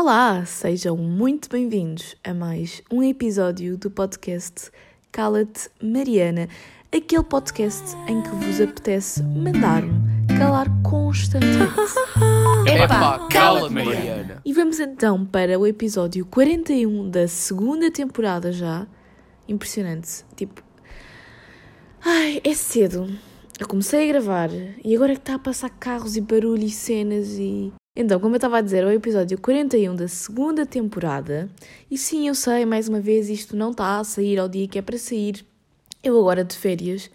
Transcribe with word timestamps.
Olá, 0.00 0.46
sejam 0.46 0.96
muito 0.96 1.50
bem-vindos 1.50 2.16
a 2.24 2.32
mais 2.32 2.82
um 2.90 3.02
episódio 3.02 3.76
do 3.76 3.90
podcast 3.90 4.70
Cala-te 5.12 5.68
Mariana, 5.78 6.48
aquele 6.90 7.22
podcast 7.22 7.84
em 8.08 8.22
que 8.22 8.30
vos 8.30 8.62
apetece 8.62 9.22
mandar-me 9.22 9.92
calar 10.38 10.68
constantemente. 10.82 11.74
Epá, 12.66 13.28
cala-te, 13.28 13.74
Mariana. 13.74 14.40
E 14.42 14.54
vamos 14.54 14.80
então 14.80 15.26
para 15.26 15.58
o 15.58 15.66
episódio 15.66 16.24
41 16.24 17.10
da 17.10 17.28
segunda 17.28 17.90
temporada 17.90 18.50
já. 18.50 18.86
Impressionante. 19.46 20.24
Tipo. 20.34 20.62
Ai, 22.02 22.40
é 22.42 22.54
cedo. 22.54 23.06
Eu 23.58 23.68
comecei 23.68 24.08
a 24.08 24.12
gravar 24.14 24.48
e 24.82 24.96
agora 24.96 25.12
é 25.12 25.14
que 25.14 25.20
está 25.20 25.34
a 25.34 25.38
passar 25.38 25.68
carros 25.68 26.16
e 26.16 26.22
barulho 26.22 26.64
e 26.64 26.70
cenas 26.70 27.32
e. 27.38 27.70
Então, 28.00 28.18
como 28.18 28.34
eu 28.34 28.38
estava 28.38 28.56
a 28.56 28.60
dizer, 28.62 28.82
é 28.82 28.86
o 28.86 28.90
episódio 28.90 29.38
41 29.38 29.94
da 29.94 30.08
segunda 30.08 30.64
temporada. 30.64 31.50
E 31.90 31.98
sim, 31.98 32.28
eu 32.28 32.34
sei, 32.34 32.64
mais 32.64 32.88
uma 32.88 32.98
vez, 32.98 33.28
isto 33.28 33.54
não 33.54 33.72
está 33.72 33.98
a 33.98 34.04
sair 34.04 34.38
ao 34.38 34.48
dia 34.48 34.66
que 34.66 34.78
é 34.78 34.82
para 34.82 34.96
sair. 34.96 35.44
Eu 36.02 36.18
agora 36.18 36.42
de 36.42 36.56
férias, 36.56 37.10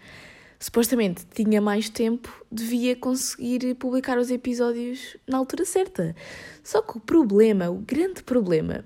supostamente 0.60 1.26
tinha 1.34 1.60
mais 1.60 1.88
tempo, 1.88 2.32
devia 2.52 2.94
conseguir 2.94 3.74
publicar 3.74 4.16
os 4.16 4.30
episódios 4.30 5.16
na 5.26 5.38
altura 5.38 5.64
certa. 5.64 6.14
Só 6.62 6.80
que 6.80 6.98
o 6.98 7.00
problema, 7.00 7.68
o 7.68 7.78
grande 7.78 8.22
problema, 8.22 8.84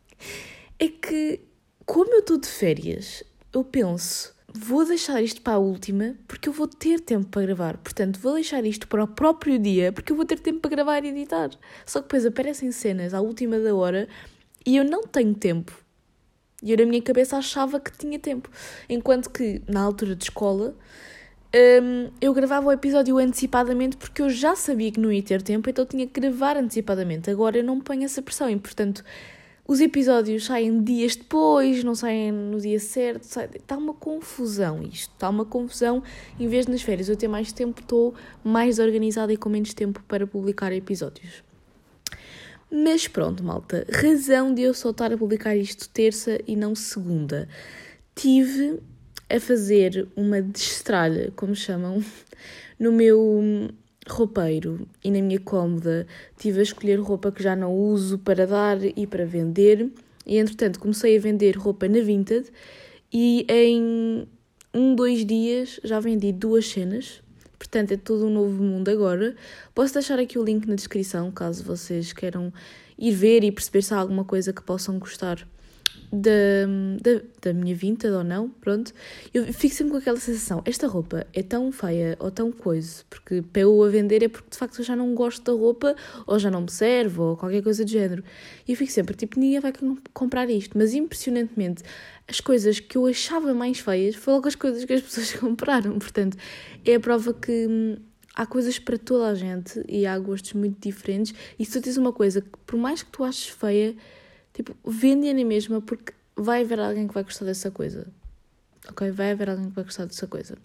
é 0.80 0.88
que, 0.88 1.40
como 1.84 2.10
eu 2.10 2.20
estou 2.20 2.38
de 2.38 2.48
férias, 2.48 3.22
eu 3.52 3.62
penso, 3.62 4.34
vou 4.58 4.84
deixar 4.84 5.22
isto 5.22 5.40
para 5.40 5.54
a 5.54 5.58
última 5.58 6.16
porque 6.26 6.48
eu 6.48 6.52
vou 6.52 6.66
ter 6.66 7.00
tempo 7.00 7.26
para 7.28 7.42
gravar. 7.42 7.76
Portanto, 7.78 8.18
vou 8.18 8.34
deixar 8.34 8.64
isto 8.64 8.88
para 8.88 9.04
o 9.04 9.06
próprio 9.06 9.58
dia 9.58 9.92
porque 9.92 10.10
eu 10.12 10.16
vou 10.16 10.24
ter 10.24 10.40
tempo 10.40 10.60
para 10.60 10.70
gravar 10.70 11.04
e 11.04 11.08
editar. 11.08 11.50
Só 11.86 12.00
que 12.00 12.06
depois 12.06 12.26
aparecem 12.26 12.72
cenas 12.72 13.14
à 13.14 13.20
última 13.20 13.58
da 13.58 13.74
hora 13.74 14.08
e 14.66 14.76
eu 14.76 14.84
não 14.84 15.04
tenho 15.04 15.34
tempo. 15.34 15.72
E 16.60 16.72
eu 16.72 16.76
na 16.76 16.86
minha 16.86 17.00
cabeça 17.00 17.36
achava 17.36 17.78
que 17.78 17.96
tinha 17.96 18.18
tempo. 18.18 18.50
Enquanto 18.88 19.30
que 19.30 19.62
na 19.68 19.80
altura 19.80 20.16
de 20.16 20.24
escola 20.24 20.74
hum, 21.54 22.10
eu 22.20 22.34
gravava 22.34 22.66
o 22.66 22.72
episódio 22.72 23.16
antecipadamente 23.18 23.96
porque 23.96 24.20
eu 24.22 24.28
já 24.28 24.56
sabia 24.56 24.90
que 24.90 24.98
não 24.98 25.12
ia 25.12 25.22
ter 25.22 25.40
tempo, 25.40 25.70
então 25.70 25.86
tinha 25.86 26.04
que 26.04 26.20
gravar 26.20 26.56
antecipadamente. 26.56 27.30
Agora 27.30 27.58
eu 27.58 27.64
não 27.64 27.80
ponho 27.80 28.04
essa 28.04 28.20
pressão 28.20 28.50
e, 28.50 28.58
portanto, 28.58 29.04
os 29.68 29.82
episódios 29.82 30.46
saem 30.46 30.82
dias 30.82 31.14
depois, 31.14 31.84
não 31.84 31.94
saem 31.94 32.32
no 32.32 32.58
dia 32.58 32.80
certo. 32.80 33.24
Está 33.54 33.76
uma 33.76 33.92
confusão 33.92 34.82
isto. 34.82 35.12
Está 35.12 35.28
uma 35.28 35.44
confusão. 35.44 36.02
Em 36.40 36.48
vez 36.48 36.64
de 36.64 36.72
nas 36.72 36.80
férias 36.80 37.06
eu 37.06 37.16
ter 37.16 37.28
mais 37.28 37.52
tempo, 37.52 37.82
estou 37.82 38.14
mais 38.42 38.78
organizada 38.78 39.30
e 39.30 39.36
com 39.36 39.50
menos 39.50 39.74
tempo 39.74 40.02
para 40.08 40.26
publicar 40.26 40.72
episódios. 40.72 41.44
Mas 42.70 43.06
pronto, 43.06 43.44
malta. 43.44 43.86
Razão 43.92 44.54
de 44.54 44.62
eu 44.62 44.72
só 44.72 44.88
estar 44.88 45.12
a 45.12 45.18
publicar 45.18 45.54
isto 45.54 45.86
terça 45.90 46.40
e 46.46 46.56
não 46.56 46.74
segunda. 46.74 47.46
Tive 48.14 48.80
a 49.28 49.38
fazer 49.38 50.08
uma 50.16 50.40
destralha, 50.40 51.30
como 51.36 51.54
chamam, 51.54 52.02
no 52.80 52.90
meu 52.90 53.68
roupeiro 54.10 54.86
e 55.02 55.10
na 55.10 55.20
minha 55.20 55.40
cómoda. 55.40 56.06
Tive 56.36 56.60
a 56.60 56.62
escolher 56.62 57.00
roupa 57.00 57.30
que 57.30 57.42
já 57.42 57.54
não 57.54 57.74
uso 57.74 58.18
para 58.18 58.46
dar 58.46 58.78
e 58.82 59.06
para 59.06 59.24
vender. 59.24 59.90
E 60.26 60.36
entretanto 60.36 60.80
comecei 60.80 61.16
a 61.16 61.20
vender 61.20 61.56
roupa 61.56 61.88
na 61.88 62.00
Vinted 62.00 62.50
e 63.12 63.46
em 63.48 64.26
um, 64.74 64.94
dois 64.94 65.24
dias 65.24 65.80
já 65.82 65.98
vendi 66.00 66.32
duas 66.32 66.66
cenas. 66.66 67.22
Portanto, 67.58 67.92
é 67.92 67.96
todo 67.96 68.26
um 68.26 68.30
novo 68.30 68.62
mundo 68.62 68.88
agora. 68.88 69.34
Posso 69.74 69.94
deixar 69.94 70.18
aqui 70.18 70.38
o 70.38 70.44
link 70.44 70.66
na 70.66 70.74
descrição, 70.74 71.30
caso 71.32 71.64
vocês 71.64 72.12
queiram 72.12 72.52
ir 72.96 73.12
ver 73.12 73.42
e 73.42 73.50
perceber 73.50 73.82
se 73.82 73.94
há 73.94 73.98
alguma 73.98 74.24
coisa 74.24 74.52
que 74.52 74.62
possam 74.62 74.98
gostar 74.98 75.46
da, 76.12 76.30
da, 77.02 77.20
da 77.42 77.52
minha 77.52 77.74
vintage 77.74 78.14
ou 78.14 78.24
não, 78.24 78.48
pronto. 78.48 78.92
Eu 79.32 79.52
fico 79.52 79.74
sempre 79.74 79.92
com 79.92 79.98
aquela 79.98 80.18
sensação, 80.18 80.62
esta 80.64 80.86
roupa 80.86 81.26
é 81.32 81.42
tão 81.42 81.70
feia 81.70 82.16
ou 82.18 82.30
tão 82.30 82.50
coisa, 82.50 83.02
porque 83.10 83.42
para 83.42 83.62
eu 83.62 83.82
a 83.82 83.88
vender 83.88 84.22
é 84.22 84.28
porque 84.28 84.50
de 84.50 84.56
facto 84.56 84.78
eu 84.78 84.84
já 84.84 84.96
não 84.96 85.14
gosto 85.14 85.42
da 85.42 85.52
roupa, 85.52 85.94
ou 86.26 86.38
já 86.38 86.50
não 86.50 86.62
me 86.62 86.70
serve, 86.70 87.20
ou 87.20 87.36
qualquer 87.36 87.62
coisa 87.62 87.84
do 87.84 87.90
género. 87.90 88.24
E 88.66 88.72
eu 88.72 88.76
fico 88.76 88.90
sempre, 88.90 89.14
tipo, 89.14 89.38
ninguém 89.38 89.60
vai 89.60 89.72
comprar 90.12 90.48
isto. 90.48 90.76
Mas 90.76 90.94
impressionantemente, 90.94 91.82
as 92.26 92.40
coisas 92.40 92.80
que 92.80 92.96
eu 92.96 93.06
achava 93.06 93.52
mais 93.54 93.78
feias 93.78 94.14
foram 94.14 94.38
logo 94.38 94.48
as 94.48 94.54
coisas 94.54 94.84
que 94.84 94.92
as 94.92 95.02
pessoas 95.02 95.32
compraram. 95.40 95.98
Portanto, 95.98 96.36
é 96.84 96.94
a 96.94 97.00
prova 97.00 97.34
que 97.34 97.66
hum, 97.68 97.96
há 98.34 98.46
coisas 98.46 98.78
para 98.78 98.96
toda 98.96 99.28
a 99.28 99.34
gente 99.34 99.82
e 99.88 100.06
há 100.06 100.18
gostos 100.18 100.52
muito 100.54 100.80
diferentes. 100.80 101.34
E 101.58 101.64
se 101.64 101.72
tu 101.72 101.82
tens 101.82 101.96
uma 101.96 102.12
coisa 102.12 102.40
que, 102.40 102.48
por 102.66 102.78
mais 102.78 103.02
que 103.02 103.10
tu 103.10 103.24
aches 103.24 103.48
feia, 103.48 103.96
tipo, 104.58 104.76
vende-a 104.84 105.32
na 105.32 105.44
mesma 105.44 105.80
porque 105.80 106.12
vai 106.36 106.62
haver 106.62 106.80
alguém 106.80 107.06
que 107.06 107.14
vai 107.14 107.22
gostar 107.22 107.44
dessa 107.44 107.70
coisa. 107.70 108.08
Ok? 108.88 109.08
Vai 109.12 109.30
haver 109.30 109.50
alguém 109.50 109.68
que 109.68 109.74
vai 109.74 109.84
gostar 109.84 110.04
dessa 110.04 110.26
coisa. 110.26 110.58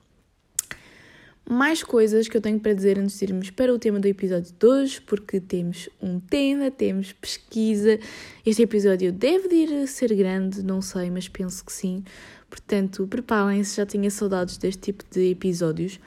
Mais 1.47 1.83
coisas 1.83 2.27
que 2.27 2.35
eu 2.35 2.41
tenho 2.41 2.59
para 2.59 2.73
dizer 2.73 2.97
antes 2.97 3.19
de 3.19 3.25
irmos 3.25 3.51
para 3.51 3.71
o 3.71 3.77
tema 3.77 3.99
do 3.99 4.07
episódio 4.07 4.51
de 4.57 4.65
hoje, 4.65 4.99
porque 5.01 5.39
temos 5.39 5.89
um 6.01 6.19
tema, 6.19 6.71
temos 6.71 7.11
pesquisa. 7.13 7.99
Este 8.43 8.63
episódio 8.63 9.11
deve 9.11 9.47
de 9.47 9.55
ir 9.55 9.87
ser 9.87 10.15
grande, 10.15 10.63
não 10.63 10.81
sei, 10.81 11.11
mas 11.11 11.27
penso 11.27 11.63
que 11.63 11.71
sim. 11.71 12.03
Portanto, 12.49 13.05
preparem-se, 13.07 13.77
já 13.77 13.85
tinha 13.85 14.09
saudades 14.09 14.57
deste 14.57 14.81
tipo 14.81 15.03
de 15.11 15.29
episódios. 15.29 15.99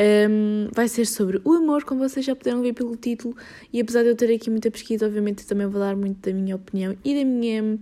Um, 0.00 0.68
vai 0.74 0.88
ser 0.88 1.04
sobre 1.04 1.42
o 1.44 1.52
amor, 1.52 1.84
como 1.84 2.00
vocês 2.00 2.24
já 2.24 2.34
puderam 2.34 2.62
ver 2.62 2.72
pelo 2.72 2.96
título, 2.96 3.36
e 3.70 3.80
apesar 3.80 4.02
de 4.02 4.08
eu 4.08 4.16
ter 4.16 4.34
aqui 4.34 4.48
muita 4.48 4.70
pesquisa, 4.70 5.04
obviamente 5.04 5.46
também 5.46 5.66
vou 5.66 5.78
dar 5.78 5.94
muito 5.94 6.26
da 6.26 6.34
minha 6.34 6.56
opinião 6.56 6.96
e 7.04 7.14
da 7.14 7.22
minha 7.22 7.78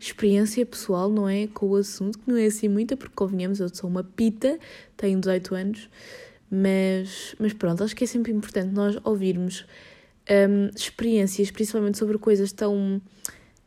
experiência 0.00 0.64
pessoal, 0.64 1.10
não 1.10 1.28
é? 1.28 1.46
Com 1.48 1.66
o 1.66 1.76
assunto, 1.76 2.18
que 2.18 2.30
não 2.30 2.38
é 2.38 2.46
assim 2.46 2.68
muita, 2.68 2.96
porque 2.96 3.14
convenhamos, 3.14 3.60
eu 3.60 3.68
sou 3.68 3.90
uma 3.90 4.02
pita, 4.02 4.58
tenho 4.96 5.20
18 5.20 5.54
anos, 5.54 5.90
mas, 6.50 7.34
mas 7.38 7.52
pronto, 7.52 7.84
acho 7.84 7.94
que 7.94 8.04
é 8.04 8.06
sempre 8.06 8.32
importante 8.32 8.72
nós 8.72 8.98
ouvirmos 9.04 9.66
um, 10.30 10.70
experiências, 10.74 11.50
principalmente 11.50 11.98
sobre 11.98 12.16
coisas 12.16 12.50
tão 12.50 13.00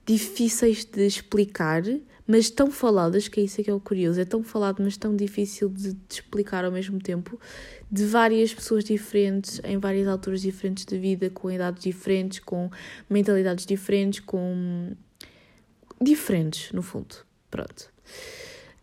difíceis 0.05 0.85
de 0.85 1.05
explicar, 1.05 1.83
mas 2.25 2.49
tão 2.49 2.71
faladas, 2.71 3.27
que 3.27 3.41
é 3.41 3.43
isso 3.43 3.61
que 3.61 3.69
é 3.69 3.73
o 3.73 3.79
curioso, 3.79 4.19
é 4.19 4.25
tão 4.25 4.43
falado, 4.43 4.81
mas 4.81 4.97
tão 4.97 5.15
difícil 5.15 5.69
de, 5.69 5.93
de 5.93 5.99
explicar 6.09 6.65
ao 6.65 6.71
mesmo 6.71 6.99
tempo, 6.99 7.39
de 7.91 8.05
várias 8.05 8.53
pessoas 8.53 8.85
diferentes, 8.85 9.59
em 9.63 9.77
várias 9.77 10.07
alturas 10.07 10.41
diferentes 10.41 10.85
de 10.85 10.97
vida, 10.97 11.29
com 11.29 11.51
idades 11.51 11.83
diferentes, 11.83 12.39
com 12.39 12.69
mentalidades 13.09 13.65
diferentes, 13.65 14.21
com 14.21 14.95
diferentes, 16.01 16.71
no 16.71 16.81
fundo. 16.81 17.15
Pronto. 17.49 17.91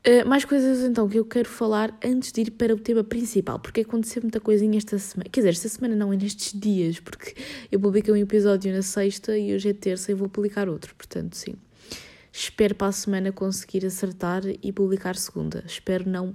Uh, 0.07 0.29
mais 0.29 0.45
coisas 0.45 0.85
então 0.85 1.09
que 1.09 1.19
eu 1.19 1.25
quero 1.25 1.49
falar 1.49 1.99
antes 2.05 2.31
de 2.33 2.43
ir 2.43 2.51
para 2.53 2.73
o 2.75 2.79
tema 2.79 3.03
principal, 3.03 3.59
porque 3.59 3.81
aconteceu 3.81 4.23
muita 4.23 4.41
coisinha 4.41 4.77
esta 4.77 4.99
semana. 4.99 5.29
Quer 5.31 5.41
dizer, 5.41 5.51
esta 5.51 5.69
semana 5.69 5.97
não, 5.97 6.13
é 6.13 6.17
nestes 6.17 6.59
dias, 6.59 7.01
porque 7.01 7.35
eu 7.73 7.81
publiquei 7.81 8.13
um 8.13 8.17
episódio 8.17 8.73
na 8.73 8.83
sexta 8.83 9.37
e 9.37 9.55
hoje 9.55 9.71
é 9.71 9.73
terça 9.73 10.13
e 10.13 10.15
vou 10.15 10.29
publicar 10.29 10.69
outro, 10.69 10.95
portanto, 10.95 11.35
sim. 11.35 11.55
Espero 12.31 12.75
para 12.75 12.89
a 12.89 12.93
semana 12.93 13.33
conseguir 13.33 13.85
acertar 13.85 14.43
e 14.63 14.71
publicar 14.71 15.17
segunda. 15.17 15.65
Espero 15.67 16.09
não, 16.09 16.35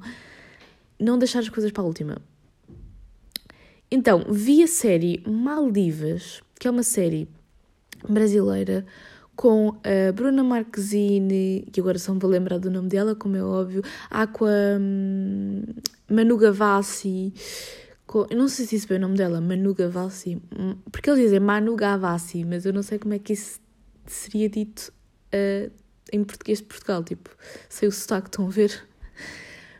não 0.99 1.17
deixar 1.17 1.39
as 1.39 1.49
coisas 1.49 1.71
para 1.71 1.83
a 1.83 1.85
última. 1.85 2.17
Então, 3.95 4.25
vi 4.27 4.63
a 4.63 4.67
série 4.67 5.21
Maldivas, 5.23 6.41
que 6.59 6.67
é 6.67 6.71
uma 6.71 6.81
série 6.81 7.29
brasileira 8.09 8.83
com 9.35 9.77
a 9.83 10.11
Bruna 10.11 10.43
Marquezine, 10.43 11.67
que 11.71 11.79
agora 11.79 11.99
só 11.99 12.11
me 12.11 12.19
vou 12.19 12.27
lembrar 12.27 12.57
do 12.57 12.71
nome 12.71 12.89
dela, 12.89 13.13
como 13.13 13.35
é 13.35 13.43
óbvio, 13.43 13.83
Aqua 14.09 14.49
hum, 14.81 15.61
Manu 16.09 16.37
Gavassi, 16.37 17.35
com, 18.07 18.25
eu 18.31 18.35
não 18.35 18.47
sei 18.47 18.65
se 18.65 18.77
isso 18.77 18.91
é 18.91 18.95
o 18.95 18.99
nome 18.99 19.15
dela, 19.15 19.39
Manu 19.39 19.75
Gavassi, 19.75 20.41
hum, 20.57 20.75
porque 20.91 21.11
eles 21.11 21.21
dizem 21.25 21.39
Manu 21.39 21.75
Gavassi, 21.75 22.43
mas 22.43 22.65
eu 22.65 22.73
não 22.73 22.81
sei 22.81 22.97
como 22.97 23.13
é 23.13 23.19
que 23.19 23.33
isso 23.33 23.59
seria 24.07 24.49
dito 24.49 24.91
uh, 25.31 25.71
em 26.11 26.23
português 26.23 26.57
de 26.57 26.63
Portugal, 26.63 27.03
tipo, 27.03 27.29
sei 27.69 27.87
o 27.87 27.91
sotaque, 27.91 28.29
estão 28.29 28.47
a 28.47 28.49
ver? 28.49 28.87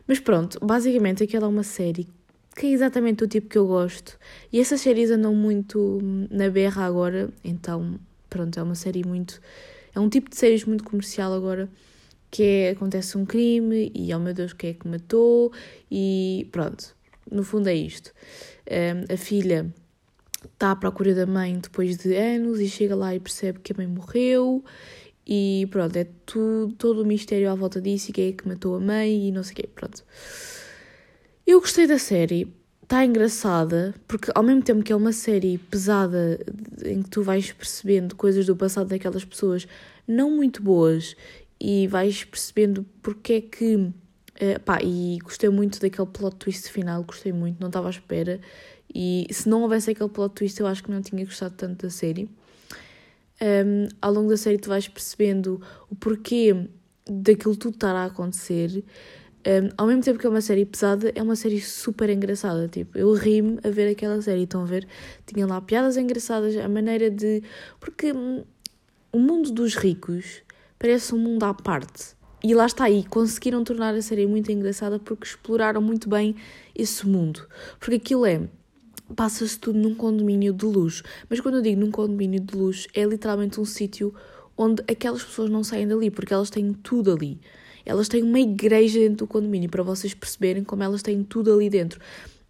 Mas 0.06 0.20
pronto, 0.20 0.64
basicamente 0.64 1.24
aquela 1.24 1.46
é 1.46 1.48
uma 1.48 1.64
série 1.64 2.06
que 2.56 2.66
é 2.66 2.70
exatamente 2.70 3.24
o 3.24 3.28
tipo 3.28 3.48
que 3.48 3.58
eu 3.58 3.66
gosto, 3.66 4.18
e 4.52 4.60
essas 4.60 4.80
séries 4.80 5.10
andam 5.10 5.34
muito 5.34 5.98
na 6.30 6.48
berra 6.48 6.84
agora, 6.84 7.30
então 7.42 7.98
pronto, 8.30 8.58
é 8.58 8.62
uma 8.62 8.74
série 8.74 9.04
muito. 9.04 9.40
É 9.94 10.00
um 10.00 10.08
tipo 10.08 10.28
de 10.28 10.36
séries 10.36 10.64
muito 10.64 10.82
comercial 10.84 11.32
agora, 11.32 11.68
que 12.30 12.42
é, 12.42 12.70
acontece 12.70 13.16
um 13.16 13.24
crime 13.24 13.92
e, 13.94 14.12
oh 14.12 14.18
meu 14.18 14.34
Deus, 14.34 14.52
quem 14.52 14.70
é 14.70 14.74
que 14.74 14.88
matou? 14.88 15.52
E 15.90 16.48
pronto, 16.50 16.96
no 17.30 17.44
fundo 17.44 17.68
é 17.68 17.74
isto. 17.74 18.12
Um, 18.68 19.14
a 19.14 19.16
filha 19.16 19.72
está 20.52 20.72
à 20.72 20.76
procura 20.76 21.14
da 21.14 21.26
mãe 21.26 21.58
depois 21.58 21.96
de 21.96 22.14
anos 22.16 22.60
e 22.60 22.68
chega 22.68 22.96
lá 22.96 23.14
e 23.14 23.20
percebe 23.20 23.60
que 23.60 23.72
a 23.72 23.76
mãe 23.76 23.86
morreu 23.86 24.64
e 25.26 25.68
pronto, 25.70 25.96
é 25.96 26.06
tudo, 26.26 26.74
todo 26.74 27.02
o 27.02 27.06
mistério 27.06 27.50
à 27.50 27.54
volta 27.54 27.80
disso 27.80 28.10
e 28.10 28.12
quem 28.12 28.28
é 28.28 28.32
que 28.32 28.46
matou 28.46 28.74
a 28.76 28.80
mãe 28.80 29.28
e 29.28 29.32
não 29.32 29.42
sei 29.42 29.52
o 29.52 29.56
quê, 29.56 29.68
pronto. 29.72 30.02
Eu 31.46 31.60
gostei 31.60 31.86
da 31.86 31.98
série, 31.98 32.50
está 32.82 33.04
engraçada, 33.04 33.94
porque 34.08 34.30
ao 34.34 34.42
mesmo 34.42 34.62
tempo 34.62 34.82
que 34.82 34.90
é 34.90 34.96
uma 34.96 35.12
série 35.12 35.58
pesada 35.58 36.40
em 36.82 37.02
que 37.02 37.10
tu 37.10 37.22
vais 37.22 37.52
percebendo 37.52 38.16
coisas 38.16 38.46
do 38.46 38.56
passado 38.56 38.88
daquelas 38.88 39.26
pessoas 39.26 39.68
não 40.08 40.30
muito 40.30 40.62
boas 40.62 41.14
e 41.60 41.86
vais 41.86 42.24
percebendo 42.24 42.86
porque 43.02 43.32
é 43.34 43.40
que. 43.42 43.74
Uh, 43.76 44.58
pá, 44.64 44.78
e 44.82 45.18
gostei 45.22 45.50
muito 45.50 45.78
daquele 45.78 46.08
plot 46.08 46.36
twist 46.36 46.70
final, 46.70 47.04
gostei 47.04 47.32
muito, 47.32 47.60
não 47.60 47.68
estava 47.68 47.88
à 47.88 47.90
espera. 47.90 48.40
E 48.92 49.26
se 49.30 49.46
não 49.46 49.62
houvesse 49.62 49.90
aquele 49.90 50.08
plot 50.08 50.34
twist, 50.34 50.58
eu 50.58 50.66
acho 50.66 50.82
que 50.82 50.90
não 50.90 51.02
tinha 51.02 51.24
gostado 51.26 51.54
tanto 51.56 51.82
da 51.82 51.90
série. 51.90 52.28
Um, 53.40 53.86
ao 54.00 54.12
longo 54.12 54.30
da 54.30 54.36
série, 54.38 54.56
tu 54.56 54.70
vais 54.70 54.88
percebendo 54.88 55.60
o 55.90 55.94
porquê 55.94 56.68
daquilo 57.08 57.54
tudo 57.54 57.74
estar 57.74 57.94
a 57.94 58.06
acontecer. 58.06 58.82
Um, 59.46 59.68
ao 59.76 59.86
mesmo 59.86 60.02
tempo 60.02 60.18
que 60.18 60.26
é 60.26 60.30
uma 60.30 60.40
série 60.40 60.64
pesada, 60.64 61.12
é 61.14 61.22
uma 61.22 61.36
série 61.36 61.60
super 61.60 62.08
engraçada. 62.08 62.66
Tipo, 62.66 62.96
eu 62.96 63.12
ri-me 63.12 63.58
a 63.62 63.68
ver 63.68 63.90
aquela 63.90 64.20
série. 64.22 64.44
Estão 64.44 64.62
a 64.62 64.64
ver? 64.64 64.86
Tinha 65.26 65.46
lá 65.46 65.60
piadas 65.60 65.96
engraçadas, 65.96 66.56
a 66.56 66.68
maneira 66.68 67.10
de. 67.10 67.42
Porque 67.78 68.12
hum, 68.12 68.42
o 69.12 69.18
mundo 69.18 69.52
dos 69.52 69.74
ricos 69.74 70.42
parece 70.78 71.14
um 71.14 71.18
mundo 71.18 71.44
à 71.44 71.52
parte. 71.52 72.14
E 72.42 72.54
lá 72.54 72.66
está 72.66 72.84
aí, 72.84 73.04
conseguiram 73.04 73.64
tornar 73.64 73.94
a 73.94 74.02
série 74.02 74.26
muito 74.26 74.52
engraçada 74.52 74.98
porque 74.98 75.26
exploraram 75.26 75.80
muito 75.80 76.08
bem 76.08 76.34
esse 76.74 77.06
mundo. 77.06 77.46
Porque 77.78 77.96
aquilo 77.96 78.26
é. 78.26 78.48
Passa-se 79.14 79.58
tudo 79.58 79.78
num 79.78 79.94
condomínio 79.94 80.54
de 80.54 80.64
luxo. 80.64 81.02
Mas 81.28 81.38
quando 81.38 81.56
eu 81.56 81.62
digo 81.62 81.78
num 81.78 81.90
condomínio 81.90 82.40
de 82.40 82.56
luxo, 82.56 82.88
é 82.94 83.04
literalmente 83.04 83.60
um 83.60 83.64
sítio 83.64 84.14
onde 84.56 84.82
aquelas 84.88 85.22
pessoas 85.22 85.50
não 85.50 85.62
saem 85.62 85.86
dali, 85.86 86.10
porque 86.10 86.32
elas 86.32 86.48
têm 86.48 86.72
tudo 86.72 87.12
ali. 87.12 87.38
Elas 87.84 88.08
têm 88.08 88.22
uma 88.22 88.40
igreja 88.40 88.98
dentro 88.98 89.18
do 89.18 89.26
condomínio, 89.26 89.68
para 89.68 89.82
vocês 89.82 90.14
perceberem 90.14 90.64
como 90.64 90.82
elas 90.82 91.02
têm 91.02 91.22
tudo 91.22 91.52
ali 91.52 91.68
dentro. 91.68 92.00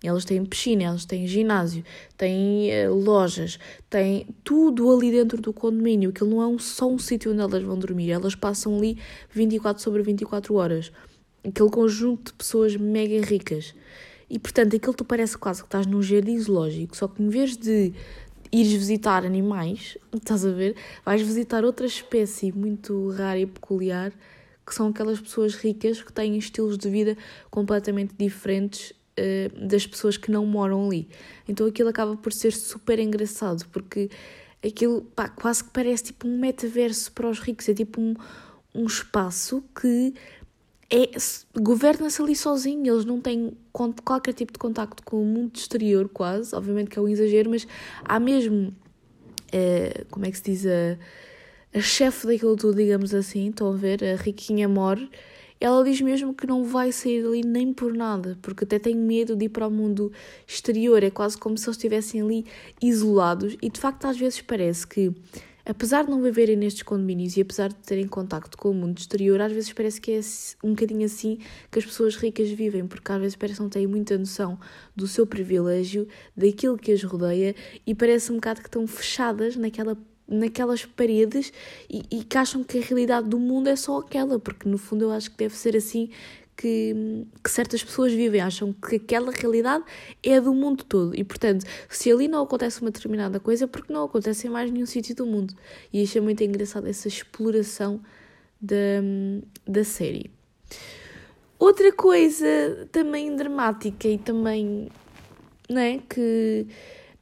Elas 0.03 0.25
têm 0.25 0.45
piscina, 0.45 0.85
elas 0.85 1.07
têm 1.07 1.27
ginásio, 1.27 1.83
têm 2.17 2.69
uh, 2.87 2.95
lojas, 2.95 3.59
têm 3.89 4.27
tudo 4.45 4.95
ali 4.95 5.11
dentro 5.11 5.41
do 5.41 5.53
condomínio. 5.53 6.11
Aquilo 6.11 6.31
não 6.31 6.55
é 6.55 6.59
só 6.59 6.91
um 6.91 6.99
sítio 6.99 7.33
onde 7.33 7.41
elas 7.41 7.63
vão 7.63 7.79
dormir, 7.79 8.11
elas 8.11 8.35
passam 8.35 8.77
ali 8.77 8.99
24 9.31 9.83
sobre 9.83 10.03
24 10.03 10.55
horas. 10.55 10.93
Aquele 11.43 11.71
conjunto 11.71 12.33
de 12.33 12.35
pessoas 12.35 12.77
mega 12.77 13.25
ricas. 13.25 13.75
E 14.29 14.39
portanto, 14.39 14.77
aquilo 14.77 14.95
tu 14.95 15.05
parece 15.05 15.39
quase 15.39 15.63
que 15.63 15.69
estás 15.69 15.87
num 15.87 16.03
jardim 16.03 16.39
zoológico, 16.39 16.97
só 16.97 17.09
que 17.09 17.23
em 17.23 17.29
vez 17.29 17.57
de 17.57 17.93
ires 18.53 18.73
visitar 18.73 19.25
animais, 19.25 19.97
estás 20.15 20.45
a 20.45 20.51
ver? 20.51 20.77
Vais 21.05 21.23
visitar 21.23 21.65
outra 21.65 21.87
espécie 21.87 22.53
muito 22.53 23.11
rara 23.11 23.39
e 23.39 23.47
peculiar 23.47 24.13
que 24.67 24.75
são 24.75 24.89
aquelas 24.89 25.21
pessoas 25.21 25.55
ricas 25.55 26.03
que 26.03 26.13
têm 26.13 26.37
estilos 26.39 26.79
de 26.79 26.89
vida 26.89 27.17
completamente 27.51 28.15
diferentes 28.19 28.93
uh, 29.19 29.67
das 29.67 29.87
pessoas 29.87 30.17
que 30.17 30.31
não 30.31 30.47
moram 30.47 30.87
ali. 30.87 31.09
Então 31.49 31.67
aquilo 31.67 31.89
acaba 31.89 32.17
por 32.17 32.33
ser 32.33 32.53
super 32.53 32.99
engraçado, 32.99 33.67
porque 33.71 34.11
aquilo 34.65 35.03
pá, 35.15 35.29
quase 35.29 35.65
que 35.65 35.71
parece 35.71 36.05
tipo 36.05 36.27
um 36.27 36.39
metaverso 36.39 37.13
para 37.13 37.29
os 37.29 37.39
ricos, 37.39 37.69
é 37.69 37.75
tipo 37.75 38.01
um, 38.01 38.15
um 38.75 38.87
espaço 38.87 39.63
que 39.81 40.15
é, 40.91 41.11
governa-se 41.57 42.21
ali 42.23 42.37
sozinho, 42.37 42.95
eles 42.95 43.05
não 43.05 43.21
têm 43.21 43.57
qualquer 44.05 44.33
tipo 44.33 44.53
de 44.53 44.59
contacto 44.59 45.03
com 45.03 45.21
o 45.21 45.25
mundo 45.25 45.57
exterior, 45.57 46.09
quase, 46.09 46.55
obviamente 46.55 46.91
que 46.91 46.99
é 46.99 47.03
um 47.03 47.09
exagero, 47.09 47.51
mas 47.51 47.67
há 48.05 48.21
mesmo, 48.21 48.69
uh, 48.69 50.05
como 50.11 50.27
é 50.27 50.31
que 50.31 50.37
se 50.37 50.45
diz, 50.45 50.67
a 50.67 50.97
a 51.75 51.81
chefe 51.81 52.29
daquilo 52.29 52.55
tudo, 52.55 52.77
digamos 52.77 53.13
assim, 53.13 53.49
estão 53.49 53.73
a 53.73 53.77
ver, 53.77 54.03
a 54.05 54.15
riquinha 54.15 54.69
Mor, 54.69 54.97
ela 55.61 55.83
diz 55.83 56.01
mesmo 56.01 56.33
que 56.33 56.47
não 56.47 56.63
vai 56.63 56.93
sair 56.93 57.25
dali 57.25 57.43
nem 57.43 57.73
por 57.73 57.93
nada, 57.93 58.39
porque 58.41 58.63
até 58.63 58.79
tem 58.79 58.95
medo 58.95 59.35
de 59.35 59.47
ir 59.47 59.49
para 59.49 59.67
o 59.67 59.71
mundo 59.71 60.13
exterior, 60.47 61.03
é 61.03 61.11
quase 61.11 61.37
como 61.37 61.59
se 61.59 61.67
eles 61.67 61.77
estivessem 61.77 62.23
ali 62.23 62.47
isolados, 62.81 63.57
e 63.61 63.69
de 63.69 63.81
facto 63.81 64.05
às 64.05 64.17
vezes 64.17 64.41
parece 64.41 64.87
que, 64.87 65.13
apesar 65.67 66.05
de 66.05 66.11
não 66.13 66.23
viverem 66.23 66.55
nestes 66.55 66.85
condomínios 66.85 67.37
e 67.37 67.41
apesar 67.41 67.71
de 67.71 67.77
terem 67.77 68.07
contacto 68.07 68.57
com 68.57 68.71
o 68.71 68.75
mundo 68.75 68.99
exterior, 68.99 69.41
às 69.41 69.51
vezes 69.51 69.73
parece 69.73 70.01
que 70.01 70.13
é 70.13 70.21
um 70.63 70.71
bocadinho 70.71 71.05
assim 71.05 71.39
que 71.73 71.81
as 71.81 71.85
pessoas 71.85 72.15
ricas 72.15 72.51
vivem, 72.51 72.87
porque 72.87 73.11
às 73.11 73.21
vezes 73.21 73.37
parece 73.37 73.57
que 73.57 73.63
não 73.63 73.71
têm 73.71 73.89
muita 73.89 74.17
noção 74.17 74.61
do 74.95 75.09
seu 75.09 75.27
privilégio, 75.27 76.07
daquilo 76.37 76.79
que 76.79 76.93
as 76.93 77.03
rodeia, 77.03 77.53
e 77.85 77.97
parece 77.97 78.31
um 78.31 78.37
bocado 78.37 78.61
que 78.61 78.69
estão 78.69 78.87
fechadas 78.87 79.57
naquela 79.57 79.99
naquelas 80.27 80.85
paredes 80.85 81.53
e, 81.89 82.03
e 82.11 82.25
que 82.25 82.39
acham 82.39 82.65
que 82.65 82.79
a 82.79 82.83
realidade 82.83 83.29
do 83.29 83.39
mundo 83.39 83.69
é 83.69 83.77
só 83.77 83.99
aquela, 83.99 84.39
porque 84.39 84.69
no 84.69 84.79
fundo 84.79 85.05
eu 85.05 85.11
acho 85.11 85.31
que 85.31 85.37
deve 85.37 85.55
ser 85.55 85.77
assim 85.77 86.11
que, 86.57 87.27
que, 87.43 87.51
certas 87.51 87.83
pessoas 87.83 88.13
vivem, 88.13 88.41
acham 88.41 88.73
que 88.73 88.97
aquela 88.97 89.33
realidade 89.33 89.85
é 90.23 90.41
do 90.41 90.55
mundo 90.55 90.85
todo. 90.85 91.15
E 91.15 91.25
portanto, 91.25 91.67
se 91.89 92.11
ali 92.11 92.29
não 92.29 92.43
acontece 92.43 92.81
uma 92.81 92.91
determinada 92.91 93.41
coisa, 93.41 93.67
porque 93.67 93.93
não 93.93 94.05
acontece 94.05 94.47
em 94.47 94.51
mais 94.51 94.71
nenhum 94.71 94.87
sítio 94.87 95.15
do 95.15 95.27
mundo. 95.27 95.55
E 95.93 96.03
achei 96.03 96.21
muito 96.21 96.43
engraçado 96.43 96.87
essa 96.87 97.09
exploração 97.09 98.01
da, 98.61 98.77
da 99.67 99.85
série. 99.85 100.31
Outra 101.59 101.93
coisa 101.93 102.89
também 102.93 103.35
dramática 103.37 104.09
e 104.09 104.19
também, 104.19 104.89
né, 105.69 106.01
que 106.09 106.67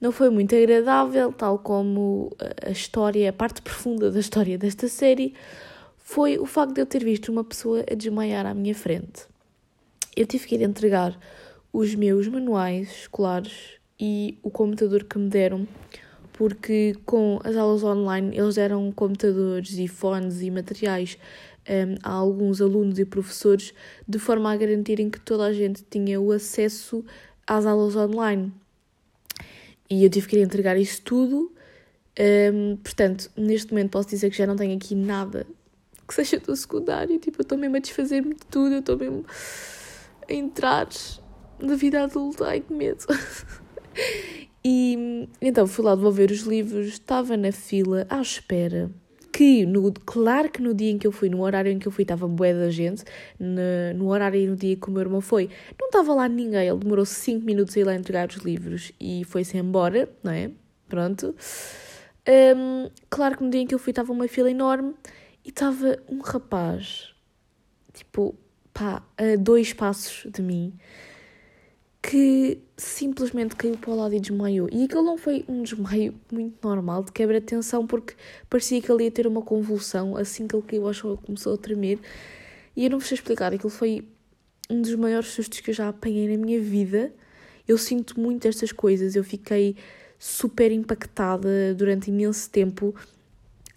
não 0.02 0.10
foi 0.10 0.30
muito 0.30 0.52
agradável, 0.56 1.32
tal 1.32 1.60
como 1.60 2.36
a 2.66 2.70
história, 2.70 3.30
a 3.30 3.32
parte 3.32 3.62
profunda 3.62 4.10
da 4.10 4.18
história 4.18 4.58
desta 4.58 4.88
série, 4.88 5.32
foi 5.96 6.36
o 6.38 6.44
facto 6.44 6.74
de 6.74 6.80
eu 6.80 6.86
ter 6.86 7.04
visto 7.04 7.30
uma 7.30 7.44
pessoa 7.44 7.84
a 7.88 7.94
desmaiar 7.94 8.44
à 8.44 8.52
minha 8.52 8.74
frente. 8.74 9.28
Eu 10.16 10.26
tive 10.26 10.44
que 10.48 10.56
ir 10.56 10.62
entregar 10.62 11.16
os 11.72 11.94
meus 11.94 12.26
manuais 12.26 12.90
escolares 12.90 13.78
e 13.98 14.36
o 14.42 14.50
computador 14.50 15.04
que 15.04 15.16
me 15.18 15.28
deram, 15.28 15.68
porque 16.32 16.96
com 17.06 17.38
as 17.44 17.54
aulas 17.54 17.84
online 17.84 18.36
eles 18.36 18.56
deram 18.56 18.90
computadores 18.90 19.78
e 19.78 19.86
fones 19.86 20.42
e 20.42 20.50
materiais 20.50 21.16
um, 21.70 21.94
a 22.02 22.10
alguns 22.12 22.60
alunos 22.60 22.98
e 22.98 23.04
professores 23.04 23.72
de 24.08 24.18
forma 24.18 24.52
a 24.52 24.56
garantirem 24.56 25.08
que 25.08 25.20
toda 25.20 25.44
a 25.44 25.52
gente 25.52 25.84
tinha 25.88 26.20
o 26.20 26.32
acesso 26.32 27.04
às 27.46 27.64
aulas 27.64 27.94
online. 27.94 28.52
E 29.92 30.04
eu 30.04 30.08
tive 30.08 30.26
que 30.26 30.38
ir 30.38 30.40
entregar 30.40 30.78
isso 30.78 31.02
tudo. 31.02 31.52
Um, 32.18 32.76
portanto, 32.76 33.30
neste 33.36 33.72
momento 33.72 33.90
posso 33.90 34.08
dizer 34.08 34.30
que 34.30 34.38
já 34.38 34.46
não 34.46 34.56
tenho 34.56 34.74
aqui 34.74 34.94
nada 34.94 35.46
que 36.08 36.14
seja 36.14 36.38
do 36.38 36.56
secundário. 36.56 37.18
Tipo, 37.18 37.40
eu 37.40 37.42
estou 37.42 37.58
mesmo 37.58 37.76
a 37.76 37.78
desfazer-me 37.78 38.32
de 38.34 38.46
tudo. 38.46 38.72
Eu 38.72 38.78
estou 38.78 38.96
mesmo 38.96 39.26
a 40.26 40.32
entrar 40.32 40.88
na 41.60 41.74
vida 41.74 42.02
adulta. 42.02 42.46
Ai, 42.46 42.60
que 42.60 42.72
medo. 42.72 43.04
e 44.64 45.28
então 45.42 45.66
fui 45.66 45.84
lá 45.84 45.94
devolver 45.94 46.30
os 46.30 46.40
livros. 46.40 46.86
Estava 46.86 47.36
na 47.36 47.52
fila 47.52 48.06
à 48.08 48.22
espera 48.22 48.90
que, 49.32 49.64
no, 49.64 49.92
claro 49.92 50.50
que 50.50 50.60
no 50.60 50.74
dia 50.74 50.90
em 50.90 50.98
que 50.98 51.06
eu 51.06 51.12
fui, 51.12 51.28
no 51.28 51.42
horário 51.42 51.72
em 51.72 51.78
que 51.78 51.88
eu 51.88 51.92
fui, 51.92 52.02
estava 52.02 52.28
bué 52.28 52.52
da 52.52 52.70
gente, 52.70 53.02
no, 53.38 53.94
no 53.96 54.08
horário 54.10 54.38
e 54.38 54.46
no 54.46 54.54
dia 54.54 54.76
que 54.76 54.88
o 54.88 54.90
meu 54.90 55.00
irmão 55.00 55.20
foi, 55.20 55.48
não 55.80 55.86
estava 55.86 56.12
lá 56.14 56.28
ninguém, 56.28 56.68
ele 56.68 56.78
demorou 56.78 57.06
5 57.06 57.44
minutos 57.44 57.76
a 57.76 57.80
ir 57.80 57.84
lá 57.84 57.94
entregar 57.94 58.28
os 58.28 58.36
livros 58.36 58.92
e 59.00 59.24
foi-se 59.24 59.56
embora, 59.56 60.08
não 60.22 60.32
é? 60.32 60.50
Pronto. 60.88 61.34
Um, 62.28 62.90
claro 63.08 63.38
que 63.38 63.42
no 63.42 63.50
dia 63.50 63.62
em 63.62 63.66
que 63.66 63.74
eu 63.74 63.78
fui 63.78 63.90
estava 63.90 64.12
uma 64.12 64.28
fila 64.28 64.50
enorme 64.50 64.94
e 65.44 65.48
estava 65.48 65.98
um 66.08 66.20
rapaz, 66.20 67.14
tipo, 67.92 68.34
pá, 68.72 69.02
a 69.16 69.36
dois 69.38 69.72
passos 69.72 70.30
de 70.30 70.42
mim, 70.42 70.74
que 72.02 72.58
simplesmente 72.76 73.54
caiu 73.54 73.78
para 73.78 73.90
o 73.90 73.94
lado 73.94 74.14
e 74.14 74.20
desmaiou. 74.20 74.68
E 74.72 74.84
aquilo 74.84 75.04
não 75.04 75.16
foi 75.16 75.44
um 75.48 75.62
desmaio 75.62 76.12
muito 76.32 76.56
normal, 76.66 77.04
de 77.04 77.12
quebra 77.12 77.40
de 77.40 77.46
tensão, 77.46 77.86
porque 77.86 78.14
parecia 78.50 78.82
que 78.82 78.90
ele 78.90 79.04
ia 79.04 79.10
ter 79.10 79.26
uma 79.26 79.40
convulsão 79.40 80.16
assim 80.16 80.48
que 80.48 80.56
ele 80.56 80.64
caiu 80.66 80.86
ao 80.86 80.92
chão 80.92 81.16
começou 81.16 81.54
a 81.54 81.56
tremer. 81.56 82.00
E 82.74 82.84
eu 82.84 82.90
não 82.90 82.98
vos 82.98 83.06
sei 83.06 83.14
explicar, 83.14 83.54
aquilo 83.54 83.70
foi 83.70 84.04
um 84.68 84.82
dos 84.82 84.94
maiores 84.96 85.28
sustos 85.28 85.60
que 85.60 85.70
eu 85.70 85.74
já 85.74 85.88
apanhei 85.88 86.28
na 86.28 86.42
minha 86.42 86.60
vida. 86.60 87.12
Eu 87.68 87.78
sinto 87.78 88.18
muito 88.18 88.48
estas 88.48 88.72
coisas, 88.72 89.14
eu 89.14 89.22
fiquei 89.22 89.76
super 90.18 90.72
impactada 90.72 91.74
durante 91.74 92.10
imenso 92.10 92.50
tempo, 92.50 92.94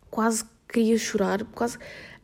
quase 0.10 0.46
queria 0.68 0.98
chorar, 0.98 1.44
quase 1.46 1.78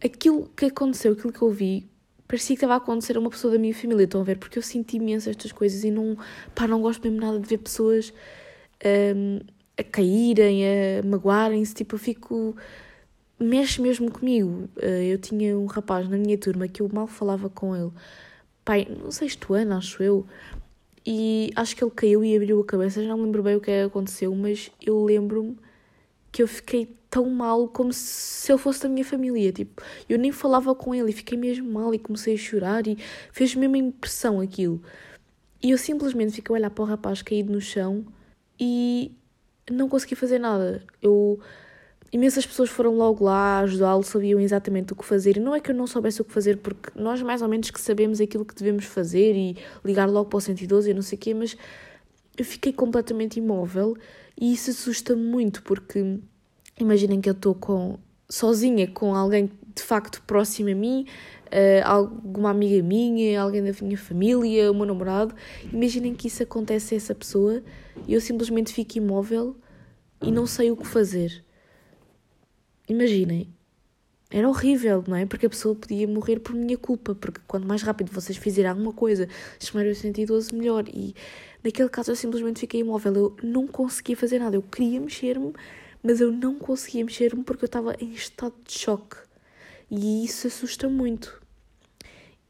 aquilo 0.04 0.50
que 0.56 0.66
aconteceu, 0.66 1.14
aquilo 1.14 1.32
que 1.32 1.42
eu 1.42 1.52
vi, 1.52 1.91
parecia 2.32 2.56
que 2.56 2.64
estava 2.64 2.76
a 2.76 2.78
acontecer 2.78 3.18
a 3.18 3.20
uma 3.20 3.30
pessoa 3.30 3.52
da 3.52 3.60
minha 3.60 3.76
família, 3.76 4.06
estão 4.06 4.22
a 4.22 4.24
ver? 4.24 4.38
Porque 4.38 4.58
eu 4.58 4.64
senti 4.64 4.96
imenso 4.96 5.30
estas 5.30 5.52
coisas 5.52 5.84
e 5.84 5.92
não, 5.92 6.18
pá, 6.56 6.66
não 6.66 6.82
gosto 6.82 7.04
mesmo 7.04 7.20
nada 7.20 7.38
de 7.38 7.46
ver 7.46 7.58
pessoas 7.58 8.14
um, 8.86 9.42
a 9.78 9.84
caírem, 9.84 10.64
a 10.66 11.04
magoarem-se, 11.06 11.74
tipo, 11.74 11.96
eu 11.96 12.00
fico. 12.00 12.56
mexe 13.38 13.82
mesmo 13.82 14.10
comigo. 14.10 14.70
Uh, 14.78 15.04
eu 15.12 15.18
tinha 15.18 15.58
um 15.58 15.66
rapaz 15.66 16.08
na 16.08 16.16
minha 16.18 16.38
turma 16.38 16.70
que 16.70 16.82
eu 16.82 16.90
mal 16.94 17.06
falava 17.06 17.50
com 17.50 17.76
ele, 17.76 17.92
pai, 18.64 18.88
no 18.90 19.12
sexto 19.12 19.54
ano, 19.54 19.76
acho 19.76 20.02
eu, 20.02 20.26
e 21.06 21.52
acho 21.54 21.76
que 21.76 21.84
ele 21.84 21.92
caiu 21.92 22.24
e 22.24 22.34
abriu 22.34 22.62
a 22.62 22.66
cabeça, 22.66 23.04
já 23.04 23.10
não 23.10 23.24
lembro 23.24 23.44
bem 23.44 23.58
o 23.58 23.62
que 23.62 23.72
aconteceu, 23.72 24.34
mas 24.34 24.72
eu 24.82 25.04
lembro-me 25.04 25.58
que 26.32 26.42
eu 26.42 26.48
fiquei 26.48 26.96
tão 27.12 27.30
mal 27.30 27.68
como 27.68 27.92
se 27.92 28.50
ele 28.50 28.58
fosse 28.58 28.82
da 28.82 28.90
minha 28.90 29.06
família. 29.06 29.52
Tipo, 29.52 29.84
eu 30.08 30.18
nem 30.18 30.32
falava 30.32 30.74
com 30.74 30.96
ele 30.96 31.12
e 31.12 31.14
fiquei 31.14 31.38
mesmo 31.38 31.70
mal 31.70 31.94
e 31.94 32.00
comecei 32.00 32.34
a 32.34 32.38
chorar 32.38 32.88
e 32.88 32.98
fez 33.34 33.54
mesmo 33.54 33.76
impressão 33.76 34.40
aquilo. 34.40 34.82
E 35.62 35.72
eu 35.72 35.78
simplesmente 35.78 36.32
fiquei 36.32 36.56
a 36.56 36.58
olhar 36.58 36.70
para 36.72 36.84
o 36.84 36.88
rapaz 36.88 37.22
caído 37.22 37.52
no 37.52 37.62
chão 37.62 38.06
e 38.60 39.12
não 39.70 39.90
consegui 39.90 40.16
fazer 40.16 40.40
nada. 40.40 40.84
Eu 41.02 41.40
imensas 42.12 42.46
pessoas 42.46 42.70
foram 42.70 42.96
logo 42.96 43.24
lá 43.24 43.60
ajudá-lo, 43.60 44.04
sabiam 44.04 44.40
exatamente 44.40 44.94
o 44.94 44.96
que 44.96 45.06
fazer. 45.06 45.38
E 45.38 45.40
não 45.40 45.54
é 45.56 45.60
que 45.60 45.72
eu 45.72 45.76
não 45.76 45.88
soubesse 45.88 46.22
o 46.22 46.26
que 46.26 46.32
fazer, 46.34 46.58
porque 46.58 46.90
nós 46.96 47.22
mais 47.22 47.42
ou 47.42 47.48
menos 47.48 47.70
que 47.72 47.80
sabemos 47.80 48.20
aquilo 48.20 48.46
que 48.46 48.56
devemos 48.56 48.86
fazer 48.86 49.36
e 49.36 49.58
ligar 49.84 50.10
logo 50.10 50.30
para 50.30 50.38
o 50.38 50.42
112 50.42 50.90
e 50.90 50.94
não 50.94 51.02
sei 51.02 51.18
o 51.18 51.20
quê, 51.20 51.34
mas 51.34 51.56
eu 52.38 52.46
fiquei 52.46 52.74
completamente 52.74 53.38
imóvel 53.38 53.96
e 54.40 54.54
isso 54.54 54.72
assusta-me 54.72 55.24
muito, 55.24 55.62
porque 55.64 56.20
imaginem 56.84 57.22
que 57.22 57.30
eu 57.30 57.34
estou 57.34 57.56
com 57.56 57.98
sozinha 58.30 58.88
com 58.88 59.14
alguém 59.14 59.52
de 59.76 59.84
facto 59.84 60.22
próximo 60.24 60.70
a 60.70 60.76
mim, 60.76 61.06
uh, 61.48 61.86
alguma 61.86 62.50
amiga 62.50 62.82
minha, 62.82 63.42
alguém 63.42 63.64
da 63.64 63.72
minha 63.82 63.98
família, 63.98 64.72
o 64.72 64.76
meu 64.76 64.86
namorado. 64.86 65.36
Imaginem 65.72 66.14
que 66.14 66.28
isso 66.28 66.44
acontece 66.44 66.94
a 66.94 66.98
essa 66.98 67.16
pessoa 67.16 67.62
e 68.08 68.14
eu 68.14 68.22
simplesmente 68.22 68.74
fico 68.74 68.98
imóvel 68.98 69.56
e 70.22 70.32
não 70.32 70.46
sei 70.46 70.72
o 70.72 70.78
que 70.78 70.88
fazer. 70.88 71.44
Imaginem. 72.88 73.54
Era 74.30 74.48
horrível, 74.48 75.04
não 75.06 75.18
é? 75.18 75.26
Porque 75.26 75.46
a 75.46 75.50
pessoa 75.50 75.76
podia 75.76 76.08
morrer 76.08 76.40
por 76.40 76.56
minha 76.56 76.78
culpa, 76.78 77.14
porque 77.14 77.42
quanto 77.46 77.68
mais 77.68 77.82
rápido 77.82 78.12
vocês 78.14 78.38
fizerem 78.38 78.72
alguma 78.72 78.94
coisa, 78.94 79.28
chamarem 79.60 79.92
o 79.92 79.96
112 79.96 80.56
melhor. 80.56 80.86
E 80.88 81.14
naquele 81.62 81.90
caso 81.90 82.12
eu 82.12 82.16
simplesmente 82.16 82.62
fiquei 82.62 82.80
imóvel, 82.80 83.14
eu 83.14 83.36
não 83.44 83.68
conseguia 83.68 84.16
fazer 84.16 84.40
nada. 84.40 84.56
Eu 84.56 84.62
queria 84.62 85.02
mexer-me, 85.02 85.52
mas 86.04 86.20
eu 86.20 86.32
não 86.32 86.56
conseguia 86.56 87.06
mexer-me 87.06 87.44
porque 87.44 87.64
eu 87.64 87.68
estava 87.68 87.96
em 88.00 88.12
estado 88.12 88.56
de 88.66 88.78
choque. 88.78 89.18
E 89.90 90.26
isso 90.26 90.48
assusta 90.48 90.88
muito. 90.88 91.42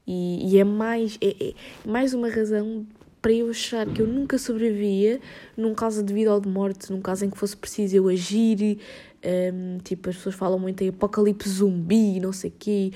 E, 0.06 0.52
e 0.52 0.58
é, 0.58 0.64
mais, 0.64 1.18
é, 1.20 1.48
é, 1.48 1.54
mais 1.84 2.14
uma 2.14 2.28
razão 2.28 2.86
para 3.20 3.32
eu 3.32 3.50
achar 3.50 3.86
que 3.86 4.02
eu 4.02 4.06
nunca 4.06 4.36
sobrevivia 4.36 5.20
num 5.56 5.74
caso 5.74 6.02
de 6.02 6.12
vida 6.12 6.34
ou 6.34 6.40
de 6.40 6.48
morte, 6.48 6.90
num 6.90 7.00
caso 7.00 7.24
em 7.24 7.30
que 7.30 7.38
fosse 7.38 7.56
preciso 7.56 7.96
eu 7.96 8.08
agir. 8.08 8.78
Um, 9.24 9.78
tipo, 9.78 10.10
as 10.10 10.16
pessoas 10.16 10.34
falam 10.34 10.58
muito 10.58 10.82
em 10.82 10.88
apocalipse 10.88 11.48
zumbi, 11.48 12.18
não 12.18 12.32
sei 12.32 12.50
o 12.50 12.54
quê. 12.58 12.92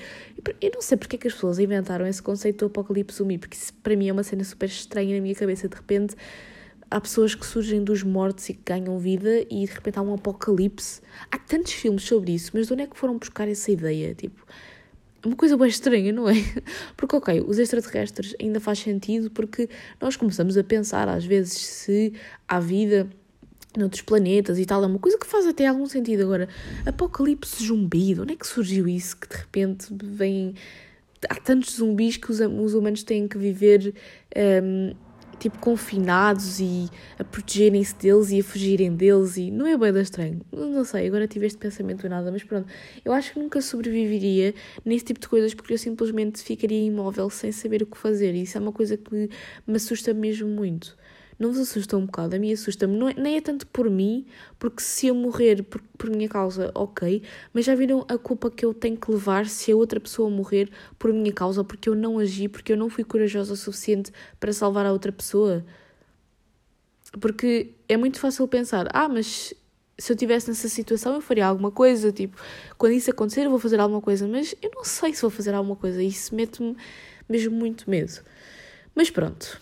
Eu 0.61 0.71
não 0.73 0.81
sei 0.81 0.97
porque 0.97 1.15
é 1.15 1.19
que 1.19 1.27
as 1.27 1.33
pessoas 1.33 1.57
inventaram 1.59 2.05
esse 2.05 2.21
conceito 2.21 2.59
do 2.59 2.65
apocalipse 2.65 3.17
zumbi, 3.17 3.37
porque 3.37 3.55
isso 3.55 3.73
para 3.81 3.95
mim 3.95 4.09
é 4.09 4.11
uma 4.11 4.23
cena 4.23 4.43
super 4.43 4.65
estranha 4.65 5.15
na 5.15 5.21
minha 5.21 5.35
cabeça. 5.35 5.69
De 5.69 5.75
repente 5.75 6.15
há 6.89 7.01
pessoas 7.01 7.35
que 7.35 7.45
surgem 7.45 7.83
dos 7.83 8.03
mortos 8.03 8.49
e 8.49 8.53
que 8.53 8.61
ganham 8.65 8.97
vida 8.97 9.41
e 9.49 9.65
de 9.65 9.71
repente 9.71 9.99
há 9.99 10.01
um 10.01 10.13
apocalipse. 10.13 11.01
Há 11.31 11.37
tantos 11.37 11.73
filmes 11.73 12.03
sobre 12.03 12.33
isso, 12.33 12.51
mas 12.53 12.67
de 12.67 12.73
onde 12.73 12.83
é 12.83 12.87
que 12.87 12.97
foram 12.97 13.17
buscar 13.17 13.47
essa 13.47 13.71
ideia? 13.71 14.13
Tipo, 14.13 14.45
uma 15.25 15.35
coisa 15.35 15.57
bem 15.57 15.67
estranha, 15.67 16.11
não 16.11 16.29
é? 16.29 16.33
Porque, 16.95 17.15
ok, 17.15 17.43
os 17.45 17.59
extraterrestres 17.59 18.35
ainda 18.41 18.59
faz 18.59 18.79
sentido 18.79 19.29
porque 19.31 19.69
nós 19.99 20.15
começamos 20.15 20.57
a 20.57 20.63
pensar 20.63 21.09
às 21.09 21.25
vezes 21.25 21.53
se 21.53 22.13
há 22.47 22.59
vida 22.59 23.09
noutros 23.77 24.01
planetas 24.01 24.57
e 24.57 24.65
tal, 24.65 24.83
é 24.83 24.87
uma 24.87 24.99
coisa 24.99 25.17
que 25.19 25.27
faz 25.27 25.45
até 25.45 25.67
algum 25.67 25.85
sentido. 25.85 26.23
Agora, 26.23 26.49
apocalipse 26.85 27.63
zumbi, 27.63 28.13
de 28.13 28.21
onde 28.21 28.33
é 28.33 28.35
que 28.35 28.47
surgiu 28.47 28.87
isso? 28.87 29.17
Que 29.17 29.27
de 29.27 29.35
repente 29.35 29.87
vem. 30.03 30.55
Há 31.29 31.35
tantos 31.35 31.75
zumbis 31.75 32.17
que 32.17 32.31
os, 32.31 32.39
os 32.39 32.73
humanos 32.73 33.03
têm 33.03 33.27
que 33.27 33.37
viver 33.37 33.93
um, 34.63 34.93
tipo 35.39 35.59
confinados 35.59 36.59
e 36.59 36.89
a 37.17 37.23
protegerem-se 37.23 37.95
deles 37.95 38.31
e 38.31 38.39
a 38.39 38.43
fugirem 38.43 38.95
deles 38.95 39.37
e 39.37 39.51
não 39.51 39.67
é 39.67 39.77
bem 39.77 39.93
da 39.93 40.01
estranho. 40.01 40.41
Não 40.51 40.83
sei, 40.83 41.07
agora 41.07 41.27
tive 41.27 41.45
este 41.45 41.57
pensamento 41.57 42.01
do 42.01 42.09
nada, 42.09 42.31
mas 42.31 42.43
pronto. 42.43 42.67
Eu 43.03 43.13
acho 43.13 43.33
que 43.33 43.39
nunca 43.39 43.61
sobreviveria 43.61 44.53
nesse 44.83 45.05
tipo 45.05 45.19
de 45.19 45.27
coisas 45.27 45.53
porque 45.53 45.73
eu 45.73 45.77
simplesmente 45.77 46.41
ficaria 46.41 46.85
imóvel 46.85 47.29
sem 47.29 47.51
saber 47.51 47.83
o 47.83 47.85
que 47.85 47.97
fazer 47.97 48.33
e 48.35 48.43
isso 48.43 48.57
é 48.57 48.61
uma 48.61 48.71
coisa 48.71 48.97
que 48.97 49.29
me 49.65 49.75
assusta 49.75 50.13
mesmo 50.13 50.47
muito 50.47 50.97
não 51.39 51.51
vos 51.51 51.59
assusta 51.59 51.95
um 51.97 52.05
bocado? 52.05 52.35
A 52.35 52.39
mim 52.39 52.51
assusta-me, 52.51 53.11
é, 53.11 53.13
nem 53.19 53.37
é 53.37 53.41
tanto 53.41 53.67
por 53.67 53.89
mim, 53.89 54.25
porque 54.57 54.81
se 54.81 55.07
eu 55.07 55.15
morrer 55.15 55.63
por, 55.63 55.81
por 55.97 56.09
minha 56.09 56.27
causa, 56.27 56.71
ok, 56.73 57.21
mas 57.53 57.65
já 57.65 57.75
viram 57.75 58.05
a 58.07 58.17
culpa 58.17 58.49
que 58.49 58.65
eu 58.65 58.73
tenho 58.73 58.97
que 58.97 59.11
levar 59.11 59.45
se 59.47 59.71
a 59.71 59.75
outra 59.75 59.99
pessoa 59.99 60.29
morrer 60.29 60.69
por 60.97 61.13
minha 61.13 61.31
causa, 61.31 61.63
porque 61.63 61.89
eu 61.89 61.95
não 61.95 62.19
agi, 62.19 62.47
porque 62.47 62.73
eu 62.73 62.77
não 62.77 62.89
fui 62.89 63.03
corajosa 63.03 63.53
o 63.53 63.57
suficiente 63.57 64.11
para 64.39 64.51
salvar 64.51 64.85
a 64.85 64.91
outra 64.91 65.11
pessoa? 65.11 65.63
Porque 67.19 67.71
é 67.87 67.95
muito 67.97 68.19
fácil 68.19 68.47
pensar, 68.47 68.87
ah, 68.93 69.07
mas 69.07 69.53
se 69.97 70.11
eu 70.11 70.13
estivesse 70.13 70.47
nessa 70.49 70.69
situação 70.69 71.15
eu 71.15 71.21
faria 71.21 71.45
alguma 71.47 71.71
coisa, 71.71 72.11
tipo, 72.11 72.37
quando 72.77 72.93
isso 72.93 73.09
acontecer 73.09 73.45
eu 73.45 73.49
vou 73.49 73.59
fazer 73.59 73.79
alguma 73.79 74.01
coisa, 74.01 74.27
mas 74.27 74.55
eu 74.61 74.71
não 74.75 74.83
sei 74.83 75.13
se 75.13 75.21
vou 75.21 75.31
fazer 75.31 75.53
alguma 75.53 75.75
coisa, 75.75 76.01
isso 76.01 76.35
mete-me 76.35 76.75
mesmo 77.27 77.55
muito 77.55 77.89
medo. 77.89 78.21
Mas 78.95 79.09
pronto, 79.09 79.59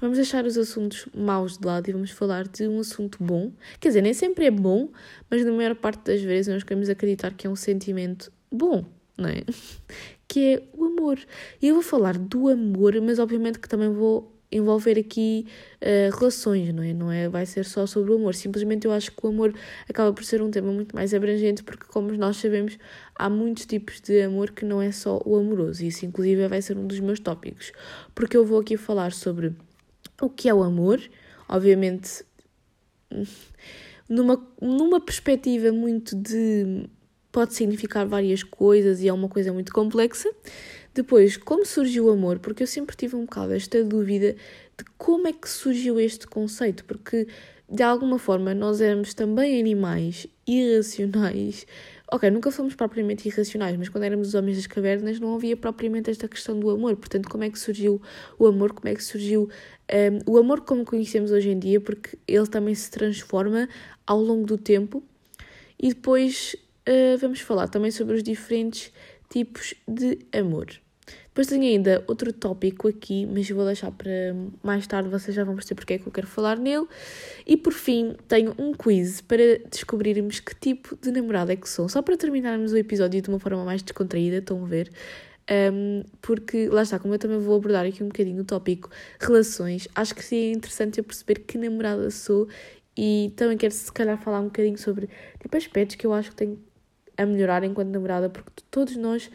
Vamos 0.00 0.16
deixar 0.16 0.44
os 0.44 0.56
assuntos 0.56 1.06
maus 1.14 1.58
de 1.58 1.66
lado 1.66 1.88
e 1.88 1.92
vamos 1.92 2.10
falar 2.10 2.46
de 2.46 2.68
um 2.68 2.78
assunto 2.78 3.18
bom. 3.20 3.52
Quer 3.80 3.88
dizer, 3.88 4.02
nem 4.02 4.14
sempre 4.14 4.46
é 4.46 4.50
bom, 4.50 4.88
mas 5.28 5.44
na 5.44 5.50
maior 5.50 5.74
parte 5.74 6.04
das 6.04 6.22
vezes 6.22 6.52
nós 6.52 6.62
queremos 6.62 6.88
acreditar 6.88 7.34
que 7.34 7.46
é 7.46 7.50
um 7.50 7.56
sentimento 7.56 8.32
bom, 8.50 8.84
não 9.16 9.28
é? 9.28 9.42
Que 10.30 10.56
é 10.56 10.62
o 10.74 10.84
amor. 10.84 11.18
E 11.60 11.68
eu 11.68 11.74
vou 11.74 11.82
falar 11.82 12.18
do 12.18 12.48
amor, 12.48 13.00
mas 13.00 13.18
obviamente 13.18 13.58
que 13.58 13.66
também 13.66 13.88
vou 13.88 14.30
envolver 14.52 14.98
aqui 14.98 15.46
uh, 15.80 16.14
relações, 16.16 16.72
não 16.72 16.82
é? 16.82 16.92
Não 16.92 17.10
é? 17.10 17.28
Vai 17.28 17.46
ser 17.46 17.64
só 17.64 17.86
sobre 17.86 18.12
o 18.12 18.16
amor. 18.16 18.34
Simplesmente 18.34 18.86
eu 18.86 18.92
acho 18.92 19.10
que 19.10 19.26
o 19.26 19.28
amor 19.30 19.54
acaba 19.88 20.12
por 20.12 20.24
ser 20.24 20.42
um 20.42 20.50
tema 20.50 20.70
muito 20.70 20.94
mais 20.94 21.14
abrangente, 21.14 21.62
porque, 21.62 21.86
como 21.86 22.12
nós 22.12 22.36
sabemos, 22.36 22.78
há 23.14 23.28
muitos 23.28 23.66
tipos 23.66 24.00
de 24.00 24.22
amor 24.22 24.50
que 24.50 24.64
não 24.64 24.80
é 24.80 24.92
só 24.92 25.20
o 25.24 25.36
amoroso. 25.36 25.82
E 25.82 25.88
isso, 25.88 26.04
inclusive, 26.04 26.46
vai 26.46 26.62
ser 26.62 26.76
um 26.76 26.86
dos 26.86 27.00
meus 27.00 27.20
tópicos. 27.20 27.72
Porque 28.14 28.36
eu 28.36 28.44
vou 28.44 28.60
aqui 28.60 28.76
falar 28.76 29.12
sobre 29.12 29.54
o 30.20 30.28
que 30.28 30.48
é 30.48 30.54
o 30.54 30.62
amor, 30.62 31.00
obviamente 31.48 32.24
numa, 34.08 34.42
numa 34.60 35.00
perspectiva 35.00 35.70
muito 35.72 36.16
de 36.16 36.88
pode 37.30 37.54
significar 37.54 38.06
várias 38.06 38.42
coisas 38.42 39.00
e 39.00 39.08
é 39.08 39.12
uma 39.12 39.28
coisa 39.28 39.52
muito 39.52 39.72
complexa. 39.72 40.30
Depois, 40.94 41.36
como 41.36 41.64
surgiu 41.64 42.06
o 42.06 42.10
amor? 42.10 42.38
Porque 42.38 42.62
eu 42.62 42.66
sempre 42.66 42.96
tive 42.96 43.14
um 43.14 43.24
bocado 43.24 43.52
esta 43.52 43.84
dúvida 43.84 44.32
de 44.32 44.84
como 44.96 45.28
é 45.28 45.32
que 45.32 45.48
surgiu 45.48 46.00
este 46.00 46.26
conceito, 46.26 46.84
porque 46.84 47.28
de 47.70 47.82
alguma 47.82 48.18
forma 48.18 48.54
nós 48.54 48.80
éramos 48.80 49.12
também 49.12 49.60
animais 49.60 50.26
irracionais, 50.46 51.66
Ok, 52.10 52.30
nunca 52.30 52.50
fomos 52.50 52.74
propriamente 52.74 53.28
irracionais, 53.28 53.76
mas 53.76 53.90
quando 53.90 54.04
éramos 54.04 54.28
os 54.28 54.34
homens 54.34 54.56
das 54.56 54.66
cavernas 54.66 55.20
não 55.20 55.34
havia 55.34 55.54
propriamente 55.54 56.08
esta 56.08 56.26
questão 56.26 56.58
do 56.58 56.70
amor. 56.70 56.96
Portanto, 56.96 57.28
como 57.28 57.44
é 57.44 57.50
que 57.50 57.58
surgiu 57.58 58.00
o 58.38 58.46
amor? 58.46 58.72
Como 58.72 58.88
é 58.88 58.94
que 58.94 59.04
surgiu 59.04 59.50
um, 60.26 60.32
o 60.32 60.38
amor 60.38 60.62
como 60.62 60.86
conhecemos 60.86 61.30
hoje 61.30 61.50
em 61.50 61.58
dia? 61.58 61.78
Porque 61.82 62.18
ele 62.26 62.46
também 62.46 62.74
se 62.74 62.90
transforma 62.90 63.68
ao 64.06 64.18
longo 64.22 64.46
do 64.46 64.56
tempo. 64.56 65.02
E 65.78 65.90
depois 65.90 66.56
uh, 66.88 67.18
vamos 67.18 67.40
falar 67.40 67.68
também 67.68 67.90
sobre 67.90 68.16
os 68.16 68.22
diferentes 68.22 68.90
tipos 69.28 69.74
de 69.86 70.18
amor. 70.32 70.66
Depois 71.26 71.46
tenho 71.46 71.62
ainda 71.62 72.04
outro 72.06 72.32
tópico 72.32 72.88
aqui, 72.88 73.26
mas 73.26 73.48
vou 73.50 73.64
deixar 73.64 73.90
para 73.92 74.10
mais 74.62 74.86
tarde, 74.86 75.08
vocês 75.08 75.34
já 75.34 75.44
vão 75.44 75.54
perceber 75.54 75.76
porque 75.76 75.94
é 75.94 75.98
que 75.98 76.06
eu 76.06 76.12
quero 76.12 76.26
falar 76.26 76.58
nele. 76.58 76.86
E 77.46 77.56
por 77.56 77.72
fim, 77.72 78.16
tenho 78.26 78.54
um 78.58 78.72
quiz 78.72 79.20
para 79.20 79.58
descobrirmos 79.70 80.40
que 80.40 80.54
tipo 80.54 80.96
de 80.96 81.10
namorada 81.10 81.52
é 81.52 81.56
que 81.56 81.68
sou. 81.68 81.88
Só 81.88 82.02
para 82.02 82.16
terminarmos 82.16 82.72
o 82.72 82.76
episódio 82.76 83.22
de 83.22 83.28
uma 83.28 83.38
forma 83.38 83.64
mais 83.64 83.82
descontraída, 83.82 84.38
estão 84.38 84.64
a 84.64 84.66
ver? 84.66 84.90
Um, 85.50 86.02
porque 86.20 86.68
lá 86.68 86.82
está, 86.82 86.98
como 86.98 87.14
eu 87.14 87.18
também 87.18 87.38
vou 87.38 87.56
abordar 87.56 87.86
aqui 87.86 88.02
um 88.02 88.08
bocadinho 88.08 88.42
o 88.42 88.44
tópico 88.44 88.90
relações, 89.18 89.88
acho 89.94 90.14
que 90.14 90.22
seria 90.22 90.52
interessante 90.52 90.98
eu 90.98 91.04
perceber 91.04 91.36
que 91.36 91.56
namorada 91.56 92.10
sou 92.10 92.46
e 92.94 93.32
também 93.34 93.56
quero 93.56 93.72
se 93.72 93.90
calhar 93.90 94.20
falar 94.20 94.40
um 94.40 94.46
bocadinho 94.46 94.76
sobre 94.76 95.08
tipo, 95.40 95.56
aspectos 95.56 95.96
que 95.96 96.06
eu 96.06 96.12
acho 96.12 96.30
que 96.30 96.36
tenho 96.36 96.58
a 97.16 97.24
melhorar 97.24 97.64
enquanto 97.64 97.88
namorada, 97.88 98.28
porque 98.28 98.62
todos 98.70 98.96
nós 98.96 99.30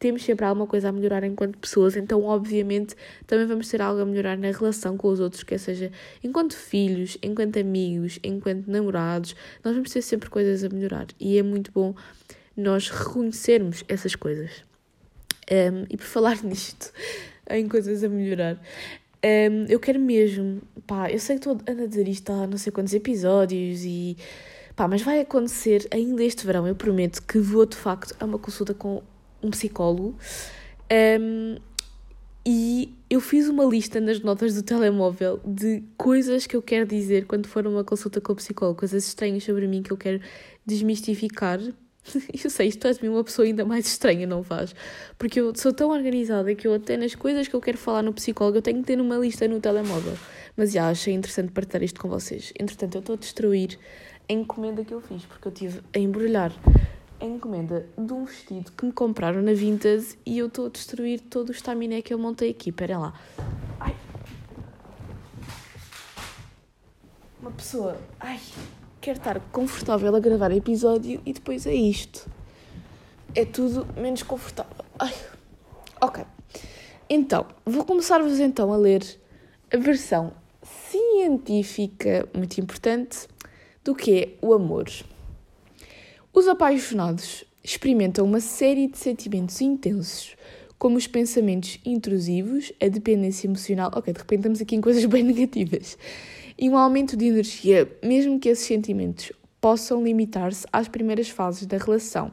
temos 0.00 0.24
sempre 0.24 0.46
alguma 0.46 0.66
coisa 0.66 0.88
a 0.88 0.92
melhorar 0.92 1.22
enquanto 1.24 1.58
pessoas, 1.58 1.94
então, 1.94 2.24
obviamente, 2.24 2.96
também 3.26 3.46
vamos 3.46 3.68
ter 3.68 3.82
algo 3.82 4.00
a 4.00 4.06
melhorar 4.06 4.38
na 4.38 4.50
relação 4.50 4.96
com 4.96 5.08
os 5.08 5.20
outros, 5.20 5.42
quer 5.42 5.58
seja 5.58 5.92
enquanto 6.24 6.56
filhos, 6.56 7.18
enquanto 7.22 7.58
amigos, 7.58 8.18
enquanto 8.24 8.66
namorados, 8.66 9.36
nós 9.62 9.74
vamos 9.74 9.90
ter 9.90 10.00
sempre 10.00 10.30
coisas 10.30 10.64
a 10.64 10.74
melhorar 10.74 11.06
e 11.20 11.38
é 11.38 11.42
muito 11.42 11.70
bom 11.70 11.94
nós 12.56 12.88
reconhecermos 12.88 13.84
essas 13.88 14.14
coisas. 14.14 14.64
Um, 15.50 15.84
e 15.90 15.96
por 15.98 16.06
falar 16.06 16.40
nisto, 16.42 16.92
em 17.50 17.68
coisas 17.68 18.02
a 18.02 18.08
melhorar, 18.08 18.56
um, 19.22 19.66
eu 19.68 19.78
quero 19.78 20.00
mesmo, 20.00 20.62
pá, 20.86 21.10
eu 21.10 21.18
sei 21.18 21.38
que 21.38 21.46
estou 21.46 21.60
a 21.66 21.86
dizer 21.86 22.08
isto 22.08 22.32
há 22.32 22.46
não 22.46 22.56
sei 22.56 22.72
quantos 22.72 22.94
episódios 22.94 23.84
e 23.84 24.16
pá, 24.74 24.88
mas 24.88 25.02
vai 25.02 25.20
acontecer 25.20 25.86
ainda 25.90 26.24
este 26.24 26.46
verão, 26.46 26.66
eu 26.66 26.74
prometo 26.74 27.22
que 27.22 27.38
vou 27.38 27.66
de 27.66 27.76
facto 27.76 28.16
a 28.18 28.24
uma 28.24 28.38
consulta 28.38 28.72
com 28.72 29.02
um 29.42 29.50
psicólogo. 29.50 30.16
Um, 31.20 31.56
e 32.44 32.94
eu 33.08 33.20
fiz 33.20 33.48
uma 33.48 33.64
lista 33.64 34.00
nas 34.00 34.20
notas 34.20 34.54
do 34.54 34.62
telemóvel 34.62 35.40
de 35.44 35.82
coisas 35.96 36.46
que 36.46 36.56
eu 36.56 36.62
quero 36.62 36.86
dizer 36.86 37.26
quando 37.26 37.46
for 37.46 37.66
uma 37.66 37.84
consulta 37.84 38.20
com 38.20 38.32
o 38.32 38.36
psicólogo, 38.36 38.78
coisas 38.78 39.06
estranhas 39.06 39.44
sobre 39.44 39.66
mim 39.66 39.82
que 39.82 39.92
eu 39.92 39.96
quero 39.96 40.20
desmistificar. 40.64 41.60
Eu 42.42 42.48
sei, 42.48 42.68
isto 42.68 42.80
faz-me 42.80 43.10
uma 43.10 43.22
pessoa 43.22 43.44
ainda 43.44 43.62
mais 43.62 43.86
estranha, 43.86 44.26
não 44.26 44.42
faz? 44.42 44.74
Porque 45.18 45.38
eu 45.38 45.54
sou 45.54 45.70
tão 45.70 45.90
organizada 45.90 46.54
que 46.54 46.66
eu 46.66 46.72
até 46.72 46.96
nas 46.96 47.14
coisas 47.14 47.46
que 47.46 47.54
eu 47.54 47.60
quero 47.60 47.76
falar 47.76 48.02
no 48.02 48.10
psicólogo 48.14 48.56
eu 48.56 48.62
tenho 48.62 48.78
que 48.78 48.84
ter 48.84 48.98
uma 48.98 49.18
lista 49.18 49.46
no 49.46 49.60
telemóvel. 49.60 50.16
Mas 50.56 50.72
já 50.72 50.88
achei 50.88 51.12
interessante 51.12 51.52
partilhar 51.52 51.82
isto 51.82 52.00
com 52.00 52.08
vocês. 52.08 52.54
Entretanto, 52.58 52.94
eu 52.94 53.00
estou 53.00 53.14
a 53.16 53.18
destruir 53.18 53.78
a 54.28 54.32
encomenda 54.32 54.82
que 54.82 54.94
eu 54.94 55.00
fiz, 55.02 55.26
porque 55.26 55.46
eu 55.46 55.52
tive 55.52 55.80
a 55.94 55.98
embrulhar 55.98 56.52
a 57.20 57.24
encomenda 57.24 57.86
de 57.96 58.12
um 58.12 58.24
vestido 58.24 58.72
que 58.72 58.84
me 58.84 58.92
compraram 58.92 59.42
na 59.42 59.52
Vintas 59.52 60.16
e 60.24 60.38
eu 60.38 60.46
estou 60.46 60.66
a 60.66 60.68
destruir 60.68 61.20
todo 61.20 61.50
o 61.50 61.52
estaminé 61.52 62.02
que 62.02 62.14
eu 62.14 62.18
montei 62.18 62.50
aqui. 62.50 62.70
Espera 62.70 62.98
lá. 62.98 63.14
Ai. 63.78 63.94
Uma 67.40 67.50
pessoa. 67.50 67.96
Ai 68.18 68.40
quero 69.00 69.18
estar 69.18 69.40
confortável 69.50 70.14
a 70.14 70.20
gravar 70.20 70.52
episódio 70.52 71.20
e 71.24 71.32
depois 71.32 71.66
é 71.66 71.74
isto. 71.74 72.28
É 73.34 73.44
tudo 73.44 73.86
menos 73.98 74.22
confortável. 74.22 74.84
Ai. 74.98 75.14
Ok. 76.00 76.24
Então, 77.08 77.46
vou 77.64 77.84
começar-vos 77.84 78.38
então 78.38 78.72
a 78.72 78.76
ler 78.76 79.02
a 79.72 79.76
versão 79.76 80.32
científica, 80.62 82.28
muito 82.34 82.60
importante, 82.60 83.26
do 83.82 83.94
que 83.94 84.20
é 84.20 84.46
o 84.46 84.52
amor. 84.52 84.86
Os 86.32 86.46
apaixonados 86.46 87.44
experimentam 87.62 88.24
uma 88.24 88.40
série 88.40 88.86
de 88.86 88.96
sentimentos 88.96 89.60
intensos, 89.60 90.36
como 90.78 90.96
os 90.96 91.08
pensamentos 91.08 91.80
intrusivos, 91.84 92.72
a 92.80 92.86
dependência 92.86 93.48
emocional. 93.48 93.90
Ok, 93.92 94.12
de 94.12 94.18
repente 94.20 94.38
estamos 94.38 94.60
aqui 94.60 94.76
em 94.76 94.80
coisas 94.80 95.04
bem 95.06 95.24
negativas 95.24 95.98
e 96.56 96.70
um 96.70 96.76
aumento 96.76 97.16
de 97.16 97.26
energia, 97.26 97.90
mesmo 98.00 98.38
que 98.38 98.48
esses 98.48 98.64
sentimentos 98.64 99.32
possam 99.60 100.04
limitar-se 100.04 100.64
às 100.72 100.86
primeiras 100.86 101.28
fases 101.28 101.66
da 101.66 101.78
relação. 101.78 102.30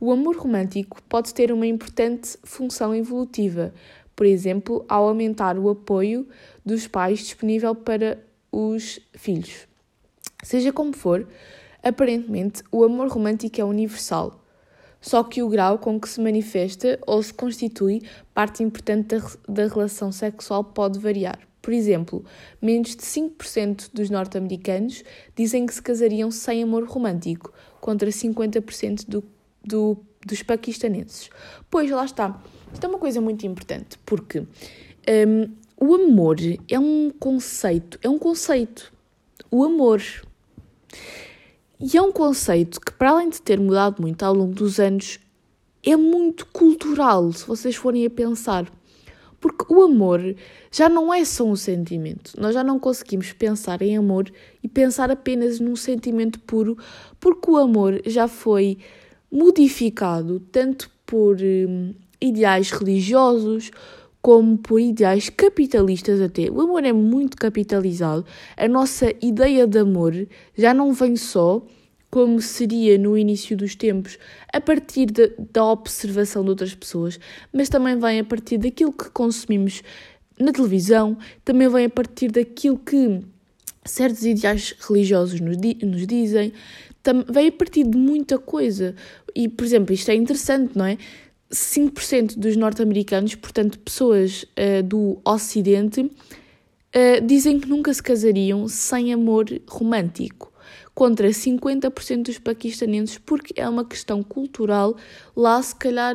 O 0.00 0.10
amor 0.10 0.36
romântico 0.36 1.00
pode 1.08 1.32
ter 1.32 1.52
uma 1.52 1.66
importante 1.68 2.36
função 2.42 2.92
evolutiva, 2.92 3.72
por 4.16 4.26
exemplo, 4.26 4.84
ao 4.88 5.06
aumentar 5.06 5.56
o 5.56 5.68
apoio 5.68 6.26
dos 6.66 6.88
pais 6.88 7.20
disponível 7.20 7.72
para 7.72 8.18
os 8.50 8.98
filhos. 9.14 9.68
Seja 10.42 10.72
como 10.72 10.92
for, 10.92 11.28
aparentemente 11.82 12.62
o 12.70 12.84
amor 12.84 13.08
romântico 13.08 13.60
é 13.60 13.64
universal, 13.64 14.44
só 15.00 15.24
que 15.24 15.42
o 15.42 15.48
grau 15.48 15.78
com 15.78 15.98
que 15.98 16.08
se 16.08 16.20
manifesta 16.20 16.98
ou 17.06 17.22
se 17.22 17.32
constitui 17.32 18.02
parte 18.34 18.62
importante 18.62 19.16
da, 19.16 19.30
da 19.48 19.66
relação 19.66 20.12
sexual 20.12 20.62
pode 20.62 20.98
variar. 20.98 21.38
Por 21.62 21.74
exemplo, 21.74 22.24
menos 22.60 22.96
de 22.96 23.02
5% 23.02 23.90
dos 23.92 24.08
norte-americanos 24.08 25.04
dizem 25.36 25.66
que 25.66 25.74
se 25.74 25.82
casariam 25.82 26.30
sem 26.30 26.62
amor 26.62 26.84
romântico, 26.84 27.52
contra 27.80 28.08
50% 28.10 29.06
do, 29.08 29.24
do, 29.64 29.98
dos 30.24 30.42
paquistanenses. 30.42 31.30
Pois, 31.70 31.90
lá 31.90 32.04
está. 32.04 32.40
Isto 32.72 32.84
é 32.84 32.88
uma 32.88 32.98
coisa 32.98 33.20
muito 33.20 33.46
importante, 33.46 33.98
porque 34.06 34.40
um, 34.40 35.50
o 35.76 35.94
amor 35.94 36.36
é 36.68 36.78
um 36.78 37.10
conceito, 37.10 37.98
é 38.02 38.08
um 38.08 38.18
conceito. 38.18 38.92
O 39.50 39.64
amor. 39.64 40.02
E 41.80 41.96
é 41.96 42.02
um 42.02 42.12
conceito 42.12 42.78
que, 42.78 42.92
para 42.92 43.10
além 43.10 43.30
de 43.30 43.40
ter 43.40 43.58
mudado 43.58 44.02
muito 44.02 44.22
ao 44.22 44.34
longo 44.34 44.52
dos 44.52 44.78
anos, 44.78 45.18
é 45.82 45.96
muito 45.96 46.46
cultural, 46.48 47.32
se 47.32 47.46
vocês 47.46 47.74
forem 47.74 48.04
a 48.04 48.10
pensar. 48.10 48.70
Porque 49.40 49.64
o 49.72 49.82
amor 49.82 50.20
já 50.70 50.90
não 50.90 51.12
é 51.12 51.24
só 51.24 51.44
um 51.44 51.56
sentimento. 51.56 52.32
Nós 52.38 52.52
já 52.52 52.62
não 52.62 52.78
conseguimos 52.78 53.32
pensar 53.32 53.80
em 53.80 53.96
amor 53.96 54.30
e 54.62 54.68
pensar 54.68 55.10
apenas 55.10 55.58
num 55.58 55.74
sentimento 55.74 56.38
puro, 56.40 56.76
porque 57.18 57.50
o 57.50 57.56
amor 57.56 58.02
já 58.04 58.28
foi 58.28 58.76
modificado 59.32 60.38
tanto 60.52 60.90
por 61.06 61.38
hum, 61.40 61.94
ideais 62.20 62.70
religiosos 62.70 63.70
como 64.22 64.58
por 64.58 64.80
ideais 64.80 65.30
capitalistas 65.30 66.20
até. 66.20 66.50
O 66.50 66.60
amor 66.60 66.84
é 66.84 66.92
muito 66.92 67.36
capitalizado. 67.36 68.24
A 68.56 68.68
nossa 68.68 69.12
ideia 69.22 69.66
de 69.66 69.78
amor 69.78 70.14
já 70.56 70.74
não 70.74 70.92
vem 70.92 71.16
só 71.16 71.64
como 72.10 72.40
seria 72.40 72.98
no 72.98 73.16
início 73.16 73.56
dos 73.56 73.76
tempos, 73.76 74.18
a 74.52 74.60
partir 74.60 75.06
de, 75.06 75.32
da 75.52 75.64
observação 75.64 76.42
de 76.42 76.50
outras 76.50 76.74
pessoas, 76.74 77.20
mas 77.52 77.68
também 77.68 77.96
vem 77.98 78.18
a 78.18 78.24
partir 78.24 78.58
daquilo 78.58 78.92
que 78.92 79.08
consumimos 79.10 79.82
na 80.36 80.52
televisão, 80.52 81.16
também 81.44 81.68
vem 81.68 81.84
a 81.84 81.90
partir 81.90 82.32
daquilo 82.32 82.78
que 82.78 83.20
certos 83.84 84.24
ideais 84.24 84.74
religiosos 84.80 85.40
nos, 85.40 85.56
di 85.56 85.78
nos 85.84 86.06
dizem, 86.06 86.52
vem 87.28 87.48
a 87.48 87.52
partir 87.52 87.84
de 87.84 87.96
muita 87.96 88.38
coisa. 88.38 88.94
E, 89.34 89.48
por 89.48 89.64
exemplo, 89.64 89.94
isto 89.94 90.10
é 90.10 90.14
interessante, 90.14 90.76
não 90.76 90.86
é? 90.86 90.98
5% 91.50 92.38
dos 92.38 92.56
norte-americanos, 92.56 93.34
portanto, 93.34 93.78
pessoas 93.78 94.44
uh, 94.44 94.82
do 94.82 95.20
Ocidente, 95.24 96.00
uh, 96.00 97.26
dizem 97.26 97.58
que 97.58 97.68
nunca 97.68 97.92
se 97.92 98.02
casariam 98.02 98.68
sem 98.68 99.12
amor 99.12 99.46
romântico 99.68 100.50
contra 100.94 101.28
50% 101.28 102.24
dos 102.24 102.38
paquistanenses, 102.38 103.18
porque 103.18 103.58
é 103.60 103.68
uma 103.68 103.84
questão 103.84 104.22
cultural. 104.22 104.96
Lá, 105.34 105.60
se 105.62 105.74
calhar, 105.74 106.14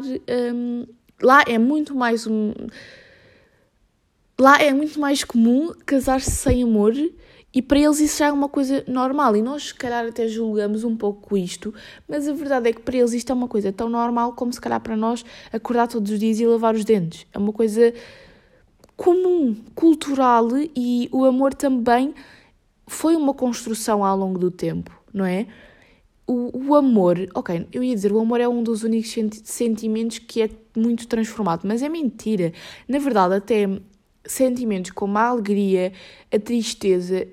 um, 0.54 0.86
lá 1.22 1.44
é 1.48 1.58
muito 1.58 1.96
mais 1.96 2.28
um, 2.28 2.54
lá 4.40 4.62
é 4.62 4.74
muito 4.74 5.00
mais 5.00 5.24
comum 5.24 5.74
casar-se 5.86 6.32
sem 6.32 6.64
amor 6.64 6.94
e 7.56 7.62
para 7.62 7.80
eles 7.80 8.02
isso 8.02 8.20
já 8.20 8.28
é 8.28 8.32
uma 8.34 8.50
coisa 8.50 8.84
normal 8.86 9.34
e 9.38 9.42
nós 9.42 9.68
se 9.68 9.74
calhar 9.74 10.06
até 10.06 10.28
julgamos 10.28 10.84
um 10.84 10.98
pouco 10.98 11.38
isto, 11.38 11.74
mas 12.06 12.28
a 12.28 12.34
verdade 12.34 12.68
é 12.68 12.74
que 12.74 12.82
para 12.82 12.98
eles 12.98 13.14
isto 13.14 13.32
é 13.32 13.34
uma 13.34 13.48
coisa 13.48 13.72
tão 13.72 13.88
normal 13.88 14.34
como 14.34 14.52
se 14.52 14.60
calhar 14.60 14.82
para 14.82 14.98
nós 14.98 15.24
acordar 15.54 15.88
todos 15.88 16.12
os 16.12 16.20
dias 16.20 16.38
e 16.42 16.46
lavar 16.46 16.76
os 16.76 16.84
dentes. 16.84 17.26
É 17.34 17.38
uma 17.38 17.54
coisa 17.54 17.94
comum, 18.98 19.56
cultural 19.74 20.50
e 20.76 21.08
o 21.14 21.24
amor 21.24 21.54
também 21.54 22.14
foi 22.86 23.16
uma 23.16 23.34
construção 23.34 24.04
ao 24.04 24.18
longo 24.18 24.38
do 24.38 24.52
tempo, 24.52 24.92
não 25.14 25.26
é? 25.26 25.48
O, 26.28 26.70
o, 26.70 26.76
amor, 26.76 27.18
ok, 27.36 27.68
eu 27.72 27.84
ia 27.84 27.96
dizer, 27.96 28.12
o 28.12 28.20
amor 28.20 28.42
é 28.42 28.48
um 28.48 28.64
dos 28.64 28.84
únicos 28.84 29.16
sentimentos 29.44 30.18
que 30.18 30.42
é 30.42 30.50
muito 30.76 31.08
transformado, 31.08 31.62
mas 31.66 31.82
é 31.84 31.88
mentira. 31.88 32.52
Na 32.88 32.98
verdade, 32.98 33.36
até 33.36 33.70
sentimentos 34.26 34.92
como 34.92 35.18
a 35.18 35.28
alegria, 35.28 35.94
a 36.34 36.40
tristeza, 36.40 37.28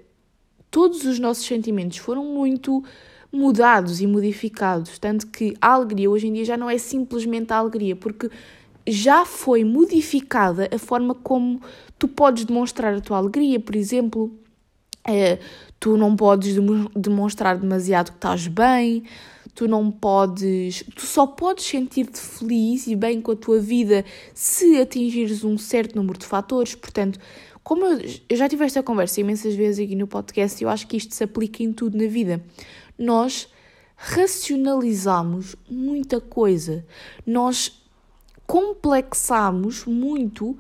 todos 0.73 1.05
os 1.05 1.21
nossos 1.21 1.47
sentimentos 1.47 1.99
foram 1.99 2.25
muito 2.25 2.83
mudados 3.31 4.01
e 4.01 4.07
modificados. 4.07 4.99
Tanto 4.99 5.29
que 5.29 5.55
a 5.61 5.75
alegria 5.75 6.11
hoje 6.11 6.27
em 6.27 6.33
dia 6.33 6.45
já 6.45 6.57
não 6.57 6.69
é 6.69 6.79
simplesmente 6.79 7.53
a 7.53 7.59
alegria, 7.59 7.95
porque 7.95 8.31
já 8.85 9.25
foi 9.25 9.63
modificada 9.63 10.69
a 10.75 10.79
forma 10.79 11.15
como 11.15 11.61
tu 11.99 12.09
podes 12.09 12.45
demonstrar 12.45 12.95
a 12.95 13.01
tua 13.01 13.19
alegria, 13.19 13.61
por 13.61 13.77
exemplo 13.77 14.37
é, 15.07 15.39
tu 15.79 15.97
não 15.97 16.17
podes 16.17 16.57
demonstrar 16.95 17.59
demasiado 17.59 18.11
que 18.11 18.17
estás 18.17 18.47
bem, 18.47 19.03
tu 19.55 19.67
não 19.67 19.91
podes, 19.91 20.85
tu 20.95 21.05
só 21.05 21.27
podes 21.27 21.65
sentir-te 21.65 22.19
feliz 22.19 22.87
e 22.87 22.95
bem 22.95 23.21
com 23.21 23.33
a 23.33 23.37
tua 23.37 23.61
vida 23.61 24.05
se 24.33 24.81
atingires 24.81 25.45
um 25.45 25.59
certo 25.59 25.97
número 25.97 26.19
de 26.19 26.27
fatores. 26.27 26.75
Portanto, 26.75 27.19
como 27.63 27.85
eu, 27.87 28.01
eu 28.29 28.37
já 28.37 28.49
tive 28.49 28.65
esta 28.65 28.83
conversa 28.83 29.21
imensas 29.21 29.55
vezes 29.55 29.85
aqui 29.85 29.95
no 29.95 30.07
podcast 30.07 30.63
eu 30.63 30.69
acho 30.69 30.87
que 30.87 30.97
isto 30.97 31.15
se 31.15 31.25
aplica 31.25 31.63
em 31.63 31.73
tudo 31.73 31.97
na 31.97 32.07
vida. 32.07 32.43
Nós 32.99 33.49
racionalizamos 33.97 35.55
muita 35.69 36.21
coisa, 36.21 36.85
nós 37.25 37.83
complexamos 38.47 39.85
muito 39.85 40.59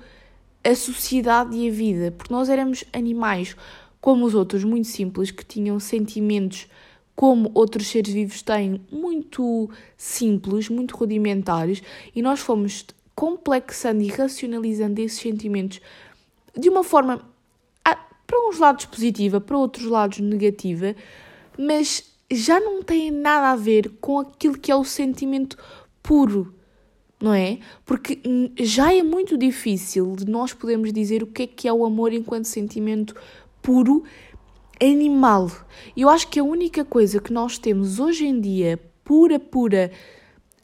a 0.64 0.74
sociedade 0.74 1.56
e 1.56 1.68
a 1.68 1.72
vida, 1.72 2.12
porque 2.12 2.32
nós 2.32 2.48
éramos 2.48 2.84
animais 2.92 3.56
como 4.00 4.24
os 4.24 4.34
outros, 4.34 4.64
muito 4.64 4.88
simples, 4.88 5.30
que 5.30 5.44
tinham 5.44 5.78
sentimentos 5.80 6.68
como 7.14 7.50
outros 7.54 7.88
seres 7.88 8.12
vivos 8.12 8.42
têm, 8.42 8.80
muito 8.90 9.70
simples, 9.96 10.68
muito 10.68 10.96
rudimentares, 10.96 11.82
e 12.14 12.22
nós 12.22 12.40
fomos 12.40 12.86
complexando 13.14 14.02
e 14.02 14.08
racionalizando 14.08 15.00
esses 15.00 15.20
sentimentos 15.20 15.80
de 16.56 16.68
uma 16.68 16.84
forma, 16.84 17.20
para 18.32 18.48
uns 18.48 18.58
lados 18.58 18.86
positiva, 18.86 19.40
para 19.40 19.58
outros 19.58 19.84
lados 19.84 20.18
negativa, 20.20 20.96
mas 21.58 22.04
já 22.30 22.58
não 22.58 22.82
tem 22.82 23.10
nada 23.10 23.50
a 23.50 23.56
ver 23.56 23.90
com 24.00 24.20
aquilo 24.20 24.58
que 24.58 24.72
é 24.72 24.74
o 24.74 24.84
sentimento 24.84 25.58
puro, 26.02 26.54
não 27.20 27.34
é? 27.34 27.58
Porque 27.84 28.20
já 28.58 28.92
é 28.94 29.02
muito 29.02 29.36
difícil 29.36 30.16
de 30.16 30.24
nós 30.24 30.54
podermos 30.54 30.92
dizer 30.94 31.22
o 31.22 31.26
que 31.26 31.42
é 31.42 31.46
que 31.46 31.68
é 31.68 31.72
o 31.72 31.84
amor 31.84 32.12
enquanto 32.12 32.46
sentimento 32.46 33.14
puro 33.60 34.02
animal. 34.80 35.50
Eu 35.94 36.08
acho 36.08 36.26
que 36.28 36.40
a 36.40 36.44
única 36.44 36.84
coisa 36.84 37.20
que 37.20 37.32
nós 37.32 37.58
temos 37.58 38.00
hoje 38.00 38.26
em 38.26 38.40
dia, 38.40 38.80
pura, 39.04 39.38
pura, 39.38 39.92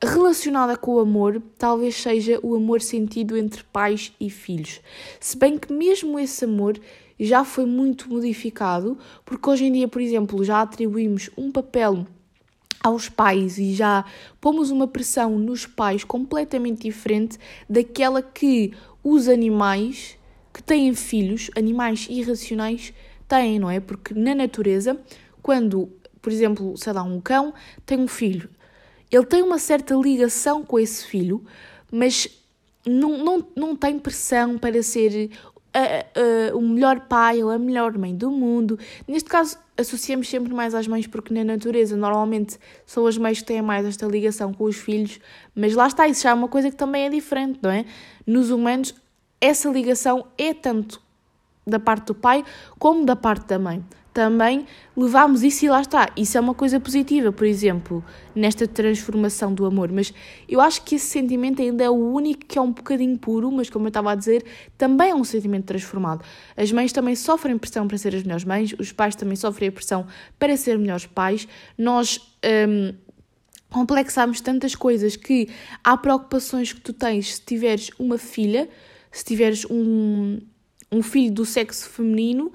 relacionada 0.02 0.76
com 0.76 0.94
o 0.94 1.00
amor, 1.00 1.42
talvez 1.56 1.96
seja 1.96 2.38
o 2.42 2.54
amor 2.54 2.80
sentido 2.80 3.37
entre 3.37 3.64
pais 3.64 4.12
e 4.20 4.30
filhos. 4.30 4.80
Se 5.18 5.37
bem 5.37 5.58
que 5.58 5.72
mesmo 5.72 6.18
esse 6.18 6.44
amor 6.44 6.78
já 7.18 7.44
foi 7.44 7.66
muito 7.66 8.08
modificado, 8.08 8.96
porque 9.24 9.50
hoje 9.50 9.64
em 9.64 9.72
dia, 9.72 9.88
por 9.88 10.00
exemplo, 10.00 10.44
já 10.44 10.62
atribuímos 10.62 11.30
um 11.37 11.50
papel 11.50 12.06
aos 12.80 13.08
pais 13.08 13.58
e 13.58 13.74
já 13.74 14.04
pomos 14.40 14.70
uma 14.70 14.87
pressão 14.87 15.37
nos 15.37 15.66
pais 15.66 16.04
completamente 16.04 16.82
diferente 16.82 17.37
daquela 17.68 18.22
que 18.22 18.72
os 19.02 19.28
animais 19.28 20.16
que 20.52 20.62
têm 20.62 20.94
filhos, 20.94 21.50
animais 21.56 22.06
irracionais, 22.08 22.92
têm, 23.26 23.58
não 23.58 23.70
é? 23.70 23.80
Porque 23.80 24.14
na 24.14 24.34
natureza, 24.34 24.98
quando, 25.42 25.90
por 26.22 26.32
exemplo, 26.32 26.76
sei 26.76 26.92
lá, 26.92 27.02
um 27.02 27.20
cão 27.20 27.52
tem 27.84 27.98
um 27.98 28.08
filho, 28.08 28.48
ele 29.11 29.27
tem 29.27 29.42
uma 29.42 29.59
certa 29.59 29.94
ligação 29.94 30.64
com 30.64 30.79
esse 30.79 31.07
filho, 31.07 31.44
mas 31.90 32.29
não, 32.87 33.18
não, 33.18 33.47
não 33.57 33.77
tem 33.77 33.99
pressão 33.99 34.59
para 34.59 34.83
ser 34.83 35.31
a, 35.73 35.81
a, 36.51 36.57
o 36.57 36.61
melhor 36.61 37.01
pai 37.01 37.42
ou 37.42 37.51
a 37.51 37.59
melhor 37.59 37.97
mãe 37.97 38.14
do 38.14 38.31
mundo. 38.31 38.79
Neste 39.07 39.29
caso, 39.29 39.59
associamos 39.77 40.29
sempre 40.29 40.53
mais 40.53 40.75
às 40.75 40.87
mães, 40.87 41.07
porque 41.07 41.33
na 41.33 41.44
natureza 41.44 41.97
normalmente 41.97 42.59
são 42.87 43.07
as 43.07 43.16
mães 43.16 43.38
que 43.38 43.47
têm 43.47 43.62
mais 43.62 43.87
esta 43.87 44.07
ligação 44.07 44.53
com 44.53 44.64
os 44.64 44.77
filhos, 44.77 45.21
mas 45.55 45.75
lá 45.75 45.87
está, 45.87 46.09
isso 46.09 46.23
já 46.23 46.31
é 46.31 46.35
uma 46.35 46.49
coisa 46.49 46.71
que 46.71 46.77
também 46.77 47.07
é 47.07 47.11
diferente, 47.11 47.59
não 47.62 47.71
é? 47.71 47.85
Nos 48.27 48.51
humanos, 48.51 48.94
essa 49.40 49.68
ligação 49.68 50.27
é 50.37 50.53
tanto 50.53 51.01
da 51.66 51.79
parte 51.79 52.07
do 52.07 52.14
pai 52.14 52.44
como 52.79 53.05
da 53.05 53.14
parte 53.14 53.47
da 53.47 53.59
mãe 53.59 53.85
também 54.18 54.66
levámos 54.96 55.44
isso 55.44 55.64
e 55.64 55.68
lá 55.68 55.81
está. 55.81 56.11
Isso 56.16 56.37
é 56.37 56.40
uma 56.40 56.52
coisa 56.52 56.81
positiva, 56.81 57.31
por 57.31 57.46
exemplo, 57.46 58.04
nesta 58.35 58.66
transformação 58.66 59.54
do 59.54 59.64
amor. 59.64 59.92
Mas 59.92 60.12
eu 60.48 60.61
acho 60.61 60.83
que 60.83 60.96
esse 60.96 61.07
sentimento 61.07 61.62
ainda 61.62 61.85
é 61.85 61.88
o 61.88 61.94
único 61.94 62.44
que 62.44 62.59
é 62.59 62.61
um 62.61 62.72
bocadinho 62.72 63.16
puro, 63.16 63.48
mas 63.52 63.70
como 63.70 63.87
eu 63.87 63.90
estava 63.90 64.11
a 64.11 64.16
dizer, 64.16 64.44
também 64.76 65.11
é 65.11 65.14
um 65.14 65.22
sentimento 65.22 65.66
transformado. 65.66 66.24
As 66.57 66.72
mães 66.72 66.90
também 66.90 67.14
sofrem 67.14 67.57
pressão 67.57 67.87
para 67.87 67.96
ser 67.96 68.12
as 68.12 68.24
melhores 68.24 68.44
mães, 68.44 68.74
os 68.76 68.90
pais 68.90 69.14
também 69.14 69.37
sofrem 69.37 69.68
a 69.68 69.72
pressão 69.72 70.04
para 70.37 70.57
ser 70.57 70.76
melhores 70.76 71.07
pais. 71.07 71.46
Nós. 71.78 72.20
Hum, 72.44 72.94
complexamos 73.70 74.40
tantas 74.40 74.74
coisas 74.74 75.14
que 75.14 75.46
há 75.85 75.94
preocupações 75.94 76.72
que 76.72 76.81
tu 76.81 76.94
tens 76.94 77.35
se 77.35 77.42
tiveres 77.42 77.90
uma 77.98 78.16
filha, 78.16 78.66
se 79.12 79.22
tiveres 79.22 79.66
um, 79.68 80.40
um 80.90 81.02
filho 81.02 81.31
do 81.31 81.44
sexo 81.44 81.87
feminino 81.90 82.50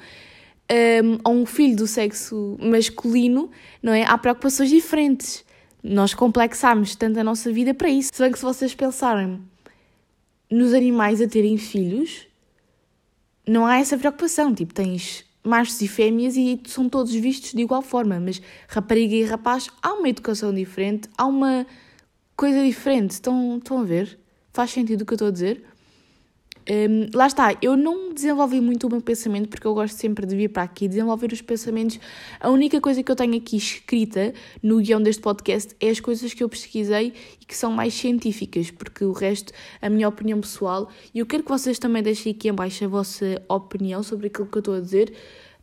um, 1.04 1.20
a 1.24 1.30
um 1.30 1.46
filho 1.46 1.76
do 1.76 1.88
sexo 1.88 2.58
masculino, 2.60 3.50
não 3.82 3.94
é? 3.94 4.04
Há 4.04 4.18
preocupações 4.18 4.70
diferentes. 4.70 5.44
Nós 5.84 6.14
complexamos 6.14 6.96
tanto 6.96 7.20
a 7.20 7.24
nossa 7.24 7.52
vida 7.52 7.74
para 7.74 7.90
isso. 7.90 8.10
Se 8.14 8.22
bem 8.22 8.32
que 8.32 8.40
se 8.40 8.46
vocês 8.46 8.74
pensarem 8.74 9.42
nos 10.50 10.74
animais 10.74 11.22
a 11.22 11.28
terem 11.28 11.58
filhos, 11.58 12.28
não 13.48 13.66
há 13.66 13.78
essa 13.78 13.98
preocupação. 13.98 14.54
Tipo, 14.54 14.74
tens 14.74 15.26
machos 15.44 15.82
e 15.82 15.88
fêmeas 15.88 16.38
e 16.38 16.60
são 16.66 16.88
todos 16.88 17.14
vistos 17.14 17.52
de 17.52 17.62
igual 17.62 17.82
forma, 17.82 18.20
mas 18.20 18.42
rapariga 18.68 19.16
e 19.16 19.24
rapaz, 19.24 19.70
há 19.82 19.94
uma 19.94 20.08
educação 20.08 20.54
diferente, 20.54 21.10
há 21.18 21.26
uma 21.26 21.68
coisa 22.36 22.64
diferente. 22.64 23.12
Estão, 23.12 23.58
estão 23.58 23.80
a 23.80 23.84
ver? 23.84 24.18
Faz 24.54 24.72
sentido 24.72 25.02
o 25.02 25.06
que 25.06 25.14
eu 25.14 25.16
estou 25.16 25.28
a 25.28 25.32
dizer? 25.32 25.64
Um, 26.70 27.10
lá 27.14 27.28
está, 27.28 27.58
eu 27.62 27.76
não 27.76 28.14
desenvolvi 28.14 28.62
muito 28.62 28.88
o 28.88 28.90
meu 28.90 29.02
pensamento 29.02 29.50
porque 29.50 29.68
eu 29.68 29.74
gosto 29.74 29.96
sempre 29.96 30.26
de 30.26 30.36
vir 30.36 30.50
para 30.50 30.64
aqui 30.64 30.88
desenvolver 30.88 31.32
os 31.34 31.42
pensamentos. 31.42 32.00
A 32.40 32.50
única 32.50 32.80
coisa 32.80 33.04
que 33.04 33.12
eu 33.12 33.16
tenho 33.16 33.36
aqui 33.36 33.58
escrita 33.58 34.34
no 34.62 34.80
guião 34.80 35.02
deste 35.02 35.22
podcast 35.22 35.76
é 35.80 35.90
as 35.90 36.00
coisas 36.00 36.34
que 36.34 36.44
eu 36.44 36.48
pesquisei 36.48 37.14
e 37.42 37.46
que 37.46 37.56
são 37.56 37.72
mais 37.72 37.94
científicas, 37.94 38.72
porque 38.72 39.04
o 39.04 39.12
resto, 39.12 39.52
a 39.82 39.90
minha 39.90 40.08
opinião 40.08 40.40
pessoal, 40.40 40.90
e 41.14 41.20
eu 41.20 41.26
quero 41.26 41.44
que 41.44 41.50
vocês 41.50 41.78
também 41.78 42.02
deixem 42.02 42.32
aqui 42.32 42.48
embaixo 42.48 42.86
a 42.86 42.88
vossa 42.88 43.42
opinião 43.50 44.02
sobre 44.02 44.28
aquilo 44.28 44.48
que 44.48 44.58
eu 44.58 44.60
estou 44.60 44.76
a 44.76 44.80
dizer. 44.80 45.14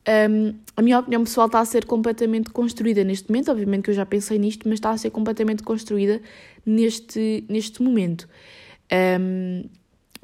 Um, 0.08 0.54
a 0.76 0.82
minha 0.82 0.98
opinião 0.98 1.22
pessoal 1.24 1.46
está 1.46 1.60
a 1.60 1.64
ser 1.64 1.84
completamente 1.84 2.50
construída 2.50 3.04
neste 3.04 3.30
momento, 3.30 3.50
obviamente 3.50 3.84
que 3.84 3.90
eu 3.90 3.94
já 3.94 4.06
pensei 4.06 4.38
nisto, 4.38 4.68
mas 4.68 4.74
está 4.74 4.90
a 4.90 4.98
ser 4.98 5.10
completamente 5.10 5.62
construída 5.62 6.20
neste, 6.64 7.44
neste 7.48 7.82
momento. 7.82 8.28
Um, 8.92 9.64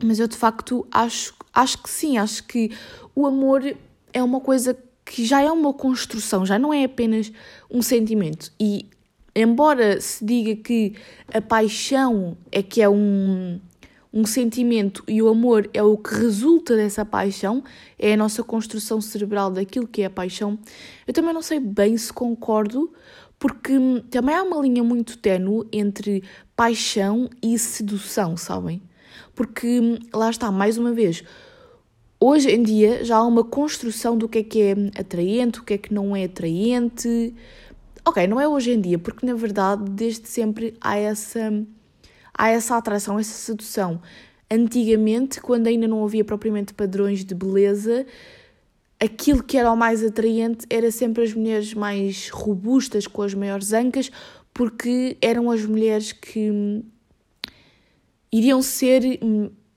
mas 0.02 0.18
eu 0.18 0.28
de 0.28 0.36
facto 0.36 0.86
acho, 0.90 1.34
acho 1.52 1.82
que 1.82 1.88
sim, 1.88 2.18
acho 2.18 2.44
que 2.44 2.70
o 3.14 3.26
amor 3.26 3.62
é 4.12 4.22
uma 4.22 4.40
coisa 4.40 4.76
que 5.04 5.24
já 5.24 5.40
é 5.40 5.50
uma 5.50 5.72
construção, 5.72 6.44
já 6.44 6.58
não 6.58 6.74
é 6.74 6.84
apenas 6.84 7.32
um 7.70 7.80
sentimento. 7.80 8.52
E 8.60 8.86
embora 9.34 10.00
se 10.00 10.24
diga 10.24 10.56
que 10.56 10.94
a 11.32 11.40
paixão 11.40 12.36
é 12.50 12.62
que 12.62 12.82
é 12.82 12.88
um, 12.88 13.60
um 14.12 14.24
sentimento 14.24 15.04
e 15.06 15.22
o 15.22 15.28
amor 15.28 15.68
é 15.72 15.82
o 15.82 15.96
que 15.96 16.14
resulta 16.14 16.74
dessa 16.74 17.04
paixão, 17.04 17.62
é 17.98 18.14
a 18.14 18.16
nossa 18.16 18.42
construção 18.42 19.00
cerebral 19.00 19.50
daquilo 19.50 19.86
que 19.86 20.02
é 20.02 20.06
a 20.06 20.10
paixão, 20.10 20.58
eu 21.06 21.14
também 21.14 21.32
não 21.34 21.42
sei 21.42 21.60
bem 21.60 21.96
se 21.96 22.12
concordo, 22.12 22.92
porque 23.38 23.74
também 24.10 24.34
há 24.34 24.42
uma 24.42 24.60
linha 24.60 24.82
muito 24.82 25.18
ténue 25.18 25.66
entre 25.70 26.24
paixão 26.56 27.28
e 27.42 27.58
sedução, 27.58 28.36
sabem? 28.36 28.80
Porque 29.36 30.00
lá 30.14 30.30
está, 30.30 30.50
mais 30.50 30.78
uma 30.78 30.92
vez, 30.92 31.22
hoje 32.18 32.50
em 32.50 32.62
dia 32.62 33.04
já 33.04 33.18
há 33.18 33.22
uma 33.22 33.44
construção 33.44 34.16
do 34.16 34.26
que 34.28 34.38
é 34.38 34.42
que 34.42 34.62
é 34.62 34.72
atraente, 34.98 35.60
o 35.60 35.62
que 35.62 35.74
é 35.74 35.78
que 35.78 35.92
não 35.92 36.16
é 36.16 36.24
atraente. 36.24 37.34
Ok, 38.02 38.26
não 38.26 38.40
é 38.40 38.48
hoje 38.48 38.72
em 38.72 38.80
dia, 38.80 38.98
porque 38.98 39.26
na 39.26 39.34
verdade 39.34 39.84
desde 39.90 40.26
sempre 40.26 40.74
há 40.80 40.96
essa, 40.96 41.52
há 42.32 42.48
essa 42.48 42.78
atração, 42.78 43.18
essa 43.18 43.34
sedução. 43.34 44.00
Antigamente, 44.50 45.38
quando 45.38 45.66
ainda 45.66 45.86
não 45.86 46.02
havia 46.02 46.24
propriamente 46.24 46.72
padrões 46.72 47.22
de 47.22 47.34
beleza, 47.34 48.06
aquilo 48.98 49.42
que 49.42 49.58
era 49.58 49.70
o 49.70 49.76
mais 49.76 50.02
atraente 50.02 50.64
era 50.70 50.90
sempre 50.90 51.24
as 51.24 51.34
mulheres 51.34 51.74
mais 51.74 52.30
robustas, 52.30 53.06
com 53.06 53.20
as 53.20 53.34
maiores 53.34 53.74
ancas, 53.74 54.10
porque 54.54 55.18
eram 55.20 55.50
as 55.50 55.62
mulheres 55.66 56.12
que 56.12 56.82
iriam 58.38 58.60
ser 58.62 59.02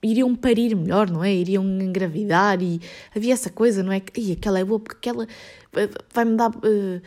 iriam 0.02 0.34
parir 0.36 0.76
melhor, 0.76 1.10
não 1.10 1.24
é? 1.24 1.34
Iriam 1.34 1.64
engravidar 1.64 2.62
e 2.62 2.80
havia 3.16 3.34
essa 3.34 3.50
coisa, 3.50 3.84
não 3.84 3.92
é? 3.92 4.00
Que 4.00 4.32
aquela 4.32 4.60
é 4.60 4.64
boa 4.64 4.80
porque 4.80 5.10
aquela 5.10 5.28
vai-me 6.14 6.36
dar 6.38 6.50
uh, 6.50 7.02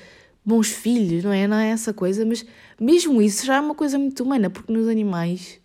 bons 0.45 0.69
filhos, 0.69 1.25
não 1.25 1.33
é? 1.33 1.47
Não 1.47 1.57
é 1.57 1.71
essa 1.71 1.93
coisa, 1.93 2.25
mas 2.25 2.45
mesmo 2.79 3.21
isso 3.23 3.47
já 3.47 3.57
é 3.57 3.61
uma 3.61 3.75
coisa 3.75 3.99
muito 3.99 4.23
humana, 4.23 4.51
porque 4.51 4.73
nos 4.73 4.89
animais, 4.89 5.59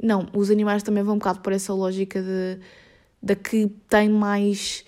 não, 0.00 0.28
os 0.32 0.50
animais 0.50 0.82
também 0.82 1.02
vão 1.02 1.16
um 1.16 1.18
bocado 1.18 1.40
por 1.40 1.52
essa 1.52 1.74
lógica 1.74 2.22
de, 2.22 3.36
que 3.36 3.66
tem 3.88 4.08
mais 4.08 4.84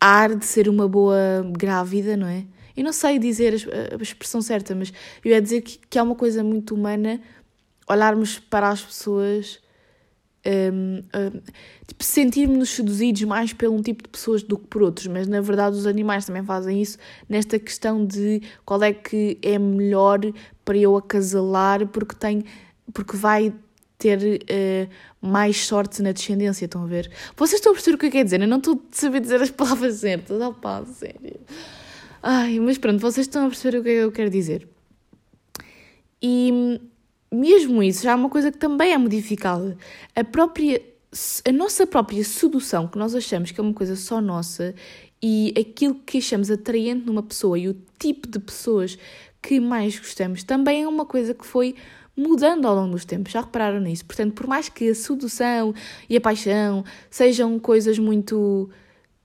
ar 0.00 0.34
de 0.34 0.44
ser 0.44 0.68
uma 0.68 0.88
boa 0.88 1.46
grávida, 1.56 2.16
não 2.16 2.26
é? 2.26 2.44
Eu 2.76 2.84
não 2.84 2.92
sei 2.92 3.18
dizer 3.18 3.54
a 3.92 4.02
expressão 4.02 4.40
certa, 4.40 4.74
mas 4.74 4.92
eu 5.24 5.30
ia 5.30 5.42
dizer 5.42 5.60
que, 5.60 5.78
que 5.78 5.98
é 5.98 6.02
uma 6.02 6.14
coisa 6.14 6.42
muito 6.42 6.74
humana 6.74 7.20
olharmos 7.86 8.38
para 8.38 8.68
as 8.68 8.80
pessoas 8.80 9.60
um, 10.46 11.02
um, 11.14 11.40
tipo, 11.86 12.02
sentirmos-nos 12.02 12.70
seduzidos 12.70 13.22
mais 13.24 13.52
por 13.52 13.68
um 13.68 13.82
tipo 13.82 14.04
de 14.04 14.08
pessoas 14.08 14.42
do 14.42 14.58
que 14.58 14.66
por 14.66 14.82
outros, 14.82 15.06
mas 15.06 15.26
na 15.26 15.40
verdade 15.40 15.76
os 15.76 15.86
animais 15.86 16.24
também 16.24 16.42
fazem 16.42 16.80
isso 16.80 16.98
nesta 17.28 17.58
questão 17.58 18.04
de 18.04 18.42
qual 18.64 18.82
é 18.82 18.92
que 18.92 19.38
é 19.42 19.58
melhor 19.58 20.20
para 20.64 20.76
eu 20.76 20.96
acasalar 20.96 21.86
porque 21.88 22.14
tem 22.14 22.44
porque 22.92 23.16
vai 23.16 23.52
ter 23.98 24.18
uh, 24.18 24.90
mais 25.20 25.64
sorte 25.66 26.02
na 26.02 26.12
descendência, 26.12 26.64
estão 26.64 26.82
a 26.82 26.86
ver? 26.86 27.10
Vocês 27.36 27.60
estão 27.60 27.72
a 27.72 27.74
perceber 27.74 27.96
o 27.96 27.98
que 27.98 28.06
eu 28.06 28.10
quero 28.10 28.24
dizer? 28.24 28.40
Eu 28.40 28.48
não 28.48 28.56
estou 28.56 28.74
a 28.74 28.96
saber 28.96 29.20
dizer 29.20 29.42
as 29.42 29.50
palavras 29.52 29.96
certas, 29.96 30.40
oh 30.40 30.54
pá, 30.54 30.82
sério. 30.86 31.38
Ai, 32.22 32.58
mas 32.58 32.78
pronto, 32.78 32.98
vocês 32.98 33.26
estão 33.26 33.46
a 33.46 33.48
perceber 33.48 33.78
o 33.78 33.82
que 33.82 33.90
eu 33.90 34.10
quero 34.10 34.30
dizer. 34.30 34.66
E 36.22 36.80
mesmo 37.32 37.82
isso 37.82 38.02
já 38.02 38.12
é 38.12 38.14
uma 38.14 38.28
coisa 38.28 38.50
que 38.50 38.58
também 38.58 38.92
é 38.92 38.98
modificada. 38.98 39.76
A 40.14 40.24
própria 40.24 40.82
a 41.44 41.52
nossa 41.52 41.86
própria 41.86 42.22
sedução, 42.22 42.86
que 42.86 42.96
nós 42.96 43.14
achamos 43.14 43.50
que 43.50 43.60
é 43.60 43.62
uma 43.62 43.74
coisa 43.74 43.96
só 43.96 44.20
nossa, 44.20 44.74
e 45.22 45.52
aquilo 45.58 45.94
que 45.94 46.18
achamos 46.18 46.50
atraente 46.50 47.04
numa 47.04 47.22
pessoa 47.22 47.58
e 47.58 47.68
o 47.68 47.76
tipo 47.98 48.28
de 48.28 48.38
pessoas 48.38 48.96
que 49.42 49.58
mais 49.58 49.98
gostamos, 49.98 50.44
também 50.44 50.82
é 50.82 50.88
uma 50.88 51.04
coisa 51.04 51.34
que 51.34 51.44
foi 51.44 51.74
mudando 52.16 52.66
ao 52.66 52.74
longo 52.74 52.92
dos 52.92 53.04
tempos. 53.04 53.32
Já 53.32 53.40
repararam 53.40 53.80
nisso? 53.80 54.04
Portanto, 54.04 54.34
por 54.34 54.46
mais 54.46 54.68
que 54.68 54.88
a 54.88 54.94
sedução 54.94 55.74
e 56.08 56.16
a 56.16 56.20
paixão 56.20 56.84
sejam 57.10 57.58
coisas 57.58 57.98
muito 57.98 58.70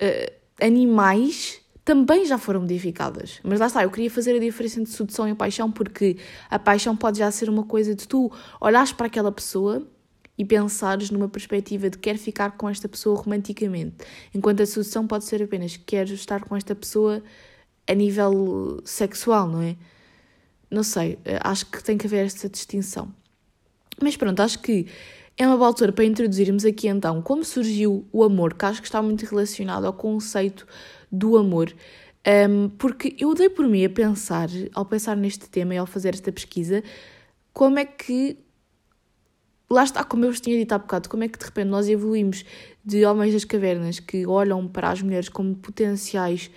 uh, 0.02 0.34
animais, 0.60 1.62
também 1.86 2.26
já 2.26 2.40
foram 2.40 2.62
modificadas. 2.62 3.40
Mas 3.44 3.60
lá 3.60 3.68
está, 3.68 3.84
eu 3.84 3.92
queria 3.92 4.10
fazer 4.10 4.36
a 4.36 4.40
diferença 4.40 4.80
entre 4.80 4.92
sedução 4.92 5.30
e 5.30 5.36
paixão, 5.36 5.72
porque 5.72 6.18
a 6.50 6.58
paixão 6.58 6.98
pode 6.98 7.20
já 7.20 7.30
ser 7.30 7.48
uma 7.48 7.64
coisa 7.64 7.94
de 7.94 8.08
tu 8.08 8.32
olhares 8.60 8.92
para 8.92 9.06
aquela 9.06 9.32
pessoa 9.32 9.88
e 10.36 10.44
pensares 10.44 11.12
numa 11.12 11.30
perspectiva 11.30 11.90
de 11.90 12.00
quero 12.00 12.18
ficar 12.18 12.58
com 12.58 12.68
esta 12.68 12.90
pessoa 12.90 13.16
romanticamente, 13.22 13.98
enquanto 14.34 14.64
a 14.64 14.66
sedução 14.66 15.06
pode 15.08 15.26
ser 15.26 15.44
apenas 15.44 15.78
quero 15.78 16.12
estar 16.12 16.44
com 16.44 16.58
esta 16.58 16.76
pessoa 16.76 17.24
a 17.88 17.94
nível 17.94 18.82
sexual, 18.84 19.48
não 19.48 19.62
é? 19.62 19.78
Não 20.70 20.84
sei, 20.84 21.20
acho 21.42 21.68
que 21.68 21.84
tem 21.84 21.98
que 21.98 22.08
haver 22.08 22.26
esta 22.26 22.50
distinção. 22.50 23.14
Mas 24.02 24.18
pronto, 24.18 24.42
acho 24.42 24.60
que 24.60 24.88
é 25.38 25.48
uma 25.48 25.56
boa 25.56 25.68
altura 25.68 25.94
para 25.94 26.04
introduzirmos 26.04 26.66
aqui 26.66 26.88
então 26.88 27.22
como 27.22 27.46
surgiu 27.46 28.06
o 28.12 28.24
amor, 28.24 28.56
que 28.56 28.66
acho 28.66 28.82
que 28.82 28.88
está 28.88 29.02
muito 29.02 29.24
relacionado 29.24 29.86
ao 29.86 29.94
conceito 29.94 30.68
do 31.18 31.38
amor. 31.38 31.74
Um, 32.50 32.70
porque 32.70 33.16
eu 33.20 33.34
dei 33.34 33.50
por 33.50 33.68
mim 33.68 33.86
a 33.86 33.90
pensar, 33.90 34.50
ao 34.74 34.86
pensar 34.86 35.16
neste 35.16 35.48
tema 35.50 35.76
e 35.76 35.78
ao 35.78 35.86
fazer 35.86 36.14
esta 36.14 36.32
pesquisa, 36.32 36.84
como 37.54 37.80
é 37.80 37.86
que. 37.86 38.38
Lá 39.68 39.84
está, 39.84 40.04
como 40.04 40.26
eu 40.26 40.32
vos 40.32 40.40
tinha 40.40 40.58
dito 40.58 40.74
há 40.74 40.78
bocado, 40.78 41.10
como 41.10 41.24
é 41.24 41.28
que 41.28 41.40
de 41.40 41.46
repente 41.46 41.68
nós 41.68 41.90
evoluímos 41.90 42.46
de 42.84 43.04
homens 43.04 43.34
das 43.34 43.44
cavernas 43.44 44.00
que 44.00 44.26
olham 44.28 44.68
para 44.68 44.92
as 44.92 45.02
mulheres 45.02 45.28
como 45.28 45.56
potenciais 45.56 46.52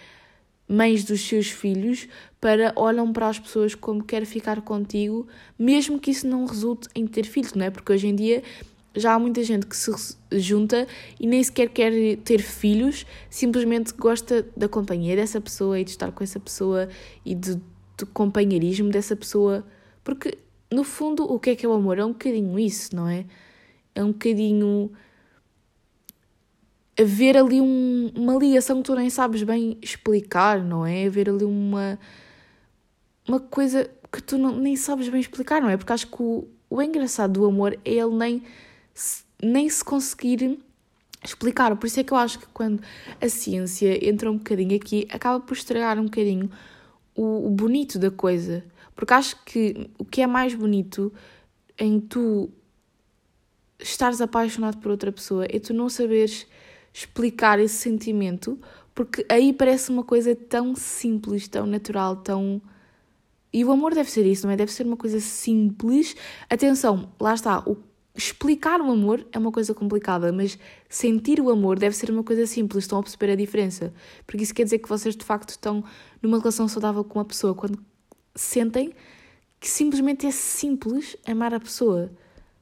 mães 0.69 1.05
dos 1.05 1.23
seus 1.23 1.49
filhos 1.49 2.07
para 2.39 2.73
olham 2.77 3.11
para 3.11 3.29
as 3.29 3.39
pessoas 3.39 3.75
como 3.75 4.05
quer 4.05 4.27
ficar 4.27 4.61
contigo, 4.61 5.27
mesmo 5.59 5.99
que 5.99 6.11
isso 6.11 6.27
não 6.29 6.45
resulte 6.45 6.87
em 6.95 7.07
ter 7.07 7.25
filhos, 7.25 7.55
não 7.55 7.65
é? 7.65 7.71
Porque 7.71 7.91
hoje 7.91 8.09
em 8.09 8.15
dia 8.15 8.43
já 8.95 9.15
há 9.15 9.19
muita 9.19 9.43
gente 9.43 9.67
que 9.67 9.77
se 9.77 9.91
junta 10.33 10.87
e 11.21 11.27
nem 11.27 11.43
sequer 11.43 11.69
quer 11.69 11.93
ter 12.19 12.41
filhos, 12.41 13.07
simplesmente 13.31 13.93
gosta 13.95 14.47
da 14.57 14.69
companhia 14.69 15.17
dessa 15.17 15.41
pessoa 15.41 15.79
e 15.79 15.85
de 15.85 15.91
estar 15.91 16.11
com 16.13 16.25
essa 16.25 16.41
pessoa 16.41 16.89
e 17.25 17.35
de, 17.35 17.61
do 17.97 18.07
companheirismo 18.13 18.91
dessa 18.91 19.15
pessoa. 19.15 19.65
Porque, 20.03 20.39
no 20.71 20.85
fundo, 20.85 21.25
o 21.25 21.39
que 21.39 21.51
é 21.51 21.57
que 21.57 21.67
é 21.67 21.69
o 21.69 21.73
amor? 21.73 21.99
É 21.99 22.05
um 22.05 22.13
bocadinho 22.13 22.59
isso, 22.59 22.95
não 22.95 23.09
é? 23.09 23.25
É 23.95 24.03
um 24.03 24.13
bocadinho 24.13 24.91
haver 27.01 27.37
ali 27.37 27.61
um, 27.61 28.11
uma 28.17 28.35
ligação 28.35 28.79
que 28.79 28.85
tu 28.85 28.95
nem 28.95 29.09
sabes 29.09 29.43
bem 29.43 29.79
explicar, 29.81 30.63
não 30.63 30.85
é? 30.85 31.07
Haver 31.07 31.31
ali 31.31 31.45
uma, 31.45 31.99
uma 33.29 33.39
coisa 33.39 33.89
que 34.11 34.21
tu 34.21 34.37
não, 34.37 34.57
nem 34.57 34.75
sabes 34.75 35.09
bem 35.09 35.21
explicar, 35.21 35.63
não 35.63 35.69
é? 35.69 35.77
Porque 35.77 35.93
acho 35.93 36.09
que 36.09 36.21
o, 36.21 36.49
o 36.69 36.83
engraçado 36.83 37.35
do 37.35 37.47
amor 37.47 37.79
é 37.85 37.93
ele 37.93 38.17
nem 38.17 38.43
nem 39.43 39.69
se 39.69 39.85
conseguir 39.85 40.59
explicar. 41.25 41.75
Por 41.77 41.87
isso 41.87 42.01
é 42.01 42.05
que 42.05 42.13
eu 42.13 42.17
acho 42.17 42.39
que 42.39 42.47
quando 42.49 42.83
a 43.21 43.29
ciência 43.29 44.07
entra 44.07 44.31
um 44.31 44.39
bocadinho 44.39 44.77
aqui, 44.77 45.07
acaba 45.11 45.41
por 45.41 45.57
estragar 45.57 45.99
um 45.99 46.05
bocadinho 46.05 46.51
o, 47.15 47.47
o 47.47 47.51
bonito 47.51 47.99
da 47.99 48.11
coisa. 48.11 48.65
Porque 48.95 49.15
acho 49.15 49.37
que 49.45 49.91
o 49.99 50.05
que 50.05 50.23
é 50.23 50.27
mais 50.27 50.55
bonito 50.55 51.13
em 51.79 52.01
tu 52.01 52.51
estares 53.79 54.21
apaixonado 54.21 54.79
por 54.79 54.91
outra 54.91 55.13
pessoa 55.13 55.47
é 55.49 55.59
tu 55.59 55.73
não 55.73 55.89
saberes 55.89 56.47
explicar 56.93 57.61
esse 57.61 57.77
sentimento, 57.77 58.59
porque 58.95 59.25
aí 59.29 59.53
parece 59.53 59.91
uma 59.91 60.03
coisa 60.03 60.35
tão 60.35 60.75
simples, 60.75 61.47
tão 61.47 61.67
natural, 61.67 62.17
tão. 62.17 62.61
E 63.53 63.65
o 63.65 63.71
amor 63.71 63.95
deve 63.95 64.11
ser 64.11 64.27
isso, 64.27 64.47
não 64.47 64.53
é? 64.53 64.57
Deve 64.57 64.73
ser 64.73 64.85
uma 64.85 64.97
coisa 64.97 65.21
simples. 65.21 66.17
Atenção, 66.51 67.13
lá 67.21 67.35
está, 67.35 67.61
o 67.61 67.77
explicar 68.19 68.81
o 68.81 68.91
amor 68.91 69.25
é 69.33 69.39
uma 69.39 69.53
coisa 69.53 69.73
complicada, 69.73 70.33
mas 70.33 70.59
sentir 70.89 71.41
o 71.41 71.51
amor 71.51 71.79
deve 71.79 71.95
ser 71.95 72.11
uma 72.11 72.25
coisa 72.25 72.47
simples. 72.47 72.85
Estão 72.85 72.99
a 72.99 73.03
perceber 73.03 73.33
a 73.33 73.37
diferença? 73.37 73.95
Porque 74.27 74.43
isso 74.43 74.53
quer 74.53 74.65
dizer 74.65 74.79
que 74.79 74.89
vocês 74.89 75.17
de 75.17 75.25
facto 75.25 75.51
estão 75.51 75.85
numa 76.21 76.39
relação 76.39 76.67
saudável 76.67 77.05
com 77.05 77.21
a 77.21 77.25
pessoa 77.25 77.55
quando 77.55 77.79
sentem 78.35 78.93
que 79.61 79.69
simplesmente 79.69 80.27
é 80.27 80.33
simples 80.33 81.17
amar 81.25 81.55
a 81.55 81.61
pessoa. 81.61 82.11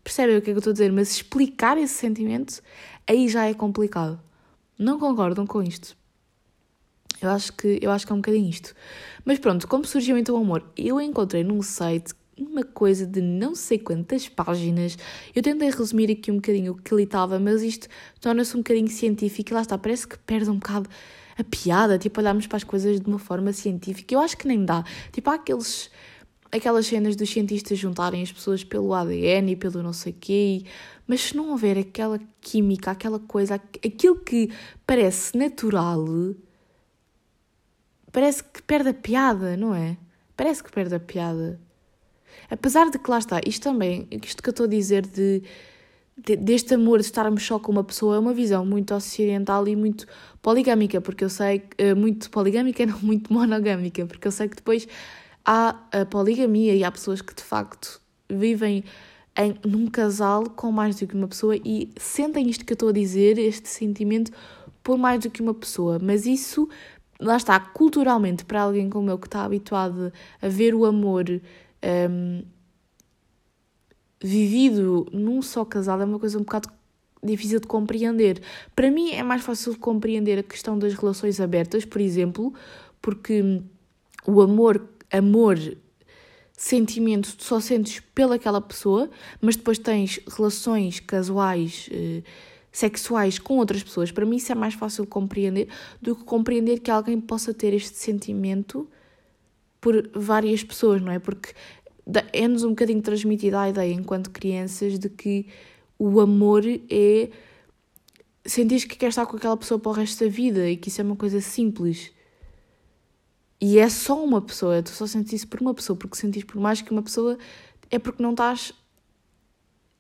Percebem 0.05 0.37
o 0.37 0.43
que 0.43 0.51
é 0.51 0.53
que 0.53 0.57
eu 0.57 0.59
estou 0.59 0.71
a 0.71 0.75
dizer? 0.75 0.93
Mas 0.93 1.11
explicar 1.11 1.79
esse 1.79 1.95
sentimento 1.95 2.63
aí 3.07 3.27
já 3.27 3.47
é 3.47 3.55
complicado. 3.55 4.21
Não 4.79 4.99
concordam 4.99 5.47
com 5.47 5.63
isto? 5.63 5.97
Eu 7.21 7.31
acho 7.31 7.53
que, 7.55 7.79
eu 7.81 7.91
acho 7.91 8.07
que 8.07 8.13
é 8.13 8.15
um 8.15 8.19
bocadinho 8.19 8.49
isto. 8.49 8.75
Mas 9.25 9.39
pronto, 9.39 9.67
como 9.67 9.87
surgiu 9.87 10.19
então 10.19 10.35
o 10.35 10.39
amor? 10.39 10.63
Eu 10.77 11.01
encontrei 11.01 11.43
num 11.43 11.63
site 11.63 12.15
uma 12.39 12.63
coisa 12.63 13.07
de 13.07 13.21
não 13.21 13.55
sei 13.55 13.79
quantas 13.79 14.29
páginas. 14.29 14.99
Eu 15.35 15.43
tentei 15.43 15.71
resumir 15.71 16.11
aqui 16.11 16.31
um 16.31 16.37
bocadinho 16.37 16.73
o 16.73 16.77
que 16.77 16.93
ali 16.93 17.05
estava, 17.05 17.39
mas 17.39 17.63
isto 17.63 17.89
torna-se 18.21 18.55
um 18.55 18.61
bocadinho 18.61 18.89
científico 18.89 19.51
e 19.51 19.55
lá 19.55 19.63
está, 19.63 19.79
parece 19.79 20.07
que 20.07 20.19
perde 20.19 20.51
um 20.51 20.59
bocado 20.59 20.89
a 21.39 21.45
piada, 21.45 21.99
tipo, 21.99 22.21
olharmos 22.21 22.47
para 22.47 22.57
as 22.57 22.65
coisas 22.65 23.01
de 23.01 23.07
uma 23.07 23.19
forma 23.19 23.53
científica. 23.53 24.15
Eu 24.15 24.21
acho 24.21 24.37
que 24.37 24.47
nem 24.47 24.65
dá. 24.65 24.85
Tipo, 25.13 25.31
há 25.31 25.35
aqueles, 25.35 25.91
aquelas 26.51 26.87
cenas 26.87 27.17
dos 27.17 27.31
cientistas 27.31 27.79
juntarem 27.79 28.23
as 28.23 28.33
pessoas 28.33 28.65
pelo 28.65 28.95
ADN 28.95 29.53
e 29.53 29.57
pelo 29.57 29.83
não 29.83 29.93
sei 29.93 30.13
quê, 30.13 30.65
mas 31.07 31.21
se 31.23 31.37
não 31.37 31.51
houver 31.51 31.79
aquela 31.79 32.19
química, 32.41 32.91
aquela 32.91 33.19
coisa, 33.19 33.55
aquilo 33.55 34.17
que 34.17 34.51
parece 34.87 35.37
natural, 35.37 36.05
parece 38.11 38.43
que 38.43 38.63
perde 38.63 38.91
a 38.91 38.95
piada, 38.95 39.57
não 39.57 39.75
é? 39.75 39.97
Parece 40.37 40.63
que 40.63 40.73
perde 40.73 40.95
a 40.95 41.01
piada. 41.01 41.61
Apesar 42.51 42.91
de 42.91 42.99
que 42.99 43.11
lá 43.11 43.19
está, 43.19 43.41
isto 43.47 43.63
também, 43.63 44.07
isto 44.25 44.43
que 44.43 44.49
eu 44.49 44.53
estou 44.53 44.65
a 44.65 44.69
dizer 44.69 45.07
de, 45.07 45.43
de, 46.17 46.37
deste 46.37 46.75
amor 46.75 47.01
de 47.01 47.07
estarmos 47.07 47.45
só 47.45 47.59
com 47.59 47.73
uma 47.73 47.85
pessoa 47.85 48.17
é 48.17 48.19
uma 48.19 48.33
visão 48.33 48.65
muito 48.65 48.95
ocidental 48.95 49.67
e 49.69 49.77
muito 49.77 50.07
poligâmica, 50.41 51.01
porque 51.01 51.25
eu 51.25 51.29
sei, 51.29 51.63
uh, 51.81 51.97
muito 51.97 52.31
poligâmica, 52.31 52.85
não 52.87 52.99
muito 53.01 53.33
monogâmica, 53.33 54.07
porque 54.07 54.29
eu 54.29 54.33
sei 54.33 54.49
que 54.49 54.57
depois 54.57 54.87
há 55.45 55.77
a 55.93 56.05
poligamia 56.05 56.75
e 56.75 56.85
há 56.85 56.91
pessoas 56.91 57.21
que 57.21 57.35
de 57.35 57.43
facto 57.43 58.01
vivem 58.29 58.85
em, 59.37 59.55
num 59.65 59.87
casal 59.89 60.49
com 60.51 60.73
mais 60.73 60.97
do 60.97 61.07
que 61.07 61.15
uma 61.15 61.29
pessoa 61.29 61.57
e 61.57 61.91
sentem 61.97 62.49
isto 62.49 62.65
que 62.65 62.73
eu 62.73 62.77
estou 62.77 62.89
a 62.89 62.93
dizer, 62.93 63.39
este 63.39 63.69
sentimento 63.69 64.33
por 64.83 64.97
mais 64.97 65.21
do 65.21 65.31
que 65.31 65.43
uma 65.43 65.55
pessoa, 65.55 65.99
mas 66.01 66.27
isso 66.27 66.69
lá 67.21 67.37
está, 67.37 67.59
culturalmente, 67.59 68.45
para 68.45 68.63
alguém 68.63 68.89
como 68.89 69.11
eu 69.11 69.19
que 69.19 69.27
está 69.27 69.45
habituado 69.45 70.13
a 70.41 70.49
ver 70.49 70.75
o 70.75 70.85
amor 70.85 71.25
um, 71.85 72.43
vivido 74.23 75.07
num 75.13 75.43
só 75.43 75.65
casal 75.65 76.01
é 76.01 76.05
uma 76.05 76.19
coisa 76.19 76.39
um 76.39 76.43
bocado 76.43 76.69
difícil 77.23 77.61
de 77.61 77.67
compreender. 77.67 78.41
Para 78.75 78.91
mim 78.91 79.11
é 79.11 79.23
mais 79.23 79.43
fácil 79.43 79.77
compreender 79.79 80.39
a 80.39 80.43
questão 80.43 80.79
das 80.79 80.95
relações 80.95 81.41
abertas, 81.41 81.85
por 81.85 82.01
exemplo, 82.01 82.55
porque 83.01 83.63
o 84.27 84.41
amor, 84.41 84.89
amor, 85.13 85.59
sentimento 86.57 87.37
tu 87.37 87.45
só 87.45 87.61
sentes 87.61 88.01
pelaquela 88.15 88.61
pessoa, 88.61 89.11
mas 89.41 89.57
depois 89.57 89.79
tens 89.79 90.21
relações 90.27 91.01
casuais, 91.01 91.89
eh, 91.93 92.23
sexuais 92.73 93.39
com 93.39 93.59
outras 93.59 93.83
pessoas. 93.83 94.11
Para 94.11 94.25
mim 94.25 94.37
isso 94.37 94.53
é 94.53 94.55
mais 94.55 94.75
fácil 94.75 95.07
compreender 95.07 95.69
do 96.01 96.17
que 96.17 96.25
compreender 96.25 96.81
que 96.81 96.91
alguém 96.91 97.21
possa 97.21 97.53
ter 97.53 97.75
este 97.75 97.97
sentimento 97.97 98.89
por 99.81 100.11
várias 100.15 100.63
pessoas, 100.65 101.01
não 101.01 101.13
é? 101.13 101.19
Porque 101.19 101.53
é-nos 102.33 102.65
um 102.65 102.71
bocadinho 102.71 103.03
transmitida 103.03 103.61
a 103.61 103.69
ideia, 103.69 103.93
enquanto 103.93 104.31
crianças, 104.31 104.99
de 104.99 105.09
que 105.09 105.47
o 105.99 106.21
amor 106.21 106.63
é 106.91 107.31
sentir 108.45 108.87
que 108.87 108.97
queres 108.97 109.15
estar 109.15 109.27
com 109.27 109.37
aquela 109.37 109.57
pessoa 109.57 109.79
para 109.79 109.91
o 109.91 109.95
resto 109.95 110.25
da 110.25 110.31
vida 110.31 110.69
e 110.69 110.77
que 110.77 110.89
isso 110.89 111.01
é 111.01 111.05
uma 111.05 111.17
coisa 111.17 111.41
simples. 111.41 112.13
E 113.61 113.79
é 113.79 113.89
só 113.89 114.23
uma 114.23 114.41
pessoa, 114.41 114.83
tu 114.83 114.91
só 114.91 115.07
sentes 115.07 115.33
isso 115.33 115.49
por 115.49 115.61
uma 115.61 115.75
pessoa, 115.75 115.97
porque 115.97 116.17
sentis 116.17 116.45
por 116.45 116.61
mais 116.61 116.83
que 116.83 116.91
uma 116.91 117.03
pessoa 117.03 117.39
é 117.91 117.99
porque 117.99 118.23
não 118.23 118.31
estás 118.31 118.73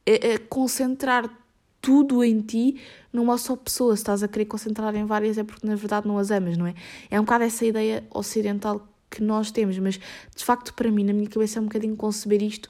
a, 0.06 0.34
a 0.34 0.38
concentrar 0.48 1.28
tudo 1.80 2.22
em 2.22 2.40
ti 2.40 2.80
numa 3.12 3.38
só 3.38 3.56
pessoa. 3.56 3.96
Se 3.96 4.02
estás 4.02 4.22
a 4.22 4.28
querer 4.28 4.44
concentrar 4.46 4.94
em 4.94 5.04
várias 5.06 5.38
é 5.38 5.44
porque 5.44 5.66
na 5.66 5.74
verdade 5.74 6.06
não 6.06 6.18
as 6.18 6.30
amas, 6.30 6.56
não 6.56 6.66
é? 6.66 6.74
É 7.10 7.18
um 7.20 7.24
bocado 7.24 7.44
essa 7.44 7.64
ideia 7.64 8.04
ocidental 8.10 8.86
que 9.10 9.22
nós 9.22 9.50
temos, 9.50 9.78
mas 9.78 9.98
de 10.34 10.44
facto 10.44 10.74
para 10.74 10.90
mim, 10.90 11.04
na 11.04 11.12
minha 11.12 11.28
cabeça 11.28 11.58
é 11.58 11.62
um 11.62 11.66
bocadinho 11.66 11.96
conceber 11.96 12.42
isto 12.42 12.68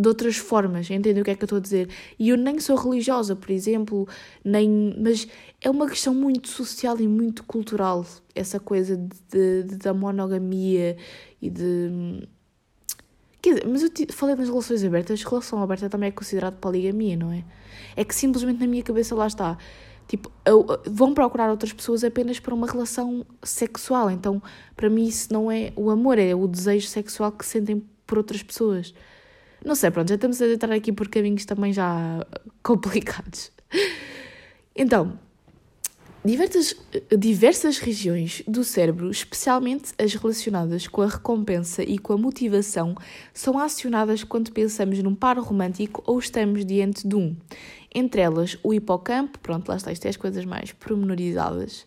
de 0.00 0.08
outras 0.08 0.36
formas, 0.36 0.90
entendem 0.90 1.20
o 1.20 1.24
que 1.24 1.30
é 1.30 1.34
que 1.34 1.42
eu 1.42 1.46
estou 1.46 1.58
a 1.58 1.60
dizer? 1.60 1.88
E 2.18 2.30
eu 2.30 2.36
nem 2.36 2.58
sou 2.58 2.74
religiosa, 2.74 3.36
por 3.36 3.50
exemplo, 3.50 4.08
nem, 4.42 4.96
mas 4.98 5.28
é 5.60 5.68
uma 5.68 5.86
questão 5.86 6.14
muito 6.14 6.48
social 6.48 6.98
e 6.98 7.06
muito 7.06 7.44
cultural, 7.44 8.06
essa 8.34 8.58
coisa 8.58 8.96
de, 8.96 9.64
de 9.64 9.76
da 9.76 9.92
monogamia 9.92 10.96
e 11.42 11.50
de... 11.50 12.26
Quer 13.42 13.54
dizer, 13.54 13.68
mas 13.68 13.82
eu 13.82 13.90
falei 14.10 14.34
nas 14.36 14.48
relações 14.48 14.84
abertas, 14.84 15.22
relação 15.22 15.62
aberta 15.62 15.88
também 15.88 16.08
é 16.08 16.12
considerado 16.12 16.58
poligamia, 16.58 17.16
não 17.16 17.32
é? 17.32 17.44
É 17.96 18.04
que 18.04 18.14
simplesmente 18.14 18.60
na 18.60 18.66
minha 18.66 18.82
cabeça 18.82 19.14
lá 19.14 19.26
está 19.26 19.58
Tipo, 20.10 20.28
vão 20.86 21.14
procurar 21.14 21.52
outras 21.52 21.72
pessoas 21.72 22.02
apenas 22.02 22.40
para 22.40 22.52
uma 22.52 22.66
relação 22.66 23.24
sexual. 23.44 24.10
Então, 24.10 24.42
para 24.74 24.90
mim, 24.90 25.04
isso 25.06 25.32
não 25.32 25.48
é 25.52 25.72
o 25.76 25.88
amor, 25.88 26.18
é 26.18 26.34
o 26.34 26.48
desejo 26.48 26.88
sexual 26.88 27.30
que 27.30 27.46
sentem 27.46 27.80
por 28.08 28.18
outras 28.18 28.42
pessoas. 28.42 28.92
Não 29.64 29.76
sei, 29.76 29.88
pronto, 29.88 30.08
já 30.08 30.16
estamos 30.16 30.42
a 30.42 30.48
entrar 30.48 30.74
aqui 30.74 30.90
por 30.90 31.06
caminhos 31.06 31.44
também 31.44 31.72
já 31.72 32.26
complicados. 32.60 33.52
Então, 34.74 35.16
diversas, 36.24 36.74
diversas 37.18 37.78
regiões 37.78 38.42
do 38.46 38.62
cérebro, 38.64 39.10
especialmente 39.10 39.92
as 39.98 40.14
relacionadas 40.14 40.86
com 40.86 41.02
a 41.02 41.06
recompensa 41.06 41.82
e 41.82 41.98
com 41.98 42.12
a 42.12 42.18
motivação, 42.18 42.94
são 43.32 43.58
acionadas 43.58 44.24
quando 44.24 44.52
pensamos 44.52 45.02
num 45.02 45.14
par 45.14 45.38
romântico 45.38 46.02
ou 46.06 46.18
estamos 46.18 46.64
diante 46.64 47.06
de 47.06 47.16
um 47.16 47.36
entre 47.94 48.20
elas 48.20 48.56
o 48.62 48.72
hipocampo, 48.72 49.38
pronto, 49.40 49.68
lá 49.68 49.76
está, 49.76 49.90
isto 49.90 50.06
é 50.06 50.08
as 50.08 50.16
coisas 50.16 50.44
mais 50.44 50.72
pormenorizadas. 50.72 51.86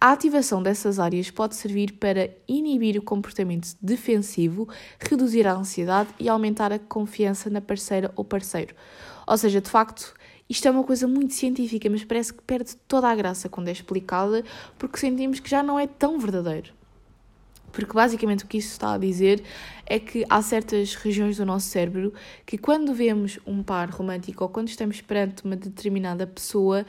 A 0.00 0.12
ativação 0.12 0.62
dessas 0.62 0.98
áreas 0.98 1.30
pode 1.30 1.54
servir 1.54 1.92
para 1.92 2.30
inibir 2.48 2.98
o 2.98 3.02
comportamento 3.02 3.68
defensivo, 3.80 4.68
reduzir 4.98 5.46
a 5.46 5.54
ansiedade 5.54 6.08
e 6.18 6.28
aumentar 6.28 6.72
a 6.72 6.78
confiança 6.78 7.48
na 7.48 7.60
parceira 7.60 8.10
ou 8.16 8.24
parceiro. 8.24 8.74
Ou 9.26 9.36
seja, 9.36 9.60
de 9.60 9.70
facto, 9.70 10.12
isto 10.52 10.68
é 10.68 10.70
uma 10.70 10.84
coisa 10.84 11.08
muito 11.08 11.32
científica, 11.32 11.88
mas 11.88 12.04
parece 12.04 12.34
que 12.34 12.42
perde 12.42 12.76
toda 12.86 13.08
a 13.08 13.14
graça 13.14 13.48
quando 13.48 13.68
é 13.68 13.72
explicada, 13.72 14.44
porque 14.78 14.98
sentimos 14.98 15.40
que 15.40 15.48
já 15.48 15.62
não 15.62 15.80
é 15.80 15.86
tão 15.86 16.18
verdadeiro. 16.18 16.74
Porque 17.72 17.94
basicamente 17.94 18.44
o 18.44 18.46
que 18.46 18.58
isso 18.58 18.72
está 18.72 18.92
a 18.92 18.98
dizer 18.98 19.42
é 19.86 19.98
que 19.98 20.26
há 20.28 20.42
certas 20.42 20.94
regiões 20.94 21.38
do 21.38 21.46
nosso 21.46 21.68
cérebro 21.68 22.12
que 22.44 22.58
quando 22.58 22.92
vemos 22.92 23.38
um 23.46 23.62
par 23.62 23.88
romântico 23.88 24.44
ou 24.44 24.50
quando 24.50 24.68
estamos 24.68 25.00
perante 25.00 25.42
uma 25.42 25.56
determinada 25.56 26.26
pessoa, 26.26 26.84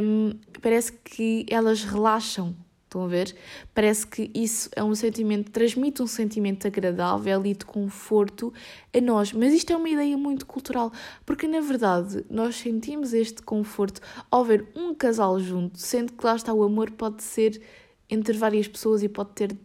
um, 0.00 0.30
parece 0.62 0.92
que 0.92 1.44
elas 1.50 1.82
relaxam. 1.82 2.54
Estão 2.94 3.06
a 3.06 3.08
ver? 3.08 3.34
Parece 3.74 4.06
que 4.06 4.30
isso 4.32 4.70
é 4.76 4.84
um 4.84 4.94
sentimento, 4.94 5.50
transmite 5.50 6.00
um 6.00 6.06
sentimento 6.06 6.64
agradável 6.64 7.44
e 7.44 7.52
de 7.52 7.64
conforto 7.64 8.54
a 8.96 9.00
nós. 9.00 9.32
Mas 9.32 9.52
isto 9.52 9.72
é 9.72 9.76
uma 9.76 9.88
ideia 9.88 10.16
muito 10.16 10.46
cultural, 10.46 10.92
porque 11.26 11.48
na 11.48 11.60
verdade 11.60 12.24
nós 12.30 12.54
sentimos 12.54 13.12
este 13.12 13.42
conforto 13.42 14.00
ao 14.30 14.44
ver 14.44 14.68
um 14.76 14.94
casal 14.94 15.40
junto, 15.40 15.76
sendo 15.76 16.12
que 16.12 16.24
lá 16.24 16.36
está 16.36 16.54
o 16.54 16.62
amor 16.62 16.92
pode 16.92 17.24
ser 17.24 17.60
entre 18.08 18.38
várias 18.38 18.68
pessoas 18.68 19.02
e 19.02 19.08
pode 19.08 19.30
ter 19.30 19.56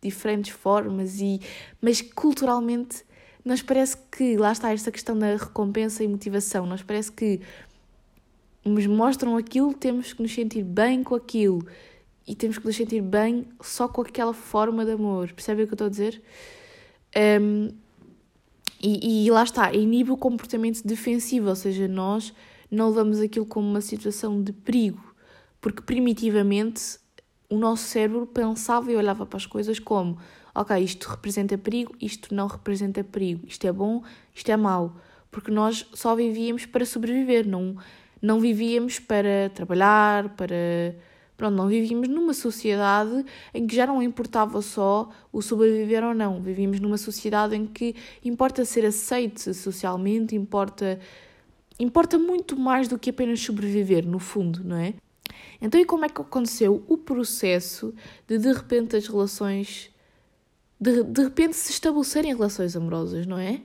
diferentes 0.00 0.52
formas, 0.52 1.20
e, 1.20 1.40
mas 1.82 2.00
culturalmente 2.00 3.04
nos 3.44 3.60
parece 3.60 3.98
que, 4.10 4.38
lá 4.38 4.52
está 4.52 4.72
esta 4.72 4.90
questão 4.90 5.18
da 5.18 5.36
recompensa 5.36 6.02
e 6.02 6.08
motivação, 6.08 6.64
nos 6.64 6.82
parece 6.82 7.12
que 7.12 7.40
nos 8.64 8.86
mostram 8.86 9.36
aquilo, 9.36 9.74
temos 9.74 10.14
que 10.14 10.22
nos 10.22 10.32
sentir 10.32 10.62
bem 10.62 11.02
com 11.02 11.14
aquilo 11.14 11.66
e 12.28 12.34
temos 12.34 12.58
que 12.58 12.66
nos 12.66 12.76
sentir 12.76 13.00
bem 13.00 13.46
só 13.60 13.88
com 13.88 14.02
aquela 14.02 14.34
forma 14.34 14.84
de 14.84 14.92
amor. 14.92 15.32
Percebem 15.32 15.64
o 15.64 15.66
que 15.66 15.72
eu 15.72 15.76
estou 15.76 15.86
a 15.86 15.90
dizer? 15.90 16.22
Um, 17.40 17.70
e, 18.82 19.24
e 19.26 19.30
lá 19.30 19.42
está, 19.42 19.72
inibe 19.72 20.10
o 20.10 20.16
comportamento 20.16 20.86
defensivo, 20.86 21.48
ou 21.48 21.56
seja, 21.56 21.88
nós 21.88 22.34
não 22.70 22.90
levamos 22.90 23.18
aquilo 23.18 23.46
como 23.46 23.66
uma 23.66 23.80
situação 23.80 24.42
de 24.42 24.52
perigo, 24.52 25.02
porque 25.58 25.80
primitivamente 25.80 26.98
o 27.48 27.56
nosso 27.56 27.84
cérebro 27.84 28.26
pensava 28.26 28.92
e 28.92 28.96
olhava 28.96 29.24
para 29.24 29.38
as 29.38 29.46
coisas 29.46 29.78
como: 29.78 30.18
ok, 30.54 30.78
isto 30.78 31.08
representa 31.08 31.56
perigo, 31.56 31.94
isto 32.00 32.34
não 32.34 32.46
representa 32.46 33.02
perigo, 33.02 33.46
isto 33.46 33.66
é 33.66 33.72
bom, 33.72 34.02
isto 34.34 34.50
é 34.50 34.56
mau. 34.56 34.96
Porque 35.30 35.50
nós 35.50 35.86
só 35.94 36.14
vivíamos 36.14 36.66
para 36.66 36.84
sobreviver, 36.84 37.48
não, 37.48 37.76
não 38.20 38.38
vivíamos 38.38 38.98
para 38.98 39.50
trabalhar, 39.54 40.28
para. 40.36 40.94
Pronto, 41.38 41.54
não 41.54 41.68
vivíamos 41.68 42.08
numa 42.08 42.34
sociedade 42.34 43.24
em 43.54 43.64
que 43.64 43.76
já 43.76 43.86
não 43.86 44.02
importava 44.02 44.60
só 44.60 45.08
o 45.32 45.40
sobreviver 45.40 46.02
ou 46.02 46.12
não. 46.12 46.42
Vivíamos 46.42 46.80
numa 46.80 46.98
sociedade 46.98 47.54
em 47.54 47.64
que 47.64 47.94
importa 48.24 48.64
ser 48.64 48.84
aceite 48.84 49.54
socialmente, 49.54 50.34
importa, 50.34 50.98
importa 51.78 52.18
muito 52.18 52.58
mais 52.58 52.88
do 52.88 52.98
que 52.98 53.10
apenas 53.10 53.40
sobreviver, 53.40 54.04
no 54.04 54.18
fundo, 54.18 54.64
não 54.64 54.76
é? 54.76 54.94
Então, 55.60 55.80
e 55.80 55.84
como 55.84 56.04
é 56.04 56.08
que 56.08 56.20
aconteceu 56.20 56.84
o 56.88 56.98
processo 56.98 57.94
de 58.26 58.36
de 58.36 58.52
repente 58.52 58.96
as 58.96 59.06
relações. 59.06 59.90
de, 60.80 61.04
de 61.04 61.22
repente 61.22 61.54
se 61.56 61.70
estabelecerem 61.70 62.34
relações 62.34 62.74
amorosas, 62.76 63.26
não 63.26 63.38
é? 63.38 63.60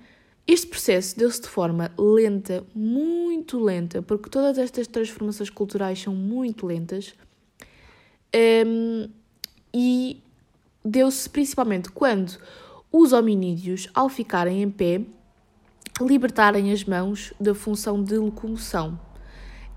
Este 0.45 0.67
processo 0.67 1.17
deu-se 1.17 1.41
de 1.41 1.47
forma 1.47 1.91
lenta, 1.97 2.63
muito 2.75 3.59
lenta, 3.59 4.01
porque 4.01 4.29
todas 4.29 4.57
estas 4.59 4.87
transformações 4.87 5.49
culturais 5.49 5.99
são 5.99 6.13
muito 6.15 6.67
lentas. 6.67 7.15
Um, 8.35 9.07
e 9.73 10.21
deu-se 10.83 11.29
principalmente 11.29 11.89
quando 11.89 12.37
os 12.91 13.13
hominídeos, 13.13 13.89
ao 13.93 14.09
ficarem 14.09 14.61
em 14.61 14.69
pé, 14.69 15.01
libertarem 16.01 16.71
as 16.71 16.83
mãos 16.83 17.33
da 17.39 17.53
função 17.53 18.03
de 18.03 18.17
locomoção. 18.17 18.99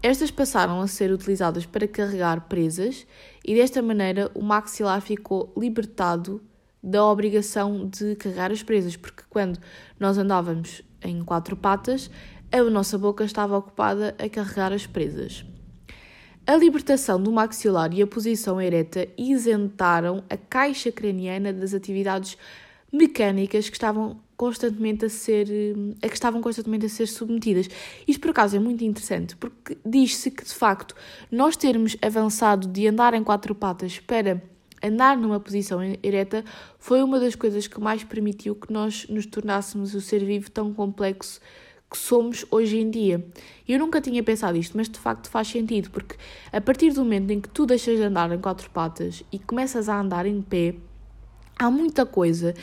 Estas 0.02 0.30
passaram 0.30 0.80
a 0.80 0.86
ser 0.86 1.10
utilizadas 1.10 1.66
para 1.66 1.88
carregar 1.88 2.42
presas 2.42 3.06
e 3.44 3.54
desta 3.54 3.82
maneira 3.82 4.30
o 4.34 4.42
maxilar 4.42 5.00
ficou 5.00 5.52
libertado 5.56 6.42
da 6.82 7.04
obrigação 7.04 7.88
de 7.88 8.14
carregar 8.16 8.52
as 8.52 8.62
presas, 8.62 8.96
porque 8.96 9.24
quando 9.28 9.58
nós 9.98 10.16
andávamos 10.18 10.82
em 11.02 11.24
quatro 11.24 11.56
patas, 11.56 12.10
a 12.52 12.62
nossa 12.70 12.96
boca 12.96 13.24
estava 13.24 13.56
ocupada 13.56 14.14
a 14.18 14.28
carregar 14.28 14.72
as 14.72 14.86
presas. 14.86 15.44
A 16.46 16.54
libertação 16.54 17.20
do 17.20 17.32
maxilar 17.32 17.92
e 17.92 18.00
a 18.00 18.06
posição 18.06 18.60
ereta 18.60 19.08
isentaram 19.18 20.22
a 20.30 20.36
caixa 20.36 20.92
craniana 20.92 21.52
das 21.52 21.74
atividades 21.74 22.38
mecânicas 22.92 23.68
que 23.68 23.74
estavam 23.74 24.20
constantemente 24.36 25.04
a 25.04 25.08
ser 25.08 25.48
a 26.00 26.08
que 26.08 26.14
estavam 26.14 26.40
constantemente 26.40 26.86
a 26.86 26.88
ser 26.88 27.08
submetidas. 27.08 27.68
Isto 28.06 28.20
por 28.20 28.30
acaso 28.30 28.54
é 28.54 28.60
muito 28.60 28.84
interessante 28.84 29.34
porque 29.34 29.76
diz-se 29.84 30.30
que 30.30 30.44
de 30.44 30.54
facto 30.54 30.94
nós 31.32 31.56
termos 31.56 31.96
avançado 32.00 32.68
de 32.68 32.86
andar 32.86 33.12
em 33.14 33.24
quatro 33.24 33.52
patas 33.52 33.98
para 33.98 34.40
andar 34.80 35.16
numa 35.16 35.40
posição 35.40 35.80
ereta 36.00 36.44
foi 36.78 37.02
uma 37.02 37.18
das 37.18 37.34
coisas 37.34 37.66
que 37.66 37.80
mais 37.80 38.04
permitiu 38.04 38.54
que 38.54 38.72
nós 38.72 39.08
nos 39.08 39.26
tornássemos 39.26 39.96
o 39.96 40.00
ser 40.00 40.24
vivo 40.24 40.48
tão 40.48 40.72
complexo 40.72 41.40
que 41.90 41.96
somos 41.96 42.44
hoje 42.50 42.78
em 42.78 42.90
dia. 42.90 43.24
Eu 43.68 43.78
nunca 43.78 44.00
tinha 44.00 44.22
pensado 44.22 44.56
isto, 44.56 44.76
mas 44.76 44.88
de 44.88 44.98
facto 44.98 45.28
faz 45.28 45.48
sentido, 45.48 45.90
porque 45.90 46.16
a 46.52 46.60
partir 46.60 46.92
do 46.92 47.04
momento 47.04 47.30
em 47.30 47.40
que 47.40 47.48
tu 47.48 47.64
deixas 47.64 47.96
de 47.96 48.02
andar 48.02 48.30
em 48.32 48.40
quatro 48.40 48.68
patas 48.70 49.22
e 49.30 49.38
começas 49.38 49.88
a 49.88 50.00
andar 50.00 50.26
em 50.26 50.42
pé, 50.42 50.74
há 51.58 51.70
muita 51.70 52.04
coisa 52.04 52.54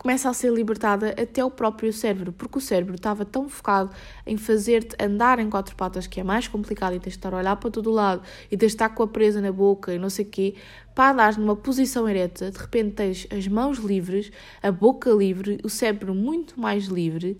começa 0.00 0.30
a 0.30 0.32
ser 0.32 0.50
libertada 0.50 1.10
até 1.10 1.44
o 1.44 1.50
próprio 1.50 1.92
cérebro, 1.92 2.32
porque 2.32 2.56
o 2.56 2.60
cérebro 2.60 2.94
estava 2.94 3.22
tão 3.22 3.50
focado 3.50 3.90
em 4.26 4.34
fazer-te 4.38 4.96
andar 4.98 5.38
em 5.38 5.50
quatro 5.50 5.76
patas, 5.76 6.06
que 6.06 6.18
é 6.18 6.24
mais 6.24 6.48
complicado, 6.48 6.94
e 6.94 6.98
tens 6.98 7.12
de 7.12 7.18
estar 7.18 7.34
a 7.34 7.36
olhar 7.36 7.54
para 7.56 7.70
todo 7.70 7.90
lado, 7.90 8.22
e 8.50 8.56
tens 8.56 8.68
de 8.68 8.76
estar 8.76 8.88
com 8.88 9.02
a 9.02 9.06
presa 9.06 9.42
na 9.42 9.52
boca 9.52 9.92
e 9.92 9.98
não 9.98 10.08
sei 10.08 10.24
o 10.24 10.28
quê, 10.28 10.54
para 10.94 11.12
andar 11.12 11.36
numa 11.36 11.54
posição 11.54 12.08
ereta, 12.08 12.50
de 12.50 12.56
repente 12.56 12.92
tens 12.92 13.26
as 13.30 13.46
mãos 13.46 13.76
livres, 13.76 14.32
a 14.62 14.72
boca 14.72 15.10
livre, 15.10 15.58
o 15.62 15.68
cérebro 15.68 16.14
muito 16.14 16.58
mais 16.58 16.86
livre, 16.86 17.38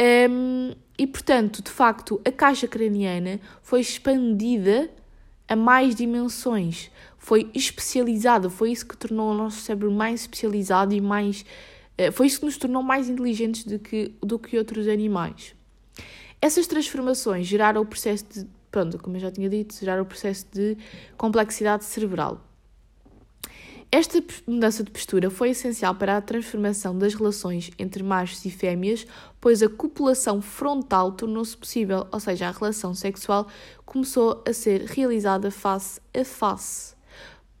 um, 0.00 0.72
e 0.98 1.06
portanto, 1.06 1.62
de 1.62 1.70
facto, 1.70 2.20
a 2.24 2.30
caixa 2.30 2.66
craniana 2.66 3.40
foi 3.62 3.80
expandida 3.80 4.90
a 5.48 5.56
mais 5.56 5.94
dimensões, 5.94 6.90
foi 7.18 7.50
especializada, 7.54 8.48
foi 8.48 8.72
isso 8.72 8.86
que 8.86 8.96
tornou 8.96 9.30
o 9.30 9.34
nosso 9.34 9.60
cérebro 9.60 9.90
mais 9.90 10.22
especializado 10.22 10.94
e 10.94 11.00
mais 11.00 11.44
eh, 11.98 12.10
foi 12.10 12.28
isso 12.28 12.40
que 12.40 12.46
nos 12.46 12.56
tornou 12.56 12.82
mais 12.82 13.10
inteligentes 13.10 13.64
do 13.64 13.78
que, 13.78 14.14
do 14.22 14.38
que 14.38 14.56
outros 14.56 14.88
animais. 14.88 15.54
Essas 16.40 16.66
transformações 16.66 17.46
geraram 17.46 17.82
o 17.82 17.86
processo 17.86 18.24
de, 18.24 18.46
pronto, 18.70 18.98
como 18.98 19.16
eu 19.16 19.20
já 19.20 19.30
tinha 19.30 19.50
dito, 19.50 19.74
geraram 19.78 20.04
o 20.04 20.06
processo 20.06 20.46
de 20.50 20.78
complexidade 21.18 21.84
cerebral. 21.84 22.40
Esta 23.92 24.22
mudança 24.46 24.84
de 24.84 24.90
postura 24.90 25.30
foi 25.30 25.50
essencial 25.50 25.94
para 25.96 26.16
a 26.16 26.20
transformação 26.20 26.96
das 26.96 27.12
relações 27.12 27.72
entre 27.76 28.04
machos 28.04 28.44
e 28.44 28.50
fêmeas, 28.50 29.04
pois 29.40 29.62
a 29.64 29.68
copulação 29.68 30.40
frontal 30.40 31.10
tornou-se 31.10 31.56
possível, 31.56 32.06
ou 32.12 32.20
seja, 32.20 32.48
a 32.48 32.52
relação 32.52 32.94
sexual 32.94 33.48
começou 33.84 34.44
a 34.46 34.52
ser 34.52 34.82
realizada 34.82 35.50
face 35.50 36.00
a 36.14 36.24
face 36.24 36.94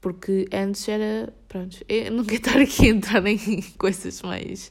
porque 0.00 0.46
antes 0.52 0.88
era. 0.88 1.32
Pronto, 1.48 1.78
eu 1.88 2.12
não 2.12 2.24
quero 2.24 2.40
estar 2.40 2.60
aqui 2.60 2.86
a 2.86 2.90
entrar 2.90 3.26
em 3.26 3.62
coisas 3.76 4.22
mais 4.22 4.70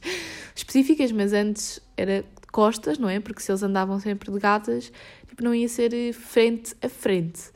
específicas, 0.54 1.12
mas 1.12 1.32
antes 1.32 1.80
era 1.96 2.24
costas, 2.50 2.98
não 2.98 3.08
é? 3.08 3.20
Porque 3.20 3.40
se 3.40 3.50
eles 3.50 3.62
andavam 3.62 3.98
sempre 4.00 4.30
de 4.30 4.38
gatas, 4.38 4.92
tipo, 5.28 5.42
não 5.42 5.54
ia 5.54 5.68
ser 5.68 6.12
frente 6.12 6.74
a 6.82 6.88
frente. 6.88 7.50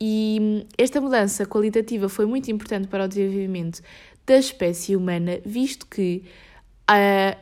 E 0.00 0.66
esta 0.76 1.00
mudança 1.00 1.44
qualitativa 1.44 2.08
foi 2.08 2.26
muito 2.26 2.50
importante 2.50 2.88
para 2.88 3.04
o 3.04 3.08
desenvolvimento 3.08 3.82
da 4.26 4.38
espécie 4.38 4.94
humana, 4.94 5.40
visto 5.44 5.86
que 5.86 6.22
a, 6.86 7.36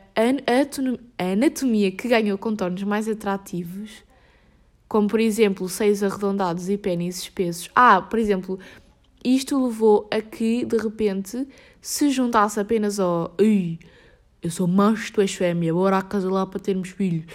anatomia 1.17 1.91
que 1.91 2.07
ganhou 2.07 2.37
contornos 2.37 2.83
mais 2.83 3.07
atrativos, 3.07 4.03
como 4.87 5.07
por 5.07 5.19
exemplo 5.19 5.67
seios 5.69 6.01
arredondados 6.01 6.69
e 6.69 6.77
pênis 6.77 7.19
espessos. 7.19 7.69
Ah, 7.75 8.01
por 8.01 8.17
exemplo, 8.17 8.57
isto 9.23 9.61
levou 9.61 10.07
a 10.11 10.21
que, 10.21 10.65
de 10.65 10.77
repente, 10.77 11.47
se 11.81 12.09
juntasse 12.09 12.59
apenas 12.59 12.99
ao 12.99 13.33
Ei, 13.37 13.79
eu 14.47 14.51
sou 14.51 14.67
macho, 14.67 15.11
tu 15.11 15.21
és 15.21 15.33
fêmea, 15.33 15.73
bora 15.73 16.01
casa 16.01 16.29
lá 16.29 16.45
para 16.45 16.59
termos 16.59 16.89
filhos. 16.89 17.25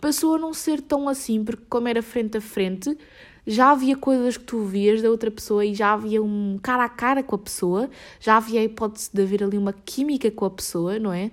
Passou 0.00 0.36
a 0.36 0.38
não 0.38 0.52
ser 0.54 0.80
tão 0.80 1.08
assim, 1.08 1.44
porque 1.44 1.64
como 1.68 1.86
era 1.86 2.02
frente 2.02 2.38
a 2.38 2.40
frente, 2.40 2.96
já 3.46 3.70
havia 3.70 3.96
coisas 3.96 4.36
que 4.36 4.44
tu 4.44 4.64
vias 4.64 5.02
da 5.02 5.10
outra 5.10 5.30
pessoa 5.30 5.64
e 5.64 5.74
já 5.74 5.92
havia 5.92 6.22
um 6.22 6.58
cara 6.62 6.84
a 6.84 6.88
cara 6.88 7.22
com 7.22 7.34
a 7.34 7.38
pessoa, 7.38 7.90
já 8.18 8.36
havia 8.36 8.60
a 8.60 8.64
hipótese 8.64 9.10
de 9.12 9.22
haver 9.22 9.44
ali 9.44 9.58
uma 9.58 9.72
química 9.72 10.30
com 10.30 10.46
a 10.46 10.50
pessoa, 10.50 10.98
não 10.98 11.12
é? 11.12 11.30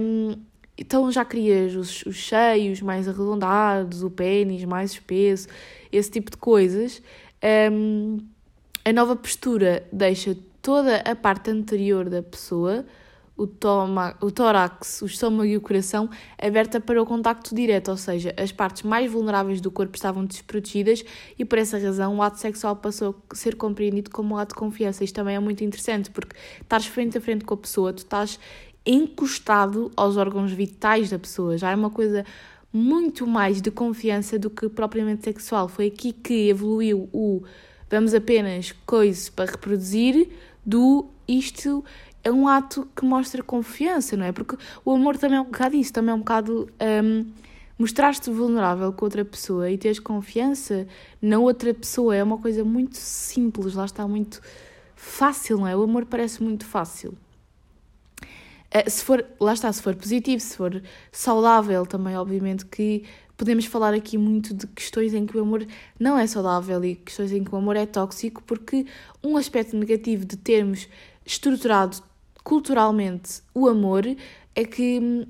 Um, 0.00 0.36
então 0.76 1.10
já 1.10 1.24
querias 1.24 1.74
os, 1.74 2.04
os 2.04 2.16
cheios 2.16 2.80
mais 2.82 3.08
arredondados, 3.08 4.02
o 4.02 4.10
pênis 4.10 4.64
mais 4.64 4.92
espesso, 4.92 5.48
esse 5.90 6.10
tipo 6.10 6.30
de 6.30 6.36
coisas. 6.36 7.02
Um, 7.72 8.18
a 8.84 8.92
nova 8.92 9.16
postura 9.16 9.86
deixa 9.90 10.36
toda 10.60 10.96
a 10.98 11.16
parte 11.16 11.50
anterior 11.50 12.10
da 12.10 12.22
pessoa 12.22 12.84
o, 13.36 13.46
toma, 13.46 14.16
o 14.20 14.30
tórax, 14.30 15.02
o 15.02 15.06
estômago 15.06 15.44
e 15.44 15.56
o 15.56 15.60
coração, 15.60 16.08
aberta 16.38 16.80
para 16.80 17.02
o 17.02 17.06
contacto 17.06 17.54
direto, 17.54 17.90
ou 17.90 17.96
seja, 17.96 18.32
as 18.36 18.52
partes 18.52 18.82
mais 18.82 19.10
vulneráveis 19.10 19.60
do 19.60 19.70
corpo 19.70 19.96
estavam 19.96 20.24
desprotegidas 20.24 21.04
e 21.38 21.44
por 21.44 21.58
essa 21.58 21.78
razão 21.78 22.16
o 22.16 22.22
ato 22.22 22.38
sexual 22.38 22.76
passou 22.76 23.20
a 23.28 23.34
ser 23.34 23.56
compreendido 23.56 24.10
como 24.10 24.34
um 24.34 24.38
ato 24.38 24.54
de 24.54 24.60
confiança. 24.60 25.02
Isto 25.02 25.16
também 25.16 25.34
é 25.34 25.40
muito 25.40 25.64
interessante 25.64 26.10
porque 26.10 26.36
estás 26.60 26.86
frente 26.86 27.18
a 27.18 27.20
frente 27.20 27.44
com 27.44 27.54
a 27.54 27.58
pessoa, 27.58 27.92
tu 27.92 27.98
estás 27.98 28.38
encostado 28.86 29.90
aos 29.96 30.16
órgãos 30.16 30.52
vitais 30.52 31.10
da 31.10 31.18
pessoa, 31.18 31.58
já 31.58 31.70
é 31.70 31.74
uma 31.74 31.90
coisa 31.90 32.24
muito 32.72 33.26
mais 33.26 33.62
de 33.62 33.70
confiança 33.70 34.38
do 34.38 34.50
que 34.50 34.68
propriamente 34.68 35.24
sexual. 35.24 35.68
Foi 35.68 35.86
aqui 35.86 36.12
que 36.12 36.48
evoluiu 36.48 37.08
o 37.12 37.42
vamos 37.88 38.14
apenas 38.14 38.72
coisa 38.84 39.30
para 39.30 39.52
reproduzir 39.52 40.28
do 40.66 41.06
isto 41.28 41.84
é 42.24 42.32
um 42.32 42.48
ato 42.48 42.88
que 42.96 43.04
mostra 43.04 43.42
confiança, 43.42 44.16
não 44.16 44.24
é? 44.24 44.32
Porque 44.32 44.56
o 44.84 44.92
amor 44.92 45.18
também 45.18 45.36
é 45.36 45.40
um 45.40 45.44
bocado 45.44 45.76
isso, 45.76 45.92
também 45.92 46.10
é 46.10 46.14
um 46.14 46.20
bocado 46.20 46.68
um, 47.04 47.26
mostrar-te 47.78 48.30
vulnerável 48.30 48.92
com 48.92 49.04
outra 49.04 49.24
pessoa 49.24 49.70
e 49.70 49.76
teres 49.76 49.98
confiança 49.98 50.86
na 51.20 51.38
outra 51.38 51.74
pessoa. 51.74 52.16
É 52.16 52.22
uma 52.22 52.38
coisa 52.38 52.64
muito 52.64 52.96
simples, 52.96 53.74
lá 53.74 53.84
está 53.84 54.08
muito 54.08 54.40
fácil, 54.96 55.58
não 55.58 55.68
é? 55.68 55.76
O 55.76 55.82
amor 55.82 56.06
parece 56.06 56.42
muito 56.42 56.64
fácil. 56.64 57.14
Uh, 58.74 58.90
se 58.90 59.04
for, 59.04 59.24
lá 59.38 59.52
está, 59.52 59.70
se 59.70 59.82
for 59.82 59.94
positivo, 59.94 60.40
se 60.40 60.56
for 60.56 60.82
saudável 61.12 61.84
também, 61.86 62.16
obviamente 62.16 62.64
que 62.64 63.04
podemos 63.36 63.66
falar 63.66 63.92
aqui 63.92 64.16
muito 64.16 64.54
de 64.54 64.66
questões 64.68 65.12
em 65.12 65.26
que 65.26 65.36
o 65.36 65.42
amor 65.42 65.66
não 66.00 66.18
é 66.18 66.26
saudável 66.26 66.82
e 66.84 66.94
questões 66.96 67.32
em 67.32 67.44
que 67.44 67.54
o 67.54 67.58
amor 67.58 67.76
é 67.76 67.84
tóxico, 67.84 68.42
porque 68.44 68.86
um 69.22 69.36
aspecto 69.36 69.76
negativo 69.76 70.24
de 70.24 70.36
termos 70.36 70.88
estruturado 71.26 71.98
culturalmente 72.44 73.42
o 73.54 73.66
amor 73.66 74.04
é 74.54 74.64
que 74.64 75.00
hum, 75.00 75.24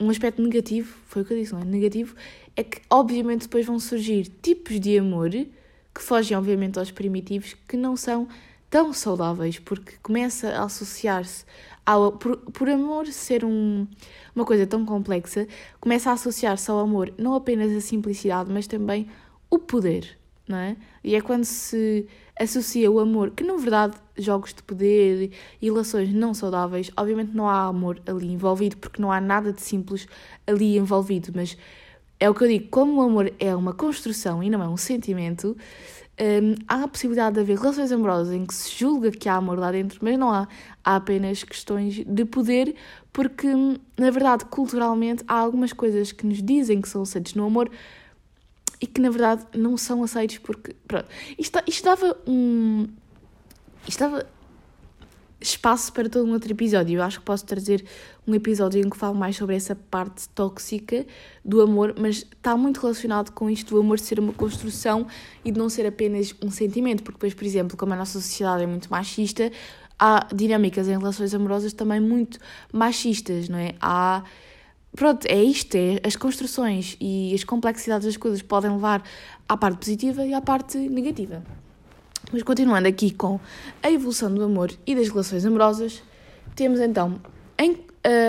um 0.00 0.10
aspecto 0.10 0.42
negativo, 0.42 0.96
foi 1.06 1.22
o 1.22 1.24
que 1.24 1.34
eu 1.34 1.38
disse, 1.38 1.52
não 1.52 1.60
é? 1.60 1.64
Negativo, 1.64 2.16
é 2.56 2.64
que 2.64 2.80
obviamente 2.90 3.42
depois 3.42 3.64
vão 3.64 3.78
surgir 3.78 4.26
tipos 4.42 4.80
de 4.80 4.98
amor 4.98 5.30
que 5.30 6.02
fogem 6.02 6.36
obviamente 6.36 6.78
aos 6.78 6.90
primitivos 6.90 7.54
que 7.68 7.76
não 7.76 7.96
são 7.96 8.26
tão 8.68 8.92
saudáveis, 8.92 9.58
porque 9.60 9.92
começa 10.02 10.48
a 10.48 10.64
associar-se 10.64 11.44
ao 11.86 12.12
por, 12.12 12.38
por 12.38 12.68
amor 12.68 13.06
ser 13.06 13.44
um, 13.44 13.86
uma 14.34 14.44
coisa 14.44 14.66
tão 14.66 14.84
complexa, 14.84 15.46
começa 15.80 16.10
a 16.10 16.14
associar-se 16.14 16.68
ao 16.70 16.80
amor 16.80 17.12
não 17.16 17.34
apenas 17.34 17.70
a 17.70 17.80
simplicidade, 17.80 18.50
mas 18.50 18.66
também 18.66 19.06
o 19.48 19.58
poder, 19.58 20.18
não 20.48 20.58
é? 20.58 20.76
E 21.04 21.14
é 21.14 21.20
quando 21.20 21.44
se 21.44 22.08
associa 22.40 22.90
o 22.90 22.98
amor, 22.98 23.30
que 23.30 23.44
na 23.44 23.54
verdade 23.54 23.94
jogos 24.16 24.54
de 24.54 24.62
poder 24.62 25.30
e 25.60 25.66
relações 25.66 26.12
não 26.12 26.34
saudáveis, 26.34 26.90
obviamente 26.96 27.34
não 27.34 27.48
há 27.48 27.66
amor 27.66 28.00
ali 28.06 28.32
envolvido, 28.32 28.76
porque 28.76 29.00
não 29.00 29.10
há 29.10 29.20
nada 29.20 29.52
de 29.52 29.60
simples 29.60 30.06
ali 30.46 30.76
envolvido, 30.76 31.32
mas 31.34 31.56
é 32.20 32.30
o 32.30 32.34
que 32.34 32.44
eu 32.44 32.48
digo, 32.48 32.68
como 32.68 33.00
o 33.00 33.02
amor 33.02 33.32
é 33.38 33.54
uma 33.54 33.72
construção 33.72 34.42
e 34.42 34.48
não 34.48 34.62
é 34.62 34.68
um 34.68 34.76
sentimento, 34.76 35.56
um, 36.20 36.54
há 36.68 36.84
a 36.84 36.88
possibilidade 36.88 37.34
de 37.34 37.40
haver 37.40 37.58
relações 37.58 37.90
amorosas 37.90 38.32
em 38.32 38.46
que 38.46 38.54
se 38.54 38.78
julga 38.78 39.10
que 39.10 39.28
há 39.28 39.34
amor 39.34 39.58
lá 39.58 39.72
dentro, 39.72 39.98
mas 40.00 40.16
não 40.16 40.30
há. 40.30 40.46
Há 40.84 40.96
apenas 40.96 41.42
questões 41.42 42.04
de 42.06 42.24
poder, 42.24 42.76
porque, 43.12 43.48
na 43.98 44.10
verdade, 44.10 44.44
culturalmente, 44.44 45.24
há 45.26 45.34
algumas 45.34 45.72
coisas 45.72 46.12
que 46.12 46.26
nos 46.26 46.42
dizem 46.42 46.80
que 46.80 46.88
são 46.88 47.02
aceitos 47.02 47.34
no 47.34 47.44
amor 47.44 47.68
e 48.80 48.86
que, 48.86 49.00
na 49.00 49.10
verdade, 49.10 49.44
não 49.54 49.76
são 49.76 50.04
aceitos 50.04 50.38
porque. 50.38 50.74
Pronto. 50.86 51.08
Isto, 51.38 51.58
isto 51.66 51.84
dava 51.84 52.16
um. 52.26 52.86
Isto 53.86 54.00
dava 54.00 54.26
espaço 55.40 55.92
para 55.92 56.08
todo 56.08 56.26
um 56.26 56.32
outro 56.32 56.50
episódio. 56.50 56.98
Eu 56.98 57.02
acho 57.02 57.18
que 57.18 57.24
posso 57.24 57.44
trazer 57.44 57.84
um 58.26 58.34
episódio 58.34 58.80
em 58.80 58.88
que 58.88 58.96
falo 58.96 59.14
mais 59.14 59.36
sobre 59.36 59.54
essa 59.54 59.74
parte 59.74 60.28
tóxica 60.30 61.06
do 61.44 61.60
amor, 61.60 61.94
mas 61.98 62.16
está 62.16 62.56
muito 62.56 62.80
relacionado 62.80 63.30
com 63.32 63.50
isto 63.50 63.74
do 63.74 63.80
amor 63.80 63.98
ser 63.98 64.18
uma 64.18 64.32
construção 64.32 65.06
e 65.44 65.52
de 65.52 65.58
não 65.58 65.68
ser 65.68 65.86
apenas 65.86 66.34
um 66.42 66.50
sentimento, 66.50 67.02
porque 67.02 67.16
depois, 67.16 67.34
por 67.34 67.44
exemplo, 67.44 67.76
como 67.76 67.92
a 67.92 67.96
nossa 67.96 68.20
sociedade 68.20 68.62
é 68.62 68.66
muito 68.66 68.90
machista, 68.90 69.52
há 69.98 70.26
dinâmicas 70.34 70.88
em 70.88 70.96
relações 70.96 71.34
amorosas 71.34 71.72
também 71.72 72.00
muito 72.00 72.38
machistas, 72.72 73.48
não 73.48 73.58
é? 73.58 73.74
Há 73.80 74.24
pronto, 74.96 75.26
é 75.26 75.42
isto, 75.42 75.74
é 75.74 76.00
as 76.04 76.16
construções 76.16 76.96
e 77.00 77.34
as 77.34 77.44
complexidades 77.44 78.06
das 78.06 78.16
coisas 78.16 78.40
podem 78.40 78.70
levar 78.70 79.02
à 79.48 79.56
parte 79.56 79.78
positiva 79.78 80.24
e 80.24 80.32
à 80.32 80.40
parte 80.40 80.78
negativa. 80.78 81.42
Mas 82.32 82.42
continuando 82.42 82.88
aqui 82.88 83.10
com 83.12 83.38
a 83.82 83.90
evolução 83.90 84.32
do 84.32 84.42
amor 84.42 84.72
e 84.86 84.94
das 84.94 85.08
relações 85.08 85.44
amorosas, 85.44 86.02
temos 86.54 86.80
então, 86.80 87.20
em, 87.58 87.72
uh, 87.72 87.84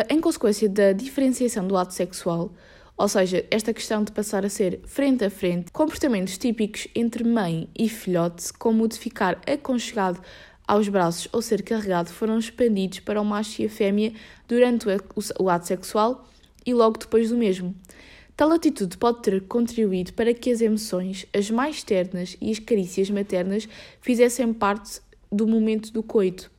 em 0.09 0.19
consequência 0.19 0.69
da 0.69 0.91
diferenciação 0.91 1.67
do 1.67 1.77
ato 1.77 1.93
sexual, 1.93 2.51
ou 2.97 3.07
seja, 3.07 3.45
esta 3.51 3.73
questão 3.73 4.03
de 4.03 4.11
passar 4.11 4.45
a 4.45 4.49
ser 4.49 4.79
frente 4.85 5.25
a 5.25 5.29
frente, 5.29 5.71
comportamentos 5.71 6.37
típicos 6.37 6.87
entre 6.95 7.23
mãe 7.23 7.67
e 7.77 7.89
filhote, 7.89 8.53
como 8.53 8.83
o 8.83 8.87
de 8.87 8.97
ficar 8.97 9.41
aconchegado 9.45 10.21
aos 10.67 10.87
braços 10.87 11.27
ou 11.31 11.41
ser 11.41 11.61
carregado, 11.61 12.09
foram 12.09 12.39
expandidos 12.39 13.01
para 13.01 13.21
o 13.21 13.25
macho 13.25 13.61
e 13.61 13.65
a 13.65 13.69
fêmea 13.69 14.13
durante 14.47 14.87
o, 15.39 15.49
ato 15.49 15.67
sexual 15.67 16.25
e 16.65 16.73
logo 16.73 16.97
depois 16.97 17.29
do 17.29 17.37
mesmo. 17.37 17.75
Tal 18.37 18.51
atitude 18.51 18.97
pode 18.97 19.21
ter 19.21 19.41
contribuído 19.47 20.11
para 20.11 20.33
que 20.33 20.51
as 20.51 20.59
emoções, 20.59 21.25
as 21.33 21.49
mais 21.49 21.83
ternas 21.83 22.35
e 22.41 22.51
as 22.51 22.59
carícias 22.59 23.09
maternas 23.09 23.65
fizessem 24.01 24.51
parte 24.51 24.99
do 25.31 25.47
momento 25.47 25.89
do 25.93 26.03
coito. 26.03 26.51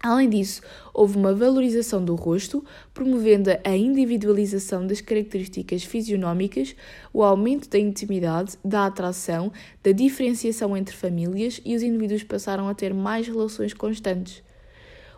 Além 0.00 0.28
disso, 0.28 0.62
houve 0.92 1.16
uma 1.16 1.34
valorização 1.34 2.04
do 2.04 2.14
rosto, 2.14 2.64
promovendo 2.92 3.50
a 3.64 3.76
individualização 3.76 4.86
das 4.86 5.00
características 5.00 5.82
fisionómicas, 5.82 6.76
o 7.12 7.24
aumento 7.24 7.68
da 7.68 7.78
intimidade, 7.78 8.56
da 8.64 8.86
atração, 8.86 9.50
da 9.82 9.90
diferenciação 9.90 10.76
entre 10.76 10.94
famílias 10.94 11.60
e 11.64 11.74
os 11.74 11.82
indivíduos 11.82 12.22
passaram 12.22 12.68
a 12.68 12.74
ter 12.74 12.94
mais 12.94 13.26
relações 13.26 13.74
constantes. 13.74 14.44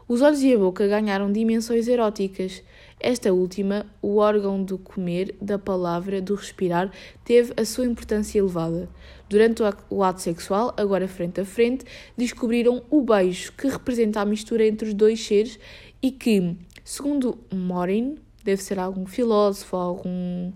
Os 0.08 0.22
olhos 0.22 0.40
e 0.40 0.54
a 0.54 0.58
boca 0.58 0.86
ganharam 0.86 1.32
dimensões 1.32 1.88
eróticas. 1.88 2.62
Esta 2.99 3.30
última, 3.30 3.84
o 4.01 4.16
órgão 4.16 4.62
do 4.62 4.78
comer, 4.78 5.36
da 5.40 5.59
palavra, 5.59 6.20
do 6.20 6.34
respirar, 6.34 6.90
teve 7.24 7.53
a 7.55 7.64
sua 7.64 7.84
importância 7.84 8.38
elevada. 8.38 8.88
Durante 9.28 9.62
o 9.90 10.03
ato 10.03 10.22
sexual, 10.22 10.72
agora 10.78 11.07
frente 11.07 11.40
a 11.40 11.44
frente, 11.44 11.84
descobriram 12.16 12.82
o 12.88 13.03
beijo, 13.03 13.53
que 13.53 13.68
representa 13.68 14.20
a 14.20 14.24
mistura 14.24 14.66
entre 14.66 14.88
os 14.88 14.94
dois 14.94 15.24
seres 15.24 15.59
e 16.03 16.11
que, 16.11 16.57
segundo 16.82 17.38
Morin, 17.53 18.16
deve 18.42 18.62
ser 18.62 18.78
algum 18.78 19.05
filósofo, 19.05 19.76
algum 19.76 20.53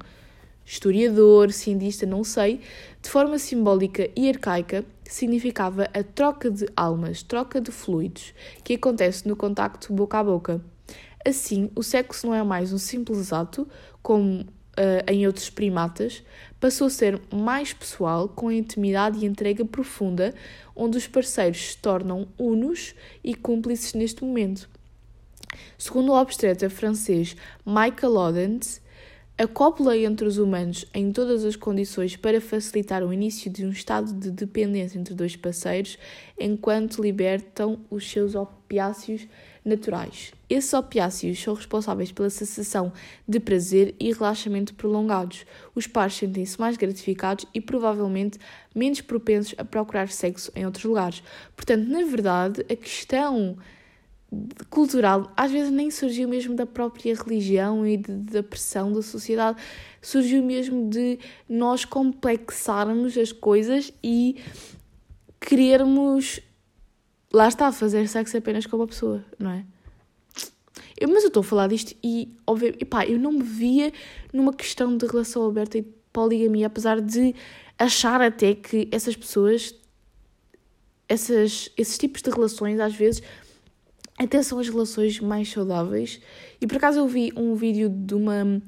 historiador, 0.65 1.53
cientista, 1.53 2.07
não 2.07 2.25
sei, 2.25 2.61
de 3.03 3.11
forma 3.11 3.39
simbólica 3.39 4.09
e 4.17 4.29
arcaica, 4.31 4.85
significava 5.05 5.91
a 5.93 6.03
troca 6.03 6.51
de 6.51 6.67
almas, 6.77 7.23
troca 7.23 7.61
de 7.61 7.71
fluidos, 7.71 8.33
que 8.63 8.75
acontece 8.75 9.29
no 9.29 9.37
contacto 9.37 9.93
boca 9.93 10.21
a 10.21 10.25
boca. 10.25 10.61
Assim, 11.27 11.71
o 11.75 11.83
sexo 11.83 12.27
não 12.27 12.35
é 12.35 12.43
mais 12.43 12.73
um 12.73 12.79
simples 12.79 13.33
ato, 13.33 13.69
como 14.03 14.41
uh, 14.41 14.47
em 15.07 15.27
outros 15.27 15.51
primatas, 15.51 16.23
passou 16.59 16.87
a 16.87 16.91
ser 16.91 17.21
mais 17.33 17.73
pessoal, 17.73 18.29
com 18.29 18.51
intimidade 18.51 19.19
e 19.19 19.27
entrega 19.27 19.65
profunda, 19.65 20.35
onde 20.75 20.97
os 20.97 21.07
parceiros 21.07 21.73
se 21.73 21.77
tornam 21.79 22.27
unos 22.39 22.95
e 23.23 23.35
cúmplices 23.35 23.93
neste 23.93 24.25
momento. 24.25 24.69
Segundo 25.77 26.13
o 26.13 26.21
obstetra 26.21 26.71
francês 26.71 27.37
Michael 27.67 28.17
Odens, 28.17 28.81
a 29.37 29.47
cópula 29.47 29.97
entre 29.97 30.27
os 30.27 30.37
humanos 30.37 30.85
em 30.93 31.11
todas 31.13 31.45
as 31.45 31.57
condições 31.57 32.15
para 32.15 32.41
facilitar 32.43 33.03
o 33.03 33.13
início 33.13 33.51
de 33.51 33.65
um 33.65 33.71
estado 33.71 34.13
de 34.13 34.31
dependência 34.31 34.99
entre 34.99 35.15
dois 35.15 35.35
parceiros, 35.35 35.99
enquanto 36.39 37.03
libertam 37.03 37.81
os 37.91 38.09
seus 38.09 38.35
opiáceos 38.35 39.27
naturais. 39.65 40.33
Esses 40.49 40.73
opiáceos 40.73 41.41
são 41.41 41.55
responsáveis 41.55 42.11
pela 42.11 42.31
sensação 42.31 42.93
de 43.29 43.39
prazer 43.39 43.95
e 44.01 44.13
relaxamento 44.13 44.75
prolongados. 44.75 45.45
Os 45.75 45.87
pares 45.87 46.15
sentem-se 46.15 46.59
mais 46.59 46.77
gratificados 46.77 47.47
e 47.55 47.61
provavelmente 47.61 48.39
menos 48.75 49.01
propensos 49.01 49.55
a 49.59 49.65
procurar 49.65 50.09
sexo 50.09 50.51
em 50.57 50.65
outros 50.65 50.85
lugares. 50.85 51.23
Portanto, 51.55 51.89
na 51.89 52.05
verdade, 52.05 52.61
a 52.63 52.77
questão 52.77 53.57
cultural 54.69 55.33
às 55.37 55.51
vezes 55.51 55.73
nem 55.73 55.91
surgiu 55.91 56.29
mesmo 56.29 56.55
da 56.55 56.65
própria 56.65 57.15
religião 57.15 57.85
e 57.87 57.97
de, 57.97 58.13
da 58.13 58.43
pressão 58.43 58.93
da 58.93 59.03
sociedade, 59.03 59.59
surgiu 60.01 60.43
mesmo 60.43 60.89
de 60.89 61.19
nós 61.49 61.85
complexarmos 61.85 63.19
as 63.19 63.33
coisas 63.33 63.93
e 64.03 64.37
querermos 65.41 66.41
lá 67.33 67.49
está, 67.49 67.71
fazer 67.73 68.09
sexo 68.09 68.37
apenas 68.37 68.67
com 68.67 68.77
uma 68.77 68.87
pessoa, 68.87 69.25
não 69.39 69.51
é? 69.51 69.65
Eu, 70.99 71.09
mas 71.09 71.23
eu 71.23 71.29
estou 71.29 71.41
a 71.41 71.45
falar 71.45 71.69
disto 71.69 71.97
e, 72.05 72.37
óbvio, 72.47 72.75
epá, 72.79 73.07
eu 73.07 73.19
não 73.19 73.33
me 73.33 73.43
via 73.43 73.93
numa 74.33 74.53
questão 74.53 74.97
de 74.97 75.07
relação 75.07 75.47
aberta 75.47 75.79
e 75.79 75.83
poligamia, 76.13 76.67
apesar 76.67 77.01
de 77.01 77.35
achar 77.79 78.21
até 78.21 78.55
que 78.55 78.89
essas 78.93 79.17
pessoas, 79.17 79.75
essas, 81.09 81.71
esses 81.77 81.97
tipos 81.97 82.21
de 82.21 82.31
relações, 82.31 82.79
às 82.79 82.95
vezes, 82.95 83.23
até 84.19 84.43
são 84.43 84.59
as 84.59 84.69
relações 84.69 85.19
mais 85.21 85.51
saudáveis. 85.51 86.21
E 86.61 86.67
por 86.67 86.77
acaso 86.77 86.99
eu 86.99 87.09
vi 87.09 87.33
um 87.35 87.55
vídeo 87.55 87.89
de 87.89 88.15
uma 88.15 88.61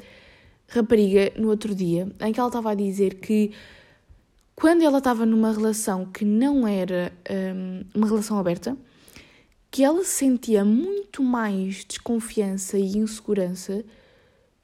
rapariga 0.69 1.31
no 1.37 1.51
outro 1.51 1.75
dia 1.75 2.11
em 2.21 2.33
que 2.33 2.41
ela 2.41 2.49
estava 2.49 2.71
a 2.71 2.75
dizer 2.75 3.17
que 3.17 3.53
quando 4.55 4.82
ela 4.82 4.98
estava 4.98 5.26
numa 5.26 5.53
relação 5.53 6.07
que 6.07 6.24
não 6.24 6.66
era 6.66 7.12
um, 7.30 7.84
uma 7.94 8.07
relação 8.07 8.38
aberta, 8.38 8.76
que 9.70 9.82
ela 9.82 10.05
sentia 10.05 10.64
muito 10.64 11.22
mais 11.22 11.84
desconfiança 11.84 12.78
e 12.78 12.98
insegurança 12.98 13.84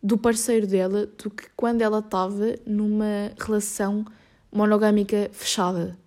do 0.02 0.18
parceiro 0.18 0.66
dela 0.66 1.06
do 1.06 1.30
que 1.30 1.48
quando 1.56 1.82
ela 1.82 2.00
estava 2.00 2.54
numa 2.66 3.32
relação 3.38 4.04
monogâmica 4.52 5.30
fechada. 5.32 5.98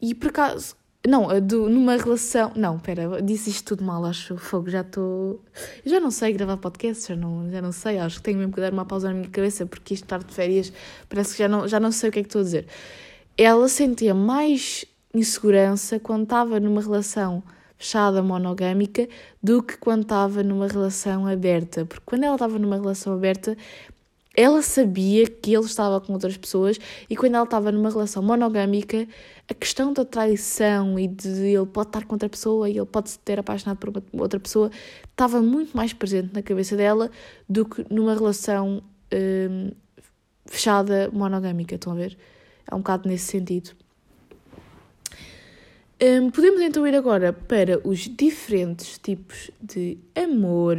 E 0.00 0.14
por 0.14 0.28
acaso, 0.28 0.76
não, 1.06 1.40
do, 1.40 1.68
numa 1.68 1.96
relação. 1.96 2.52
Não, 2.56 2.78
pera, 2.78 3.22
disse 3.22 3.50
isto 3.50 3.76
tudo 3.76 3.84
mal, 3.84 4.04
acho. 4.04 4.36
Fogo, 4.36 4.68
já 4.68 4.80
estou. 4.80 5.42
Já 5.84 6.00
não 6.00 6.10
sei 6.10 6.32
gravar 6.32 6.56
podcast, 6.56 7.08
já 7.08 7.16
não, 7.16 7.50
já 7.50 7.62
não 7.62 7.72
sei. 7.72 7.98
Acho 7.98 8.16
que 8.16 8.22
tenho 8.24 8.38
mesmo 8.38 8.52
que 8.52 8.60
dar 8.60 8.72
uma 8.72 8.84
pausa 8.84 9.08
na 9.08 9.14
minha 9.14 9.28
cabeça 9.28 9.64
porque 9.64 9.94
isto 9.94 10.04
estar 10.04 10.22
de 10.22 10.34
férias 10.34 10.72
parece 11.08 11.32
que 11.32 11.38
já 11.38 11.48
não, 11.48 11.68
já 11.68 11.78
não 11.78 11.92
sei 11.92 12.08
o 12.10 12.12
que 12.12 12.18
é 12.18 12.22
que 12.22 12.28
estou 12.28 12.40
a 12.40 12.44
dizer. 12.44 12.66
Ela 13.36 13.68
sentia 13.68 14.14
mais 14.14 14.84
insegurança 15.14 16.00
quando 16.00 16.24
estava 16.24 16.58
numa 16.60 16.82
relação 16.82 17.42
fechada 17.78 18.20
monogâmica 18.22 19.08
do 19.40 19.62
que 19.62 19.76
quando 19.78 20.02
estava 20.02 20.42
numa 20.42 20.66
relação 20.66 21.26
aberta. 21.26 21.86
Porque 21.86 22.02
quando 22.04 22.24
ela 22.24 22.34
estava 22.34 22.58
numa 22.58 22.76
relação 22.76 23.14
aberta, 23.14 23.56
ela 24.40 24.62
sabia 24.62 25.26
que 25.26 25.52
ele 25.52 25.64
estava 25.64 26.00
com 26.00 26.12
outras 26.12 26.36
pessoas 26.36 26.78
e 27.10 27.16
quando 27.16 27.34
ela 27.34 27.42
estava 27.42 27.72
numa 27.72 27.90
relação 27.90 28.22
monogâmica, 28.22 29.08
a 29.48 29.52
questão 29.52 29.92
da 29.92 30.04
traição 30.04 30.96
e 30.96 31.08
de 31.08 31.28
ele 31.28 31.66
pode 31.66 31.88
estar 31.88 32.04
com 32.04 32.14
outra 32.14 32.28
pessoa 32.28 32.70
e 32.70 32.78
ele 32.78 32.86
pode 32.86 33.10
se 33.10 33.18
ter 33.18 33.40
apaixonado 33.40 33.78
por 33.78 33.92
outra 34.12 34.38
pessoa 34.38 34.70
estava 35.10 35.42
muito 35.42 35.76
mais 35.76 35.92
presente 35.92 36.32
na 36.32 36.40
cabeça 36.40 36.76
dela 36.76 37.10
do 37.48 37.64
que 37.64 37.84
numa 37.92 38.14
relação 38.14 38.80
hum, 39.12 39.72
fechada 40.46 41.10
monogâmica. 41.12 41.74
Estão 41.74 41.94
a 41.94 41.96
ver? 41.96 42.16
É 42.70 42.72
um 42.76 42.78
bocado 42.78 43.08
nesse 43.08 43.24
sentido. 43.24 43.70
Um, 46.00 46.30
podemos 46.30 46.60
então 46.60 46.86
ir 46.86 46.94
agora 46.94 47.32
para 47.32 47.80
os 47.84 48.08
diferentes 48.08 48.98
tipos 48.98 49.50
de 49.60 49.98
amor. 50.14 50.76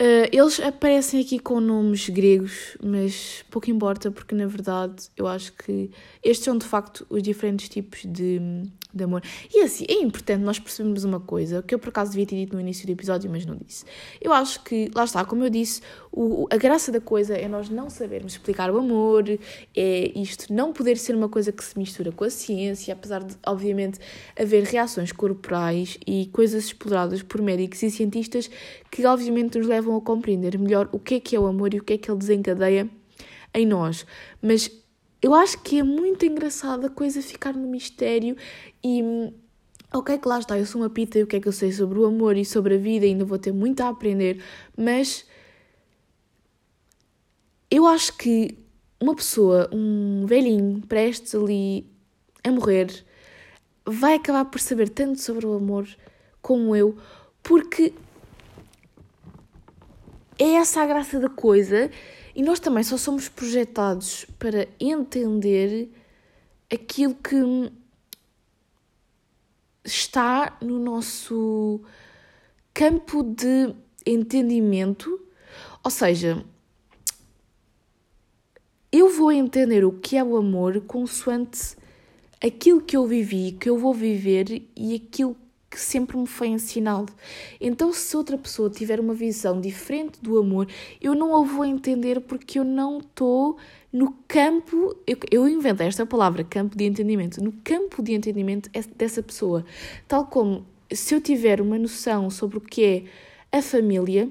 Uh, 0.00 0.24
eles 0.32 0.58
aparecem 0.60 1.20
aqui 1.20 1.38
com 1.38 1.60
nomes 1.60 2.08
gregos, 2.08 2.74
mas 2.82 3.44
pouco 3.50 3.70
importa, 3.70 4.10
porque 4.10 4.34
na 4.34 4.46
verdade 4.46 5.10
eu 5.14 5.26
acho 5.26 5.52
que 5.52 5.90
estes 6.24 6.42
são 6.42 6.56
de 6.56 6.64
facto 6.64 7.06
os 7.10 7.22
diferentes 7.22 7.68
tipos 7.68 8.00
de, 8.06 8.40
de 8.94 9.04
amor. 9.04 9.22
E 9.52 9.60
assim, 9.60 9.84
é 9.86 10.00
importante 10.00 10.42
nós 10.42 10.58
percebermos 10.58 11.04
uma 11.04 11.20
coisa, 11.20 11.62
que 11.62 11.74
eu 11.74 11.78
por 11.78 11.90
acaso 11.90 12.12
devia 12.12 12.24
ter 12.24 12.36
dito 12.36 12.54
no 12.54 12.62
início 12.62 12.86
do 12.86 12.92
episódio, 12.92 13.30
mas 13.30 13.44
não 13.44 13.56
disse. 13.56 13.84
Eu 14.22 14.32
acho 14.32 14.64
que, 14.64 14.90
lá 14.94 15.04
está, 15.04 15.22
como 15.22 15.44
eu 15.44 15.50
disse, 15.50 15.82
o, 16.10 16.46
a 16.50 16.56
graça 16.56 16.90
da 16.90 17.00
coisa 17.00 17.34
é 17.34 17.46
nós 17.46 17.68
não 17.68 17.90
sabermos 17.90 18.32
explicar 18.32 18.70
o 18.70 18.78
amor, 18.78 19.24
é 19.76 20.18
isto 20.18 20.50
não 20.50 20.72
poder 20.72 20.96
ser 20.96 21.14
uma 21.14 21.28
coisa 21.28 21.52
que 21.52 21.62
se 21.62 21.78
mistura 21.78 22.10
com 22.10 22.24
a 22.24 22.30
ciência, 22.30 22.94
apesar 22.94 23.22
de, 23.22 23.36
obviamente, 23.46 23.98
haver 24.34 24.64
reações 24.64 25.12
corporais 25.12 25.98
e 26.06 26.24
coisas 26.32 26.64
exploradas 26.64 27.22
por 27.22 27.42
médicos 27.42 27.82
e 27.82 27.90
cientistas 27.90 28.50
que, 28.90 29.04
obviamente, 29.04 29.58
nos 29.58 29.66
levam 29.66 29.89
a 29.96 30.00
compreender 30.00 30.58
melhor 30.58 30.88
o 30.92 30.98
que 30.98 31.14
é 31.14 31.20
que 31.20 31.36
é 31.36 31.40
o 31.40 31.46
amor 31.46 31.74
e 31.74 31.78
o 31.78 31.84
que 31.84 31.94
é 31.94 31.98
que 31.98 32.10
ele 32.10 32.18
desencadeia 32.18 32.88
em 33.54 33.66
nós. 33.66 34.06
Mas 34.40 34.70
eu 35.22 35.34
acho 35.34 35.60
que 35.62 35.78
é 35.78 35.82
muito 35.82 36.24
engraçado 36.24 36.86
a 36.86 36.90
coisa 36.90 37.20
ficar 37.22 37.54
no 37.54 37.68
mistério 37.68 38.36
e. 38.82 39.02
Ok, 39.92 40.18
que 40.18 40.28
lá 40.28 40.38
está, 40.38 40.56
eu 40.56 40.64
sou 40.64 40.80
uma 40.80 40.88
pita 40.88 41.18
e 41.18 41.24
o 41.24 41.26
que 41.26 41.34
é 41.34 41.40
que 41.40 41.48
eu 41.48 41.52
sei 41.52 41.72
sobre 41.72 41.98
o 41.98 42.06
amor 42.06 42.36
e 42.36 42.44
sobre 42.44 42.76
a 42.76 42.78
vida, 42.78 43.04
ainda 43.04 43.24
vou 43.24 43.38
ter 43.38 43.52
muito 43.52 43.80
a 43.80 43.88
aprender, 43.88 44.40
mas 44.76 45.26
eu 47.68 47.84
acho 47.86 48.16
que 48.16 48.56
uma 49.00 49.16
pessoa, 49.16 49.68
um 49.72 50.26
velhinho 50.26 50.80
prestes 50.86 51.34
ali 51.34 51.90
a 52.44 52.52
morrer, 52.52 53.04
vai 53.84 54.14
acabar 54.14 54.44
por 54.44 54.60
saber 54.60 54.88
tanto 54.88 55.20
sobre 55.20 55.44
o 55.44 55.54
amor 55.54 55.88
como 56.40 56.76
eu, 56.76 56.96
porque 57.42 57.92
é 60.40 60.54
essa 60.54 60.80
a 60.80 60.86
graça 60.86 61.20
da 61.20 61.28
coisa 61.28 61.90
e 62.34 62.42
nós 62.42 62.58
também 62.58 62.82
só 62.82 62.96
somos 62.96 63.28
projetados 63.28 64.24
para 64.38 64.66
entender 64.80 65.90
aquilo 66.72 67.14
que 67.14 67.70
está 69.84 70.56
no 70.62 70.78
nosso 70.78 71.82
campo 72.72 73.22
de 73.22 73.74
entendimento. 74.06 75.20
Ou 75.84 75.90
seja, 75.90 76.42
eu 78.90 79.10
vou 79.10 79.30
entender 79.30 79.84
o 79.84 79.92
que 79.92 80.16
é 80.16 80.24
o 80.24 80.38
amor 80.38 80.80
consoante 80.82 81.76
aquilo 82.42 82.80
que 82.80 82.96
eu 82.96 83.06
vivi, 83.06 83.52
que 83.52 83.68
eu 83.68 83.76
vou 83.76 83.92
viver 83.92 84.66
e 84.74 84.94
aquilo 84.94 85.36
que 85.70 85.80
sempre 85.80 86.16
me 86.16 86.26
foi 86.26 86.48
ensinado. 86.48 87.12
Então, 87.60 87.92
se 87.92 88.16
outra 88.16 88.36
pessoa 88.36 88.68
tiver 88.68 88.98
uma 88.98 89.14
visão 89.14 89.60
diferente 89.60 90.20
do 90.20 90.36
amor, 90.36 90.66
eu 91.00 91.14
não 91.14 91.36
a 91.36 91.44
vou 91.46 91.64
entender 91.64 92.20
porque 92.20 92.58
eu 92.58 92.64
não 92.64 92.98
estou 92.98 93.56
no 93.92 94.12
campo. 94.26 94.96
Eu, 95.06 95.16
eu 95.30 95.48
inventei 95.48 95.86
esta 95.86 96.04
palavra, 96.04 96.42
campo 96.42 96.76
de 96.76 96.84
entendimento, 96.84 97.42
no 97.42 97.52
campo 97.62 98.02
de 98.02 98.12
entendimento 98.14 98.68
dessa 98.96 99.22
pessoa. 99.22 99.64
Tal 100.08 100.26
como 100.26 100.66
se 100.92 101.14
eu 101.14 101.20
tiver 101.20 101.60
uma 101.60 101.78
noção 101.78 102.28
sobre 102.30 102.58
o 102.58 102.60
que 102.60 102.84
é 102.84 103.04
a 103.56 103.62
família, 103.62 104.28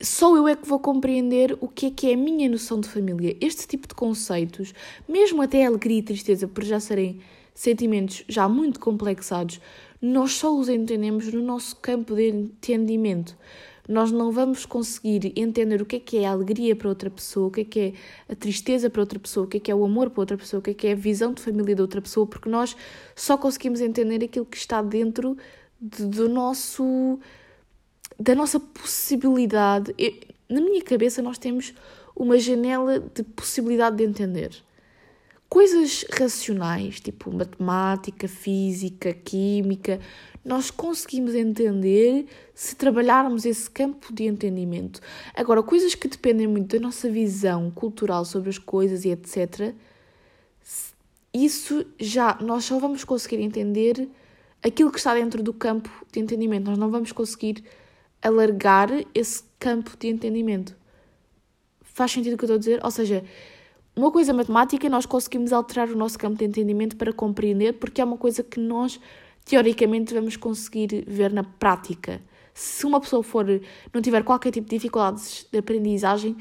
só 0.00 0.36
eu 0.36 0.46
é 0.46 0.56
que 0.56 0.68
vou 0.68 0.78
compreender 0.78 1.56
o 1.60 1.68
que 1.68 1.86
é 1.86 1.90
que 1.90 2.10
é 2.10 2.14
a 2.14 2.16
minha 2.16 2.48
noção 2.48 2.80
de 2.80 2.88
família. 2.88 3.36
Este 3.40 3.66
tipo 3.66 3.88
de 3.88 3.94
conceitos, 3.94 4.74
mesmo 5.08 5.40
até 5.40 5.64
alegria 5.64 6.00
e 6.00 6.02
tristeza, 6.02 6.46
por 6.46 6.64
já 6.64 6.80
serem 6.80 7.20
sentimentos 7.56 8.22
já 8.28 8.46
muito 8.46 8.78
complexados, 8.78 9.60
nós 10.00 10.32
só 10.32 10.54
os 10.54 10.68
entendemos 10.68 11.32
no 11.32 11.42
nosso 11.42 11.74
campo 11.76 12.14
de 12.14 12.28
entendimento. 12.28 13.34
Nós 13.88 14.12
não 14.12 14.30
vamos 14.30 14.66
conseguir 14.66 15.32
entender 15.36 15.80
o 15.80 15.86
que 15.86 15.96
é 15.96 16.00
que 16.00 16.18
é 16.18 16.26
a 16.26 16.32
alegria 16.32 16.76
para 16.76 16.88
outra 16.88 17.08
pessoa, 17.08 17.46
o 17.46 17.50
que 17.50 17.60
é 17.60 17.64
que 17.64 17.80
é 17.80 17.92
a 18.32 18.36
tristeza 18.36 18.90
para 18.90 19.00
outra 19.00 19.18
pessoa, 19.18 19.46
o 19.46 19.48
que 19.48 19.56
é 19.56 19.60
que 19.60 19.70
é 19.70 19.74
o 19.74 19.84
amor 19.84 20.10
para 20.10 20.20
outra 20.20 20.36
pessoa, 20.36 20.58
o 20.58 20.62
que 20.62 20.70
é 20.70 20.74
que 20.74 20.86
é 20.88 20.92
a 20.92 20.96
visão 20.96 21.32
de 21.32 21.40
família 21.40 21.74
da 21.74 21.82
outra 21.82 22.02
pessoa, 22.02 22.26
porque 22.26 22.48
nós 22.48 22.76
só 23.14 23.38
conseguimos 23.38 23.80
entender 23.80 24.22
aquilo 24.22 24.44
que 24.44 24.56
está 24.56 24.82
dentro 24.82 25.36
de, 25.80 26.04
do 26.04 26.28
nosso 26.28 27.18
da 28.18 28.34
nossa 28.34 28.58
possibilidade. 28.58 29.94
Eu, 29.96 30.12
na 30.48 30.60
minha 30.60 30.82
cabeça 30.82 31.22
nós 31.22 31.38
temos 31.38 31.72
uma 32.14 32.38
janela 32.38 32.98
de 32.98 33.22
possibilidade 33.22 33.96
de 33.96 34.04
entender 34.04 34.65
coisas 35.56 36.04
racionais, 36.12 37.00
tipo 37.00 37.32
matemática, 37.34 38.28
física, 38.28 39.14
química, 39.14 39.98
nós 40.44 40.70
conseguimos 40.70 41.34
entender 41.34 42.26
se 42.54 42.76
trabalharmos 42.76 43.46
esse 43.46 43.70
campo 43.70 44.12
de 44.12 44.24
entendimento. 44.24 45.00
Agora, 45.34 45.62
coisas 45.62 45.94
que 45.94 46.08
dependem 46.08 46.46
muito 46.46 46.76
da 46.76 46.82
nossa 46.82 47.10
visão 47.10 47.70
cultural 47.70 48.26
sobre 48.26 48.50
as 48.50 48.58
coisas 48.58 49.06
e 49.06 49.08
etc., 49.08 49.72
isso 51.32 51.86
já 51.98 52.36
nós 52.42 52.66
só 52.66 52.78
vamos 52.78 53.02
conseguir 53.02 53.40
entender 53.40 54.10
aquilo 54.62 54.92
que 54.92 54.98
está 54.98 55.14
dentro 55.14 55.42
do 55.42 55.54
campo 55.54 55.88
de 56.12 56.20
entendimento. 56.20 56.66
Nós 56.66 56.76
não 56.76 56.90
vamos 56.90 57.12
conseguir 57.12 57.64
alargar 58.20 58.90
esse 59.14 59.42
campo 59.58 59.96
de 59.98 60.08
entendimento. 60.08 60.76
Faz 61.80 62.12
sentido 62.12 62.34
o 62.34 62.36
que 62.36 62.44
eu 62.44 62.46
estou 62.46 62.56
a 62.56 62.58
dizer? 62.58 62.84
Ou 62.84 62.90
seja, 62.90 63.24
uma 63.96 64.10
coisa 64.10 64.34
matemática 64.34 64.90
nós 64.90 65.06
conseguimos 65.06 65.54
alterar 65.54 65.88
o 65.88 65.96
nosso 65.96 66.18
campo 66.18 66.36
de 66.36 66.44
entendimento 66.44 66.96
para 66.96 67.14
compreender, 67.14 67.72
porque 67.74 68.00
é 68.00 68.04
uma 68.04 68.18
coisa 68.18 68.42
que 68.42 68.60
nós 68.60 69.00
teoricamente 69.46 70.12
vamos 70.12 70.36
conseguir 70.36 71.02
ver 71.08 71.32
na 71.32 71.42
prática. 71.42 72.20
Se 72.52 72.84
uma 72.84 73.00
pessoa 73.00 73.22
for 73.22 73.46
não 73.92 74.02
tiver 74.02 74.22
qualquer 74.22 74.50
tipo 74.50 74.68
de 74.68 74.76
dificuldades 74.76 75.46
de 75.50 75.58
aprendizagem, 75.58 76.36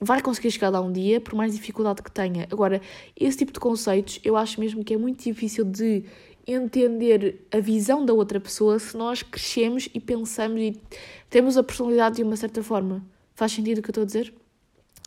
vai 0.00 0.22
conseguir 0.22 0.50
chegar 0.50 0.70
lá 0.70 0.80
um 0.80 0.90
dia, 0.90 1.20
por 1.20 1.34
mais 1.34 1.52
dificuldade 1.52 2.02
que 2.02 2.10
tenha. 2.10 2.48
Agora, 2.50 2.80
esse 3.14 3.36
tipo 3.36 3.52
de 3.52 3.60
conceitos, 3.60 4.18
eu 4.24 4.34
acho 4.34 4.58
mesmo 4.58 4.82
que 4.82 4.94
é 4.94 4.96
muito 4.96 5.22
difícil 5.22 5.66
de 5.66 6.04
entender 6.46 7.46
a 7.52 7.60
visão 7.60 8.06
da 8.06 8.14
outra 8.14 8.40
pessoa 8.40 8.78
se 8.78 8.96
nós 8.96 9.22
crescemos 9.22 9.88
e 9.92 10.00
pensamos 10.00 10.58
e 10.58 10.80
temos 11.28 11.58
a 11.58 11.62
personalidade 11.62 12.16
de 12.16 12.22
uma 12.22 12.36
certa 12.36 12.62
forma. 12.62 13.04
Faz 13.34 13.52
sentido 13.52 13.78
o 13.78 13.82
que 13.82 13.90
eu 13.90 13.92
estou 13.92 14.02
a 14.02 14.06
dizer? 14.06 14.39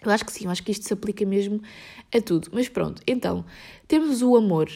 Eu 0.05 0.11
acho 0.13 0.25
que 0.25 0.31
sim, 0.31 0.45
eu 0.45 0.51
acho 0.51 0.63
que 0.63 0.71
isto 0.71 0.85
se 0.85 0.93
aplica 0.93 1.25
mesmo 1.25 1.61
a 2.13 2.21
tudo. 2.21 2.49
Mas 2.51 2.69
pronto, 2.69 3.01
então, 3.07 3.45
temos 3.87 4.21
o 4.21 4.35
amor 4.35 4.69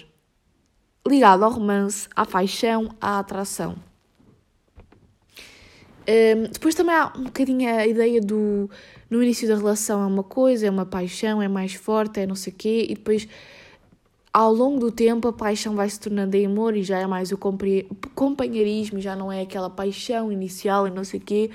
ligado 1.07 1.43
ao 1.43 1.51
romance, 1.51 2.07
à 2.15 2.25
paixão, 2.25 2.89
à 2.99 3.19
atração. 3.19 3.75
Um, 6.09 6.43
depois 6.51 6.73
também 6.73 6.95
há 6.95 7.11
um 7.17 7.25
bocadinho 7.25 7.69
a 7.69 7.85
ideia 7.85 8.21
do 8.21 8.69
no 9.09 9.21
início 9.21 9.47
da 9.47 9.55
relação 9.55 10.01
é 10.01 10.05
uma 10.05 10.23
coisa, 10.23 10.67
é 10.67 10.69
uma 10.69 10.85
paixão, 10.85 11.41
é 11.41 11.47
mais 11.47 11.73
forte, 11.73 12.19
é 12.19 12.27
não 12.27 12.35
sei 12.35 12.53
o 12.53 12.55
quê, 12.55 12.87
e 12.89 12.95
depois 12.95 13.27
ao 14.33 14.53
longo 14.53 14.79
do 14.79 14.91
tempo 14.91 15.27
a 15.27 15.33
paixão 15.33 15.75
vai 15.75 15.89
se 15.89 15.99
tornando 15.99 16.35
em 16.35 16.45
amor 16.45 16.75
e 16.75 16.83
já 16.83 16.99
é 16.99 17.07
mais 17.07 17.31
o 17.31 17.37
companheirismo, 17.37 18.99
já 18.99 19.15
não 19.15 19.31
é 19.31 19.41
aquela 19.41 19.69
paixão 19.69 20.31
inicial 20.31 20.87
e 20.87 20.91
não 20.91 21.03
sei 21.03 21.19
o 21.19 21.23
quê. 21.23 21.49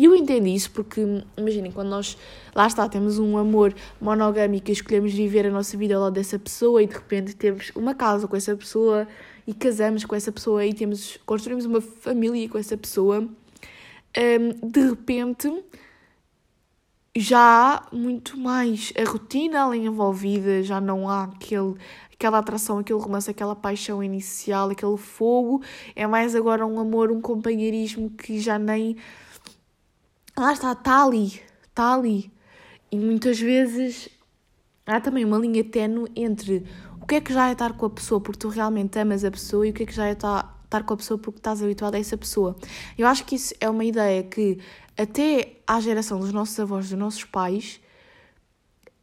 E 0.00 0.06
eu 0.06 0.16
entendo 0.16 0.46
isso 0.46 0.70
porque, 0.70 1.02
imaginem, 1.36 1.70
quando 1.70 1.90
nós, 1.90 2.16
lá 2.54 2.66
está, 2.66 2.88
temos 2.88 3.18
um 3.18 3.36
amor 3.36 3.74
monogâmico 4.00 4.70
e 4.70 4.72
escolhemos 4.72 5.12
viver 5.12 5.44
a 5.44 5.50
nossa 5.50 5.76
vida 5.76 5.94
ao 5.94 6.00
lado 6.00 6.14
dessa 6.14 6.38
pessoa 6.38 6.82
e 6.82 6.86
de 6.86 6.94
repente 6.94 7.36
temos 7.36 7.70
uma 7.74 7.94
casa 7.94 8.26
com 8.26 8.34
essa 8.34 8.56
pessoa 8.56 9.06
e 9.46 9.52
casamos 9.52 10.06
com 10.06 10.16
essa 10.16 10.32
pessoa 10.32 10.64
e 10.64 10.72
temos, 10.72 11.18
construímos 11.26 11.66
uma 11.66 11.82
família 11.82 12.48
com 12.48 12.56
essa 12.56 12.78
pessoa, 12.78 13.20
um, 13.20 14.70
de 14.70 14.88
repente 14.88 15.52
já 17.14 17.74
há 17.74 17.94
muito 17.94 18.38
mais 18.38 18.94
a 18.98 19.04
rotina 19.06 19.66
ali 19.66 19.84
envolvida, 19.84 20.62
já 20.62 20.80
não 20.80 21.10
há 21.10 21.24
aquele, 21.24 21.74
aquela 22.10 22.38
atração, 22.38 22.78
aquele 22.78 22.98
romance, 22.98 23.30
aquela 23.30 23.54
paixão 23.54 24.02
inicial, 24.02 24.70
aquele 24.70 24.96
fogo. 24.96 25.62
É 25.94 26.06
mais 26.06 26.34
agora 26.34 26.66
um 26.66 26.80
amor, 26.80 27.10
um 27.10 27.20
companheirismo 27.20 28.08
que 28.08 28.40
já 28.40 28.58
nem. 28.58 28.96
Lá 30.40 30.54
está, 30.54 30.72
está 30.72 31.04
ali, 31.04 31.38
está 31.68 31.92
ali. 31.92 32.32
E 32.90 32.96
muitas 32.96 33.38
vezes 33.38 34.08
há 34.86 34.98
também 34.98 35.22
uma 35.22 35.36
linha 35.36 35.62
tenue 35.62 36.10
entre 36.16 36.64
o 36.98 37.04
que 37.04 37.16
é 37.16 37.20
que 37.20 37.30
já 37.30 37.50
é 37.50 37.52
estar 37.52 37.74
com 37.74 37.84
a 37.84 37.90
pessoa 37.90 38.22
porque 38.22 38.38
tu 38.38 38.48
realmente 38.48 38.98
amas 38.98 39.22
a 39.22 39.30
pessoa 39.30 39.66
e 39.66 39.70
o 39.70 39.74
que 39.74 39.82
é 39.82 39.86
que 39.86 39.92
já 39.94 40.06
é 40.06 40.12
estar, 40.12 40.58
estar 40.64 40.82
com 40.82 40.94
a 40.94 40.96
pessoa 40.96 41.18
porque 41.18 41.40
estás 41.40 41.62
habituado 41.62 41.94
a 41.94 41.98
essa 41.98 42.16
pessoa. 42.16 42.56
Eu 42.96 43.06
acho 43.06 43.26
que 43.26 43.34
isso 43.34 43.52
é 43.60 43.68
uma 43.68 43.84
ideia 43.84 44.22
que 44.22 44.58
até 44.96 45.56
à 45.66 45.78
geração 45.78 46.18
dos 46.18 46.32
nossos 46.32 46.58
avós, 46.58 46.88
dos 46.88 46.98
nossos 46.98 47.24
pais, 47.24 47.78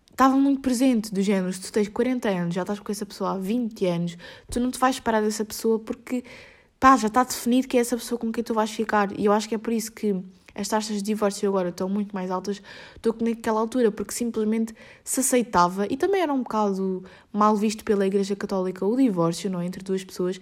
estava 0.10 0.36
muito 0.38 0.62
presente, 0.62 1.14
do 1.14 1.22
género, 1.22 1.54
se 1.54 1.62
tu 1.62 1.72
tens 1.72 1.88
40 1.88 2.30
anos, 2.30 2.56
já 2.56 2.62
estás 2.62 2.80
com 2.80 2.92
essa 2.92 3.06
pessoa 3.06 3.34
há 3.34 3.38
20 3.38 3.86
anos, 3.86 4.18
tu 4.50 4.60
não 4.60 4.72
te 4.72 4.80
vais 4.80 4.96
separar 4.96 5.22
dessa 5.22 5.46
pessoa 5.46 5.78
porque, 5.78 6.24
pá, 6.80 6.98
já 6.98 7.10
está 7.10 7.24
definido 7.24 7.68
que 7.68 7.78
é 7.78 7.82
essa 7.82 7.96
pessoa 7.96 8.18
com 8.18 8.32
quem 8.32 8.44
tu 8.44 8.56
vais 8.56 8.72
ficar. 8.72 9.12
E 9.20 9.26
eu 9.26 9.32
acho 9.32 9.48
que 9.48 9.54
é 9.54 9.60
por 9.60 9.72
isso 9.72 9.92
que 9.92 10.20
as 10.58 10.68
taxas 10.68 10.98
de 10.98 11.04
divórcio 11.04 11.48
agora 11.48 11.70
estão 11.70 11.88
muito 11.88 12.14
mais 12.14 12.32
altas 12.32 12.62
do 13.02 13.14
que 13.14 13.24
naquela 13.24 13.60
altura, 13.60 13.92
porque 13.92 14.14
simplesmente 14.14 14.74
se 15.04 15.20
aceitava, 15.20 15.86
e 15.90 15.96
também 15.96 16.22
era 16.22 16.34
um 16.34 16.44
bocado 16.44 17.04
mal 17.32 17.56
visto 17.56 17.84
pela 17.84 18.06
Igreja 18.06 18.36
Católica 18.36 18.86
o 18.86 18.96
divórcio, 18.96 19.50
não 19.50 19.62
é, 19.62 19.66
entre 19.66 19.84
duas 19.84 20.04
pessoas, 20.04 20.40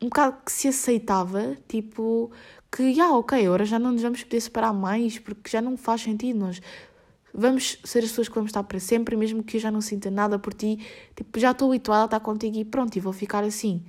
um 0.00 0.06
bocado 0.06 0.36
que 0.44 0.52
se 0.52 0.68
aceitava, 0.68 1.56
tipo, 1.66 2.30
que, 2.70 3.00
ah, 3.00 3.16
ok, 3.16 3.46
agora 3.46 3.64
já 3.64 3.78
não 3.78 3.92
nos 3.92 4.02
vamos 4.02 4.22
poder 4.22 4.40
separar 4.40 4.72
mais, 4.72 5.18
porque 5.18 5.50
já 5.50 5.62
não 5.62 5.76
faz 5.76 6.02
sentido, 6.02 6.38
nós 6.38 6.60
vamos 7.32 7.78
ser 7.84 8.00
as 8.00 8.10
pessoas 8.10 8.28
que 8.28 8.34
vamos 8.34 8.50
estar 8.50 8.62
para 8.62 8.78
sempre, 8.78 9.16
mesmo 9.16 9.42
que 9.42 9.56
eu 9.56 9.60
já 9.60 9.70
não 9.70 9.80
sinta 9.80 10.10
nada 10.10 10.38
por 10.38 10.52
ti, 10.52 10.78
tipo, 11.14 11.38
já 11.38 11.52
estou 11.52 11.68
habituada 11.68 12.02
a 12.02 12.04
estar 12.04 12.20
contigo 12.20 12.56
e 12.56 12.64
pronto, 12.64 12.96
e 12.96 13.00
vou 13.00 13.12
ficar 13.12 13.42
assim. 13.44 13.82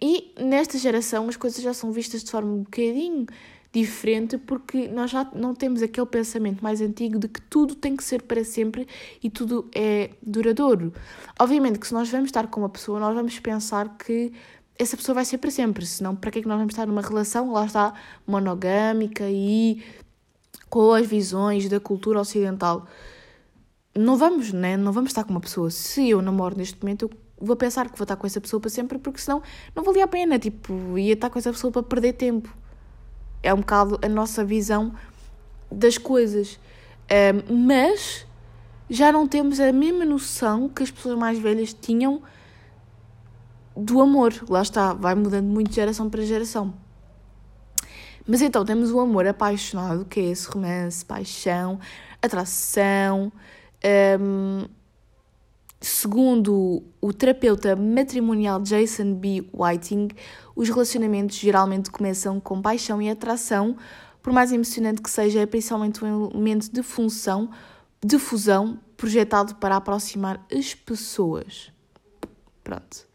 E 0.00 0.34
nesta 0.36 0.78
geração 0.78 1.28
as 1.28 1.36
coisas 1.36 1.62
já 1.62 1.72
são 1.72 1.92
vistas 1.92 2.24
de 2.24 2.30
forma 2.30 2.50
um 2.50 2.62
bocadinho 2.62 3.26
diferente, 3.72 4.36
porque 4.36 4.86
nós 4.88 5.10
já 5.10 5.28
não 5.34 5.54
temos 5.54 5.82
aquele 5.82 6.06
pensamento 6.06 6.62
mais 6.62 6.80
antigo 6.80 7.18
de 7.18 7.26
que 7.26 7.40
tudo 7.40 7.74
tem 7.74 7.96
que 7.96 8.04
ser 8.04 8.22
para 8.22 8.44
sempre 8.44 8.86
e 9.22 9.30
tudo 9.30 9.68
é 9.74 10.10
duradouro. 10.22 10.92
Obviamente 11.40 11.78
que 11.78 11.86
se 11.86 11.94
nós 11.94 12.10
vamos 12.10 12.26
estar 12.26 12.46
com 12.48 12.60
uma 12.60 12.68
pessoa, 12.68 13.00
nós 13.00 13.14
vamos 13.14 13.38
pensar 13.38 13.96
que 13.96 14.32
essa 14.78 14.96
pessoa 14.96 15.14
vai 15.14 15.24
ser 15.24 15.38
para 15.38 15.50
sempre, 15.50 15.86
senão 15.86 16.14
para 16.14 16.30
que 16.30 16.40
é 16.40 16.42
que 16.42 16.48
nós 16.48 16.58
vamos 16.58 16.72
estar 16.72 16.86
numa 16.86 17.00
relação, 17.00 17.52
lá 17.52 17.64
está, 17.64 17.94
monogâmica 18.26 19.24
e 19.30 19.82
com 20.68 20.92
as 20.92 21.06
visões 21.06 21.68
da 21.68 21.80
cultura 21.80 22.20
ocidental. 22.20 22.86
Não 23.94 24.16
vamos, 24.16 24.52
né? 24.52 24.76
Não 24.76 24.92
vamos 24.92 25.10
estar 25.10 25.24
com 25.24 25.30
uma 25.30 25.40
pessoa. 25.40 25.70
Se 25.70 26.10
eu 26.10 26.20
namoro 26.22 26.56
neste 26.56 26.80
momento, 26.82 27.10
eu 27.10 27.46
vou 27.46 27.56
pensar 27.56 27.90
que 27.90 27.96
vou 27.96 28.04
estar 28.04 28.16
com 28.16 28.26
essa 28.26 28.40
pessoa 28.40 28.60
para 28.60 28.70
sempre, 28.70 28.98
porque 28.98 29.20
senão 29.20 29.42
não 29.74 29.82
valia 29.82 30.04
a 30.04 30.08
pena, 30.08 30.38
tipo, 30.38 30.98
ia 30.98 31.14
estar 31.14 31.30
com 31.30 31.38
essa 31.38 31.52
pessoa 31.52 31.70
para 31.70 31.82
perder 31.82 32.14
tempo. 32.14 32.61
É 33.42 33.52
um 33.52 33.58
bocado 33.58 33.98
a 34.02 34.08
nossa 34.08 34.44
visão 34.44 34.94
das 35.70 35.98
coisas. 35.98 36.58
Um, 37.10 37.66
mas 37.66 38.26
já 38.88 39.10
não 39.10 39.26
temos 39.26 39.58
a 39.58 39.72
mesma 39.72 40.04
noção 40.04 40.68
que 40.68 40.82
as 40.82 40.90
pessoas 40.90 41.18
mais 41.18 41.38
velhas 41.38 41.72
tinham 41.72 42.22
do 43.76 44.00
amor. 44.00 44.34
Lá 44.48 44.62
está, 44.62 44.92
vai 44.92 45.14
mudando 45.14 45.46
muito 45.46 45.70
de 45.70 45.76
geração 45.76 46.08
para 46.08 46.22
geração. 46.22 46.74
Mas 48.26 48.40
então 48.40 48.64
temos 48.64 48.92
o 48.92 49.00
amor 49.00 49.26
apaixonado, 49.26 50.04
que 50.04 50.20
é 50.20 50.24
esse 50.24 50.48
romance, 50.48 51.04
paixão, 51.04 51.80
atração. 52.20 53.32
Um, 54.20 54.66
segundo 55.86 56.82
o 57.00 57.12
terapeuta 57.12 57.74
matrimonial 57.76 58.60
Jason 58.60 59.14
B. 59.14 59.44
Whiting, 59.52 60.08
os 60.54 60.68
relacionamentos 60.68 61.36
geralmente 61.36 61.90
começam 61.90 62.38
com 62.40 62.62
paixão 62.62 63.02
e 63.02 63.10
atração, 63.10 63.76
por 64.22 64.32
mais 64.32 64.52
emocionante 64.52 65.02
que 65.02 65.10
seja, 65.10 65.40
é 65.40 65.46
principalmente 65.46 66.04
um 66.04 66.30
elemento 66.30 66.72
de 66.72 66.82
função, 66.82 67.50
de 68.04 68.18
fusão, 68.18 68.78
projetado 68.96 69.56
para 69.56 69.76
aproximar 69.76 70.46
as 70.52 70.74
pessoas. 70.74 71.72
Pronto. 72.62 73.06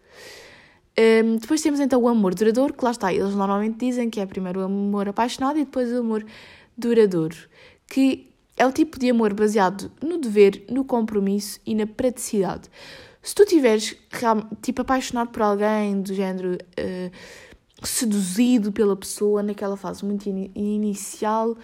Um, 1.00 1.38
depois 1.38 1.62
temos 1.62 1.80
então 1.80 2.02
o 2.02 2.08
amor 2.08 2.34
duradouro, 2.34 2.74
que 2.74 2.84
lá 2.84 2.92
está, 2.92 3.14
eles 3.14 3.36
normalmente 3.36 3.78
dizem 3.78 4.10
que 4.10 4.20
é 4.20 4.26
primeiro 4.26 4.62
o 4.62 4.64
amor 4.64 5.08
apaixonado 5.08 5.58
e 5.60 5.64
depois 5.64 5.92
o 5.94 6.00
amor 6.00 6.26
duradouro, 6.76 7.38
que 7.88 8.34
é 8.58 8.66
o 8.66 8.72
tipo 8.72 9.00
de 9.00 9.10
amor 9.10 9.34
baseado 9.34 9.92
no 10.02 10.18
dever, 10.18 10.66
no 10.70 10.84
compromisso 10.84 11.60
e 11.66 11.76
na 11.76 11.86
praticidade. 11.86 12.70
Se 13.22 13.36
tu 13.36 13.44
estiveres 13.44 13.96
tipo 14.62 14.82
apaixonado 14.82 15.30
por 15.30 15.44
alguém 15.44 16.02
do 16.02 16.14
género 16.14 16.54
uh, 16.54 17.12
seduzido 17.86 18.72
pela 18.72 18.96
pessoa 18.96 19.44
naquela 19.44 19.78
fase 19.78 20.04
muito 20.04 20.28
in 20.28 20.52
inicial, 20.56 21.52
uh, 21.52 21.58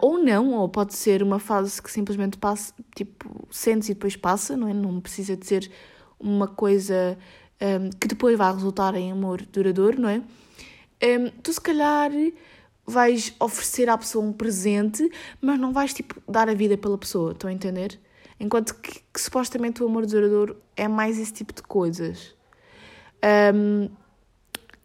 ou 0.00 0.22
não, 0.22 0.54
ou 0.54 0.68
pode 0.68 0.94
ser 0.94 1.22
uma 1.22 1.38
fase 1.38 1.82
que 1.82 1.90
simplesmente 1.90 2.38
passa, 2.38 2.72
tipo, 2.96 3.46
sentes 3.50 3.90
e 3.90 3.94
depois 3.94 4.16
passa, 4.16 4.56
não 4.56 4.68
é? 4.68 4.72
Não 4.72 5.00
precisa 5.00 5.36
de 5.36 5.46
ser 5.46 5.70
uma 6.18 6.46
coisa 6.46 7.18
um, 7.60 7.90
que 7.90 8.08
depois 8.08 8.38
vai 8.38 8.52
resultar 8.52 8.94
em 8.94 9.12
amor 9.12 9.42
duradouro, 9.42 10.00
não 10.00 10.08
é? 10.08 10.22
Um, 11.02 11.30
tu 11.42 11.52
se 11.52 11.60
calhar 11.60 12.10
vais 12.86 13.34
oferecer 13.38 13.88
à 13.88 13.96
pessoa 13.96 14.24
um 14.24 14.32
presente, 14.32 15.08
mas 15.40 15.58
não 15.58 15.72
vais 15.72 15.94
tipo 15.94 16.20
dar 16.28 16.48
a 16.48 16.54
vida 16.54 16.76
pela 16.76 16.98
pessoa, 16.98 17.32
estão 17.32 17.48
a 17.48 17.52
entender? 17.52 17.98
Enquanto 18.38 18.74
que, 18.74 19.00
que 19.12 19.20
supostamente 19.20 19.82
o 19.82 19.86
amor 19.86 20.04
duradouro 20.04 20.56
é 20.76 20.88
mais 20.88 21.18
esse 21.18 21.32
tipo 21.32 21.52
de 21.52 21.62
coisas. 21.62 22.34
Um, 23.54 23.88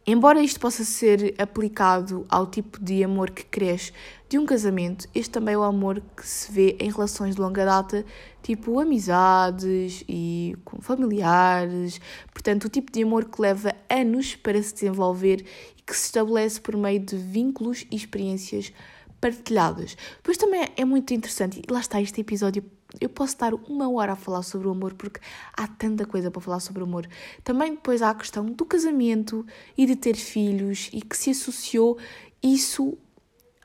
embora 0.06 0.39
isto 0.41 0.60
possa 0.60 0.84
ser 0.84 1.34
aplicado 1.39 2.24
ao 2.30 2.45
tipo 2.45 2.80
de 2.80 3.04
amor 3.04 3.32
que 3.32 3.43
cresce 3.43 3.91
de 4.30 4.38
um 4.38 4.45
casamento, 4.45 5.10
este 5.16 5.32
também 5.32 5.56
é 5.56 5.58
o 5.58 5.64
amor 5.64 6.04
que 6.16 6.28
se 6.28 6.52
vê 6.52 6.78
em 6.80 6.91
relações 6.91 7.36
de 7.36 7.41
longa 7.41 7.66
data, 7.66 8.06
tipo 8.43 8.80
amizades 8.80 10.04
e 10.08 10.56
com 10.64 10.80
familiares. 10.80 12.00
Portanto, 12.32 12.66
o 12.66 12.70
tipo 12.70 12.91
de 12.91 13.02
amor 13.02 13.26
que 13.26 13.41
leva 13.41 13.74
anos 13.89 14.36
para 14.36 14.62
se 14.62 14.74
desenvolver 14.74 15.43
que 15.88 15.96
se 15.96 16.08
estabelece 16.08 16.60
por 16.60 16.76
meio 16.76 17.00
de 17.00 17.16
vínculos 17.16 17.86
e 17.90 17.96
experiências 17.96 18.74
partilhadas. 19.22 19.96
Depois 20.18 20.38
também 20.38 20.68
é 20.76 20.84
muito 20.84 21.14
interessante, 21.14 21.62
e 21.66 21.72
lá 21.72 21.80
está 21.80 22.02
este 22.02 22.20
episódio. 22.20 22.64
Eu 23.00 23.10
posso 23.10 23.34
estar 23.34 23.54
uma 23.54 23.90
hora 23.90 24.14
a 24.14 24.16
falar 24.16 24.44
sobre 24.44 24.68
o 24.68 24.72
amor 24.72 24.94
porque 24.94 25.20
há 25.54 25.68
tanta 25.68 26.06
coisa 26.06 26.30
para 26.30 26.42
falar 26.42 26.60
sobre 26.60 26.84
o 26.84 26.86
amor. 26.86 27.08
Também 27.44 27.72
depois 27.72 28.02
há 28.02 28.10
a 28.10 28.16
questão 28.16 28.46
do 28.46 28.66
casamento 28.66 29.46
e 29.78 29.86
de 29.86 29.96
ter 29.96 30.16
filhos 30.16 30.90
e 30.94 31.02
que 31.02 31.18
se 31.18 31.32
associou 31.32 31.98
isso 32.44 32.98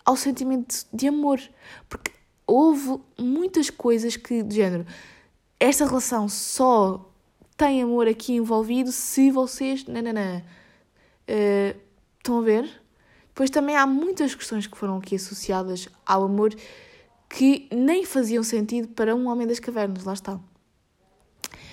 ao 0.05 0.17
sentimento 0.17 0.87
de 0.93 1.09
amor. 1.09 1.41
Porque 1.89 2.13
houve 2.47 3.01
muitas 3.19 3.71
coisas 3.71 4.17
que, 4.17 4.43
de 4.43 4.57
género, 4.57 4.87
esta 5.59 5.87
relação 5.87 6.29
só 6.29 7.09
tem 7.57 7.83
amor 7.83 8.09
aqui 8.09 8.35
envolvido 8.35 8.91
se 8.91 9.31
vocês. 9.31 9.87
Nananã. 9.87 10.43
Uh, 11.29 11.92
estão 12.23 12.39
a 12.39 12.43
ver? 12.43 12.71
Depois 13.29 13.51
também 13.51 13.77
há 13.77 13.87
muitas 13.87 14.35
questões 14.35 14.67
que 14.67 14.79
foram 14.79 14.99
aqui 14.99 15.17
associadas 15.17 15.89
ao 16.07 16.25
amor 16.25 16.55
que 17.29 17.67
nem 17.73 18.05
faziam 18.05 18.43
sentido 18.43 18.89
para 18.89 19.17
um 19.17 19.27
homem 19.27 19.47
das 19.47 19.59
cavernas, 19.59 20.05
lá 20.05 20.13
está. 20.13 20.39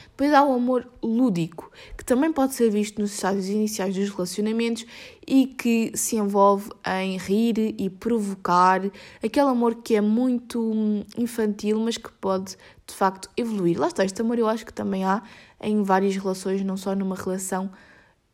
Depois 0.09 0.33
há 0.33 0.43
o 0.43 0.53
amor 0.53 0.89
lúdico, 1.01 1.71
que 1.97 2.03
também 2.03 2.31
pode 2.31 2.53
ser 2.53 2.69
visto 2.69 2.99
nos 2.99 3.13
estágios 3.13 3.47
iniciais 3.47 3.95
dos 3.95 4.09
relacionamentos 4.09 4.85
e 5.25 5.45
que 5.45 5.91
se 5.95 6.17
envolve 6.17 6.69
em 6.85 7.17
rir 7.17 7.75
e 7.77 7.89
provocar, 7.89 8.81
aquele 9.23 9.47
amor 9.47 9.75
que 9.75 9.95
é 9.95 10.01
muito 10.01 10.59
hum, 10.59 11.05
infantil, 11.17 11.79
mas 11.79 11.97
que 11.97 12.11
pode 12.11 12.57
de 12.85 12.93
facto 12.93 13.29
evoluir. 13.37 13.79
Lá 13.79 13.87
está, 13.87 14.03
este 14.03 14.21
amor 14.21 14.37
eu 14.37 14.47
acho 14.47 14.65
que 14.65 14.73
também 14.73 15.05
há 15.05 15.23
em 15.61 15.83
várias 15.83 16.17
relações, 16.17 16.61
não 16.63 16.75
só 16.75 16.93
numa 16.95 17.15
relação 17.15 17.71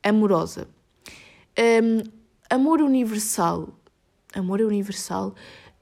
amorosa. 0.04 0.68
Um, 1.58 2.04
amor 2.50 2.82
universal. 2.82 3.70
Amor 4.34 4.62
universal 4.62 5.34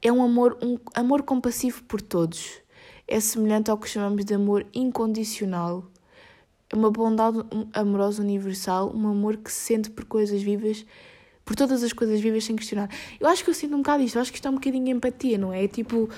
é 0.01 0.11
um 0.11 0.21
amor, 0.21 0.57
um 0.61 0.77
amor 0.93 1.23
compassivo 1.23 1.83
por 1.83 2.01
todos. 2.01 2.61
É 3.07 3.19
semelhante 3.19 3.71
ao 3.71 3.77
que 3.77 3.89
chamamos 3.89 4.25
de 4.25 4.33
amor 4.33 4.65
incondicional 4.73 5.91
é 6.73 6.75
uma 6.75 6.89
bondade 6.89 7.37
amorosa 7.71 8.23
universal, 8.23 8.91
um 8.95 9.07
amor 9.07 9.37
que 9.37 9.51
se 9.51 9.59
sente 9.59 9.91
por 9.91 10.05
coisas 10.05 10.41
vivas, 10.41 10.83
por 11.45 11.55
todas 11.55 11.83
as 11.83 11.93
coisas 11.93 12.19
vivas 12.19 12.43
sem 12.43 12.55
questionar. 12.55 12.89
Eu 13.19 13.27
acho 13.27 13.43
que 13.43 13.51
eu 13.51 13.53
sinto 13.53 13.75
um 13.75 13.77
bocado 13.77 14.01
isto, 14.01 14.15
eu 14.15 14.21
acho 14.23 14.31
que 14.31 14.37
isto 14.37 14.47
é 14.47 14.49
um 14.49 14.55
bocadinho 14.55 14.85
de 14.85 14.89
empatia, 14.89 15.37
não 15.37 15.53
é? 15.53 15.65
É 15.65 15.67
tipo, 15.67 16.09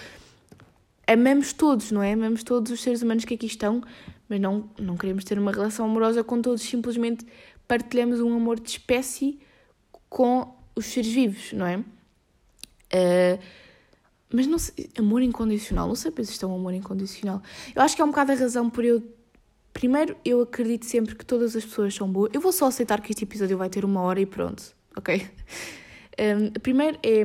amamos 1.05 1.51
todos, 1.51 1.91
não 1.91 2.01
é? 2.01 2.13
Amamos 2.13 2.41
todos 2.41 2.71
os 2.71 2.81
seres 2.81 3.01
humanos 3.01 3.25
que 3.25 3.33
aqui 3.33 3.47
estão, 3.47 3.81
mas 4.29 4.39
não, 4.39 4.69
não 4.79 4.95
queremos 4.95 5.25
ter 5.25 5.37
uma 5.37 5.51
relação 5.51 5.85
amorosa 5.85 6.23
com 6.23 6.41
todos, 6.41 6.61
simplesmente 6.61 7.25
partilhamos 7.67 8.21
um 8.21 8.33
amor 8.33 8.57
de 8.57 8.69
espécie 8.69 9.37
com 10.09 10.53
os 10.75 10.85
seres 10.85 11.11
vivos, 11.11 11.53
não 11.53 11.65
é? 11.65 11.77
Uh, 11.77 13.39
mas 14.31 14.47
não 14.47 14.57
sei, 14.57 14.89
amor 14.97 15.21
incondicional, 15.21 15.87
não 15.87 15.95
sei 15.95 16.11
se 16.11 16.31
isto 16.31 16.45
é 16.45 16.49
um 16.49 16.55
amor 16.55 16.73
incondicional. 16.73 17.41
Eu 17.73 17.81
acho 17.81 17.95
que 17.95 18.01
é 18.01 18.05
um 18.05 18.09
bocado 18.09 18.31
a 18.31 18.35
razão 18.35 18.69
por 18.69 18.83
eu. 18.83 19.03
Primeiro, 19.71 20.15
eu 20.23 20.41
acredito 20.41 20.85
sempre 20.85 21.15
que 21.15 21.25
todas 21.25 21.55
as 21.55 21.65
pessoas 21.65 21.93
são 21.93 22.09
boas. 22.09 22.31
Eu 22.33 22.41
vou 22.41 22.51
só 22.51 22.67
aceitar 22.67 23.01
que 23.01 23.11
este 23.11 23.23
episódio 23.23 23.57
vai 23.57 23.69
ter 23.69 23.83
uma 23.83 24.01
hora 24.01 24.19
e 24.19 24.25
pronto, 24.25 24.63
ok? 24.95 25.29
Um, 26.19 26.51
primeiro 26.59 26.97
é 27.03 27.23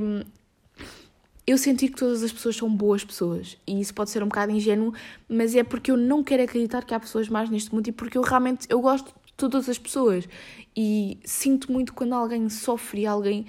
eu 1.51 1.59
sentir 1.59 1.89
que 1.89 1.97
todas 1.97 2.22
as 2.22 2.33
pessoas 2.33 2.57
são 2.57 2.68
boas 2.68 3.05
pessoas. 3.05 3.57
E 3.66 3.81
isso 3.81 3.93
pode 3.93 4.11
ser 4.11 4.22
um 4.22 4.28
bocado 4.28 4.53
ingênuo, 4.53 4.95
mas 5.28 5.55
é 5.55 5.64
porque 5.64 5.91
eu 5.91 5.97
não 5.97 6.22
quero 6.22 6.43
acreditar 6.43 6.85
que 6.85 6.95
há 6.95 7.01
pessoas 7.01 7.28
más 7.28 7.51
neste 7.51 7.74
mundo 7.74 7.89
e 7.89 7.93
porque 7.93 8.16
eu 8.16 8.22
realmente 8.22 8.66
eu 8.68 8.81
gosto 8.81 9.12
todas 9.49 9.68
as 9.68 9.78
pessoas. 9.78 10.28
E 10.76 11.18
sinto 11.24 11.72
muito 11.72 11.95
quando 11.95 12.14
alguém 12.14 12.49
sofre 12.49 13.03
e 13.03 13.07
alguém 13.07 13.47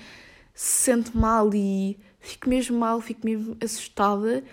se 0.53 0.83
sente 0.83 1.15
mal 1.15 1.53
e 1.53 1.97
fico 2.19 2.49
mesmo 2.49 2.77
mal, 2.77 3.01
fico 3.01 3.25
mesmo 3.25 3.57
assustada. 3.61 4.43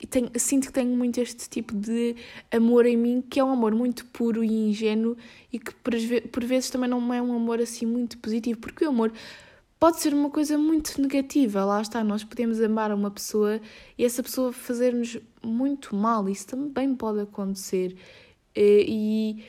E 0.00 0.06
tenho, 0.06 0.30
sinto 0.36 0.68
que 0.68 0.72
tenho 0.72 0.96
muito 0.96 1.20
este 1.20 1.48
tipo 1.48 1.74
de 1.74 2.16
amor 2.50 2.86
em 2.86 2.96
mim, 2.96 3.22
que 3.22 3.38
é 3.38 3.44
um 3.44 3.50
amor 3.50 3.74
muito 3.74 4.06
puro 4.06 4.42
e 4.42 4.70
ingênuo 4.70 5.16
e 5.52 5.58
que 5.58 5.74
por, 5.74 5.92
por 6.32 6.44
vezes 6.44 6.70
também 6.70 6.88
não 6.88 7.12
é 7.12 7.20
um 7.20 7.34
amor 7.34 7.60
assim 7.60 7.84
muito 7.84 8.16
positivo, 8.16 8.58
porque 8.60 8.84
o 8.84 8.88
amor 8.88 9.12
pode 9.78 10.00
ser 10.00 10.14
uma 10.14 10.30
coisa 10.30 10.56
muito 10.56 11.00
negativa. 11.00 11.64
Lá 11.64 11.82
está, 11.82 12.02
nós 12.02 12.24
podemos 12.24 12.60
amar 12.60 12.92
uma 12.92 13.10
pessoa 13.10 13.60
e 13.96 14.04
essa 14.04 14.22
pessoa 14.22 14.52
fazer-nos 14.52 15.18
muito 15.42 15.94
mal. 15.94 16.28
Isso 16.28 16.46
também 16.46 16.94
pode 16.94 17.20
acontecer. 17.20 17.96
E 18.56 19.44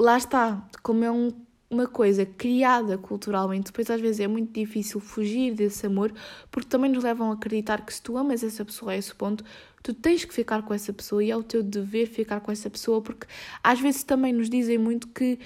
lá 0.00 0.16
está, 0.16 0.66
como 0.82 1.04
é 1.04 1.10
um, 1.10 1.30
uma 1.68 1.86
coisa 1.86 2.24
criada 2.24 2.96
culturalmente, 2.96 3.66
depois 3.66 3.90
às 3.90 4.00
vezes 4.00 4.20
é 4.20 4.26
muito 4.26 4.50
difícil 4.52 4.98
fugir 4.98 5.54
desse 5.54 5.86
amor, 5.86 6.12
porque 6.50 6.68
também 6.68 6.90
nos 6.90 7.04
levam 7.04 7.30
a 7.30 7.34
acreditar 7.34 7.84
que 7.84 7.92
se 7.92 8.00
tu 8.00 8.16
amas 8.16 8.42
essa 8.42 8.64
pessoa 8.64 8.92
a 8.92 8.96
esse 8.96 9.14
ponto, 9.14 9.44
tu 9.82 9.92
tens 9.92 10.24
que 10.24 10.32
ficar 10.32 10.62
com 10.62 10.72
essa 10.72 10.92
pessoa 10.92 11.22
e 11.22 11.30
é 11.30 11.36
o 11.36 11.42
teu 11.42 11.62
dever 11.62 12.06
ficar 12.06 12.40
com 12.40 12.50
essa 12.50 12.70
pessoa, 12.70 13.02
porque 13.02 13.26
às 13.62 13.78
vezes 13.78 14.02
também 14.02 14.32
nos 14.32 14.48
dizem 14.48 14.78
muito 14.78 15.06
que 15.08 15.38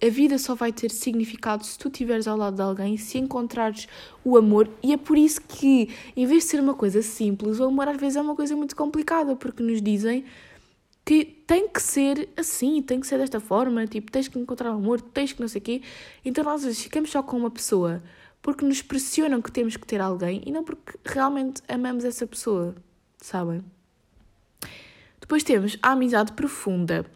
a 0.00 0.08
vida 0.08 0.38
só 0.38 0.54
vai 0.54 0.72
ter 0.72 0.90
significado 0.90 1.64
se 1.64 1.76
tu 1.76 1.88
estiveres 1.88 2.28
ao 2.28 2.36
lado 2.36 2.54
de 2.56 2.62
alguém, 2.62 2.96
se 2.96 3.18
encontrares 3.18 3.88
o 4.24 4.36
amor, 4.36 4.70
e 4.82 4.92
é 4.92 4.96
por 4.96 5.18
isso 5.18 5.40
que, 5.40 5.88
em 6.16 6.26
vez 6.26 6.44
de 6.44 6.50
ser 6.50 6.60
uma 6.60 6.74
coisa 6.74 7.02
simples, 7.02 7.58
o 7.58 7.64
amor 7.64 7.88
às 7.88 7.96
vezes 7.96 8.16
é 8.16 8.20
uma 8.20 8.36
coisa 8.36 8.54
muito 8.54 8.76
complicada, 8.76 9.34
porque 9.34 9.62
nos 9.62 9.82
dizem 9.82 10.24
que 11.06 11.24
tem 11.24 11.68
que 11.68 11.80
ser 11.80 12.28
assim, 12.36 12.82
tem 12.82 12.98
que 12.98 13.06
ser 13.06 13.16
desta 13.18 13.38
forma, 13.38 13.86
tipo, 13.86 14.10
tens 14.10 14.26
que 14.26 14.36
encontrar 14.40 14.72
o 14.72 14.74
amor, 14.74 15.00
tens 15.00 15.32
que 15.32 15.40
não 15.40 15.46
sei 15.46 15.60
o 15.60 15.64
quê. 15.64 15.82
Então 16.24 16.42
nós 16.42 16.56
às 16.56 16.64
vezes 16.64 16.82
ficamos 16.82 17.10
só 17.10 17.22
com 17.22 17.36
uma 17.36 17.50
pessoa 17.50 18.02
porque 18.42 18.64
nos 18.64 18.82
pressionam 18.82 19.40
que 19.40 19.52
temos 19.52 19.76
que 19.76 19.86
ter 19.86 20.00
alguém 20.00 20.42
e 20.44 20.50
não 20.50 20.64
porque 20.64 20.98
realmente 21.04 21.62
amamos 21.68 22.04
essa 22.04 22.26
pessoa, 22.26 22.74
sabem? 23.18 23.64
Depois 25.20 25.44
temos 25.44 25.78
a 25.80 25.92
amizade 25.92 26.32
profunda, 26.32 27.06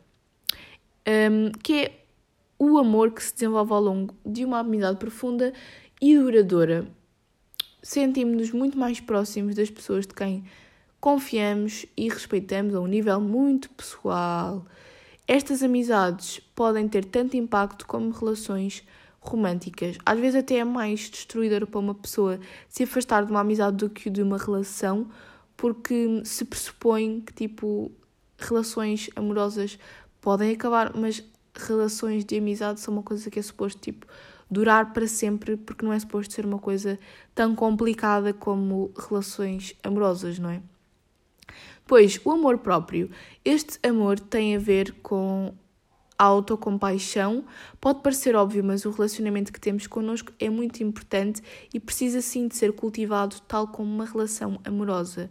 um, 1.07 1.51
que 1.61 1.84
é 1.84 2.05
o 2.61 2.78
amor 2.78 3.11
que 3.11 3.22
se 3.24 3.34
desenvolve 3.34 3.72
ao 3.72 3.80
longo 3.80 4.14
de 4.24 4.45
uma 4.45 4.61
amizade 4.61 4.99
profunda 4.99 5.53
e 6.01 6.16
duradoura. 6.16 6.86
Sentimos-nos 7.82 8.53
muito 8.53 8.78
mais 8.78 9.01
próximos 9.01 9.57
das 9.57 9.70
pessoas 9.70 10.07
de 10.07 10.14
quem 10.14 10.45
confiamos 11.01 11.86
e 11.96 12.09
respeitamos 12.09 12.74
a 12.74 12.80
um 12.80 12.86
nível 12.86 13.20
muito 13.20 13.70
pessoal. 13.70 14.66
Estas 15.26 15.62
amizades 15.62 16.40
podem 16.55 16.88
ter 16.88 17.05
tanto 17.05 17.36
impacto 17.36 17.86
como 17.86 18.11
relações 18.11 18.84
românticas. 19.20 19.96
Às 20.05 20.18
vezes 20.18 20.40
até 20.40 20.57
é 20.57 20.64
mais 20.64 21.09
destruidor 21.09 21.66
para 21.66 21.80
uma 21.80 21.94
pessoa 21.94 22.38
se 22.68 22.82
afastar 22.82 23.24
de 23.24 23.30
uma 23.30 23.40
amizade 23.40 23.76
do 23.78 23.88
que 23.88 24.11
de 24.11 24.22
uma 24.22 24.36
relação, 24.36 25.09
porque 25.57 26.22
se 26.24 26.44
pressupõe 26.44 27.20
que 27.20 27.32
tipo 27.32 27.92
relações 28.38 29.11
amorosas 29.14 29.78
podem 30.20 30.53
acabar, 30.53 30.94
mas 30.96 31.22
relações 31.55 32.24
de 32.24 32.38
amizade 32.38 32.80
são 32.80 32.94
uma 32.94 33.03
coisa 33.03 33.30
que 33.30 33.38
é 33.38 33.42
suposto 33.42 33.80
tipo 33.80 34.07
durar 34.51 34.92
para 34.92 35.07
sempre, 35.07 35.57
porque 35.57 35.84
não 35.84 35.92
é 35.92 35.98
suposto 35.98 36.34
ser 36.34 36.44
uma 36.44 36.59
coisa 36.59 36.98
tão 37.34 37.55
complicada 37.55 38.32
como 38.32 38.90
relações 38.98 39.76
amorosas, 39.84 40.38
não 40.38 40.51
é? 40.51 40.62
Pois 41.91 42.20
o 42.24 42.30
amor 42.30 42.59
próprio, 42.59 43.11
este 43.45 43.76
amor 43.84 44.20
tem 44.20 44.55
a 44.55 44.61
ver 44.61 44.93
com 45.03 45.53
a 46.16 46.22
autocompaixão. 46.22 47.45
Pode 47.80 48.01
parecer 48.01 48.36
óbvio, 48.36 48.62
mas 48.62 48.84
o 48.84 48.93
relacionamento 48.93 49.53
que 49.53 49.59
temos 49.59 49.88
connosco 49.88 50.32
é 50.38 50.49
muito 50.49 50.84
importante 50.84 51.43
e 51.74 51.80
precisa 51.80 52.20
sim 52.20 52.47
de 52.47 52.55
ser 52.55 52.74
cultivado 52.74 53.41
tal 53.49 53.66
como 53.66 53.93
uma 53.93 54.05
relação 54.05 54.61
amorosa. 54.64 55.28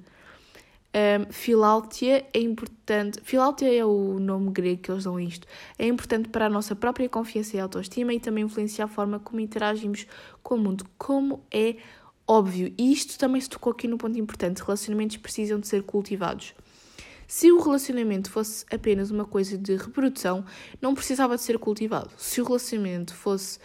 Um, 0.94 1.32
Filáutia 1.32 2.26
é 2.34 2.42
importante. 2.42 3.22
Filáutia 3.24 3.74
é 3.74 3.86
o 3.86 4.20
nome 4.20 4.52
grego 4.52 4.82
que 4.82 4.92
eles 4.92 5.06
dão 5.06 5.18
isto. 5.18 5.48
É 5.78 5.88
importante 5.88 6.28
para 6.28 6.48
a 6.48 6.50
nossa 6.50 6.76
própria 6.76 7.08
confiança 7.08 7.56
e 7.56 7.60
autoestima 7.62 8.14
e 8.14 8.20
também 8.20 8.44
influencia 8.44 8.84
a 8.84 8.88
forma 8.90 9.18
como 9.18 9.40
interagimos 9.40 10.06
com 10.44 10.56
o 10.56 10.58
mundo, 10.58 10.86
como 10.98 11.42
é 11.50 11.78
óbvio. 12.30 12.72
E 12.78 12.94
isto 12.94 13.18
também 13.18 13.42
se 13.42 13.50
tocou 13.50 13.72
aqui 13.72 13.88
no 13.88 13.98
ponto 13.98 14.18
importante: 14.18 14.62
relacionamentos 14.62 15.18
precisam 15.18 15.60
de 15.60 15.68
ser 15.68 15.82
cultivados. 15.82 16.54
Se 17.28 17.52
o 17.52 17.60
relacionamento 17.60 18.32
fosse 18.32 18.66
apenas 18.72 19.12
uma 19.12 19.26
coisa 19.26 19.58
de 19.58 19.76
reprodução, 19.76 20.46
não 20.82 20.96
precisava 20.96 21.36
de 21.36 21.42
ser 21.44 21.60
cultivado. 21.60 22.10
Se 22.18 22.42
o 22.42 22.44
relacionamento 22.44 23.14
fosse 23.14 23.60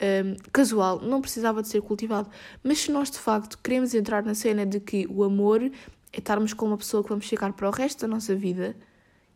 um, 0.00 0.36
casual, 0.52 1.00
não 1.00 1.20
precisava 1.20 1.62
de 1.62 1.68
ser 1.68 1.82
cultivado. 1.82 2.28
Mas 2.62 2.78
se 2.80 2.92
nós 2.92 3.10
de 3.10 3.18
facto 3.18 3.58
queremos 3.58 3.94
entrar 3.94 4.22
na 4.22 4.34
cena 4.34 4.64
de 4.64 4.78
que 4.78 5.06
o 5.10 5.24
amor 5.24 5.62
é 5.62 5.70
estarmos 6.18 6.52
com 6.52 6.66
uma 6.66 6.76
pessoa 6.76 7.02
que 7.02 7.08
vamos 7.08 7.26
ficar 7.26 7.52
para 7.52 7.68
o 7.68 7.72
resto 7.72 8.02
da 8.02 8.08
nossa 8.08 8.34
vida. 8.34 8.76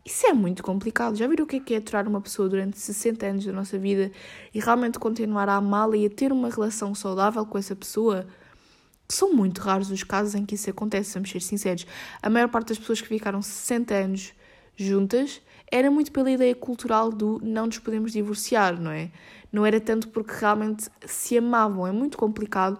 Isso 0.05 0.25
é 0.27 0.33
muito 0.33 0.63
complicado. 0.63 1.17
Já 1.17 1.27
viram 1.27 1.45
o 1.45 1.47
que 1.47 1.55
é 1.57 1.59
que 1.59 1.73
é 1.73 1.77
aturar 1.77 2.07
uma 2.07 2.21
pessoa 2.21 2.47
durante 2.47 2.79
60 2.79 3.25
anos 3.25 3.45
da 3.45 3.51
nossa 3.51 3.77
vida 3.77 4.11
e 4.53 4.59
realmente 4.59 4.99
continuar 4.99 5.49
a 5.49 5.55
amá-la 5.55 5.97
e 5.97 6.05
a 6.05 6.09
ter 6.09 6.31
uma 6.31 6.49
relação 6.49 6.93
saudável 6.95 7.45
com 7.45 7.57
essa 7.57 7.75
pessoa? 7.75 8.25
São 9.07 9.33
muito 9.33 9.61
raros 9.61 9.91
os 9.91 10.03
casos 10.03 10.35
em 10.35 10.45
que 10.45 10.55
isso 10.55 10.69
acontece, 10.69 11.13
vamos 11.13 11.29
ser 11.29 11.41
sinceros. 11.41 11.85
A 12.21 12.29
maior 12.29 12.49
parte 12.49 12.69
das 12.69 12.79
pessoas 12.79 13.01
que 13.01 13.07
ficaram 13.07 13.41
60 13.41 13.93
anos 13.93 14.33
juntas 14.75 15.41
era 15.71 15.89
muito 15.89 16.11
pela 16.11 16.29
ideia 16.29 16.55
cultural 16.55 17.11
do 17.11 17.39
não 17.43 17.67
nos 17.67 17.79
podemos 17.79 18.11
divorciar, 18.11 18.79
não 18.79 18.91
é? 18.91 19.11
Não 19.51 19.65
era 19.65 19.79
tanto 19.79 20.09
porque 20.09 20.33
realmente 20.39 20.89
se 21.05 21.37
amavam. 21.37 21.87
É 21.87 21.91
muito 21.91 22.17
complicado 22.17 22.79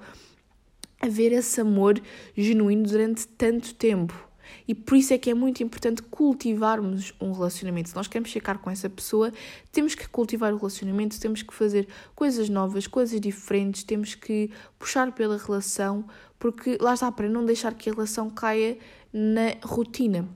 haver 1.01 1.32
esse 1.32 1.61
amor 1.61 2.01
genuíno 2.36 2.84
durante 2.84 3.28
tanto 3.28 3.73
tempo. 3.76 4.24
E 4.68 4.74
por 4.74 4.97
isso 4.97 5.13
é 5.13 5.18
que 5.18 5.30
é 5.30 5.34
muito 5.34 5.61
importante 5.61 6.01
cultivarmos 6.01 7.13
um 7.22 7.32
relacionamento. 7.32 7.89
Se 7.89 7.95
nós 7.95 8.07
queremos 8.07 8.32
ficar 8.32 8.57
com 8.57 8.70
essa 8.70 8.89
pessoa, 8.89 9.32
temos 9.72 9.93
que 9.93 10.07
cultivar 10.09 10.53
o 10.53 10.57
relacionamento, 10.57 11.20
temos 11.20 11.41
que 11.41 11.53
fazer 11.53 11.88
coisas 12.16 12.49
novas, 12.49 12.88
coisas 12.88 13.20
diferentes, 13.20 13.84
temos 13.84 14.16
que 14.16 14.49
puxar 14.80 15.11
pela 15.11 15.38
relação, 15.38 16.05
porque 16.39 16.78
lá 16.82 16.93
está, 16.93 17.11
para 17.11 17.30
não 17.30 17.45
deixar 17.45 17.74
que 17.74 17.89
a 17.89 17.93
relação 17.93 18.30
caia 18.30 18.78
na 19.13 19.55
rotina. 19.63 20.28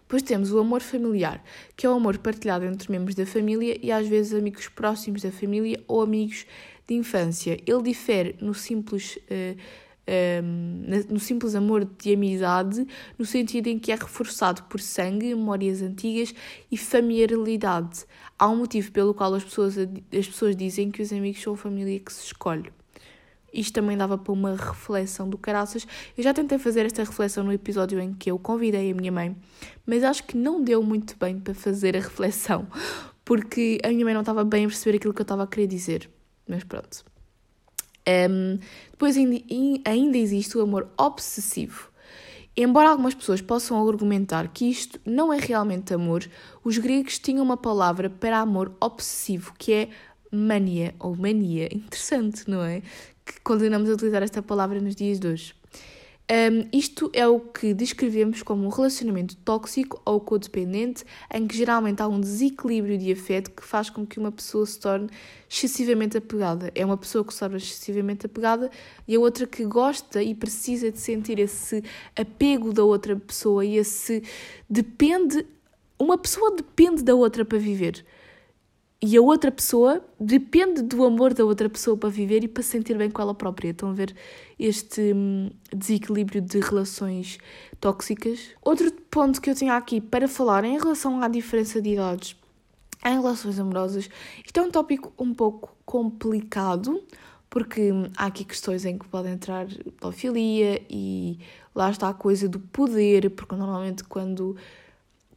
Depois 0.00 0.22
temos 0.22 0.50
o 0.50 0.58
amor 0.58 0.80
familiar, 0.80 1.44
que 1.76 1.84
é 1.84 1.90
o 1.90 1.92
amor 1.92 2.16
partilhado 2.16 2.64
entre 2.64 2.90
membros 2.90 3.14
da 3.14 3.26
família 3.26 3.78
e 3.82 3.92
às 3.92 4.08
vezes 4.08 4.32
amigos 4.32 4.66
próximos 4.66 5.20
da 5.20 5.30
família 5.30 5.84
ou 5.86 6.00
amigos 6.00 6.46
de 6.86 6.94
infância. 6.94 7.60
Ele 7.66 7.82
difere 7.82 8.34
no 8.40 8.54
simples. 8.54 9.16
Uh, 9.30 9.87
um, 10.08 10.84
ehm, 10.88 11.06
no 11.10 11.20
simples 11.20 11.54
amor 11.54 11.84
de 11.84 12.14
amizade, 12.14 12.86
no 13.18 13.24
sentido 13.24 13.66
em 13.66 13.78
que 13.78 13.92
é 13.92 13.94
reforçado 13.94 14.62
por 14.64 14.80
sangue, 14.80 15.34
memórias 15.34 15.82
antigas 15.82 16.34
e 16.70 16.76
familiaridade. 16.76 18.04
Há 18.38 18.48
um 18.48 18.56
motivo 18.56 18.90
pelo 18.92 19.12
qual 19.12 19.34
as 19.34 19.44
pessoas, 19.44 19.76
as 19.78 20.26
pessoas 20.26 20.56
dizem 20.56 20.90
que 20.90 21.02
os 21.02 21.12
amigos 21.12 21.42
são 21.42 21.54
a 21.54 21.56
família 21.56 21.98
que 22.00 22.12
se 22.12 22.24
escolhe. 22.24 22.72
Isto 23.52 23.74
também 23.74 23.96
dava 23.96 24.18
para 24.18 24.32
uma 24.32 24.54
reflexão 24.54 25.28
do 25.28 25.38
caraças. 25.38 25.86
Eu 26.16 26.22
já 26.22 26.34
tentei 26.34 26.58
fazer 26.58 26.84
esta 26.84 27.02
reflexão 27.02 27.44
no 27.44 27.52
episódio 27.52 27.98
em 27.98 28.12
que 28.12 28.30
eu 28.30 28.38
convidei 28.38 28.90
a 28.90 28.94
minha 28.94 29.10
mãe, 29.10 29.34
mas 29.86 30.04
acho 30.04 30.24
que 30.24 30.36
não 30.36 30.62
deu 30.62 30.82
muito 30.82 31.16
bem 31.18 31.38
para 31.38 31.54
fazer 31.54 31.96
a 31.96 32.00
reflexão, 32.00 32.66
porque 33.24 33.78
a 33.82 33.88
minha 33.88 34.04
mãe 34.04 34.14
não 34.14 34.20
estava 34.20 34.44
bem 34.44 34.64
a 34.64 34.68
perceber 34.68 34.98
aquilo 34.98 35.14
que 35.14 35.20
eu 35.20 35.24
estava 35.24 35.44
a 35.44 35.46
querer 35.46 35.66
dizer. 35.66 36.10
Mas 36.46 36.64
pronto. 36.64 37.04
Um, 38.30 38.58
depois 38.90 39.16
ainda 39.16 40.16
existe 40.16 40.56
o 40.56 40.62
amor 40.62 40.88
obsessivo. 40.96 41.90
Embora 42.56 42.88
algumas 42.88 43.14
pessoas 43.14 43.40
possam 43.40 43.86
argumentar 43.86 44.48
que 44.48 44.64
isto 44.64 44.98
não 45.04 45.32
é 45.32 45.38
realmente 45.38 45.94
amor, 45.94 46.28
os 46.64 46.76
gregos 46.78 47.18
tinham 47.18 47.44
uma 47.44 47.56
palavra 47.56 48.10
para 48.10 48.38
amor 48.38 48.72
obsessivo, 48.80 49.52
que 49.56 49.72
é 49.72 49.88
mania 50.32 50.94
ou 50.98 51.14
mania. 51.14 51.68
Interessante, 51.72 52.50
não 52.50 52.64
é? 52.64 52.82
Que 53.24 53.40
continuamos 53.44 53.88
a 53.90 53.92
utilizar 53.92 54.22
esta 54.22 54.42
palavra 54.42 54.80
nos 54.80 54.96
dias 54.96 55.20
de 55.20 55.28
hoje. 55.28 55.54
Um, 56.30 56.68
isto 56.76 57.10
é 57.14 57.26
o 57.26 57.40
que 57.40 57.72
descrevemos 57.72 58.42
como 58.42 58.66
um 58.66 58.68
relacionamento 58.68 59.34
tóxico 59.36 59.98
ou 60.04 60.20
codependente, 60.20 61.02
em 61.32 61.46
que 61.46 61.56
geralmente 61.56 62.02
há 62.02 62.06
um 62.06 62.20
desequilíbrio 62.20 62.98
de 62.98 63.10
afeto 63.10 63.50
que 63.50 63.64
faz 63.64 63.88
com 63.88 64.06
que 64.06 64.18
uma 64.18 64.30
pessoa 64.30 64.66
se 64.66 64.78
torne 64.78 65.08
excessivamente 65.48 66.18
apegada. 66.18 66.70
É 66.74 66.84
uma 66.84 66.98
pessoa 66.98 67.24
que 67.24 67.32
se 67.32 67.40
torna 67.40 67.56
excessivamente 67.56 68.26
apegada 68.26 68.70
e 69.06 69.16
a 69.16 69.20
outra 69.20 69.46
que 69.46 69.64
gosta 69.64 70.22
e 70.22 70.34
precisa 70.34 70.92
de 70.92 70.98
sentir 70.98 71.38
esse 71.38 71.82
apego 72.14 72.74
da 72.74 72.84
outra 72.84 73.16
pessoa 73.16 73.64
e 73.64 73.78
esse 73.78 74.22
depende. 74.68 75.46
Uma 75.98 76.18
pessoa 76.18 76.54
depende 76.54 77.02
da 77.02 77.14
outra 77.14 77.42
para 77.42 77.58
viver. 77.58 78.04
E 79.00 79.16
a 79.16 79.22
outra 79.22 79.52
pessoa 79.52 80.04
depende 80.18 80.82
do 80.82 81.04
amor 81.04 81.32
da 81.32 81.44
outra 81.44 81.68
pessoa 81.68 81.96
para 81.96 82.08
viver 82.08 82.42
e 82.42 82.48
para 82.48 82.64
se 82.64 82.70
sentir 82.70 82.98
bem 82.98 83.08
com 83.08 83.22
ela 83.22 83.32
própria. 83.32 83.70
Estão 83.70 83.90
a 83.90 83.92
ver 83.92 84.12
este 84.58 85.12
hum, 85.14 85.50
desequilíbrio 85.72 86.40
de 86.40 86.58
relações 86.58 87.38
tóxicas? 87.80 88.40
Outro 88.60 88.90
ponto 89.08 89.40
que 89.40 89.50
eu 89.50 89.54
tinha 89.54 89.76
aqui 89.76 90.00
para 90.00 90.26
falar 90.26 90.64
em 90.64 90.76
relação 90.76 91.22
à 91.22 91.28
diferença 91.28 91.80
de 91.80 91.90
idades 91.90 92.36
em 93.06 93.14
relações 93.14 93.56
amorosas, 93.60 94.10
isto 94.44 94.58
é 94.58 94.62
um 94.62 94.70
tópico 94.72 95.12
um 95.16 95.32
pouco 95.32 95.76
complicado, 95.86 97.00
porque 97.48 97.92
hum, 97.92 98.10
há 98.16 98.26
aqui 98.26 98.44
questões 98.44 98.84
em 98.84 98.98
que 98.98 99.06
pode 99.06 99.28
entrar 99.28 99.66
pedofilia 99.68 100.82
e 100.90 101.38
lá 101.72 101.88
está 101.88 102.08
a 102.08 102.14
coisa 102.14 102.48
do 102.48 102.58
poder, 102.58 103.30
porque 103.30 103.54
normalmente 103.54 104.02
quando 104.02 104.56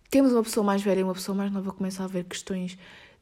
temos 0.09 0.33
uma 0.33 0.41
pessoa 0.41 0.63
mais 0.63 0.81
velha 0.81 1.01
e 1.01 1.03
uma 1.03 1.13
pessoa 1.13 1.35
mais 1.35 1.51
nova 1.51 1.71
começa 1.71 2.01
a 2.01 2.05
haver 2.05 2.23
questões 2.23 2.75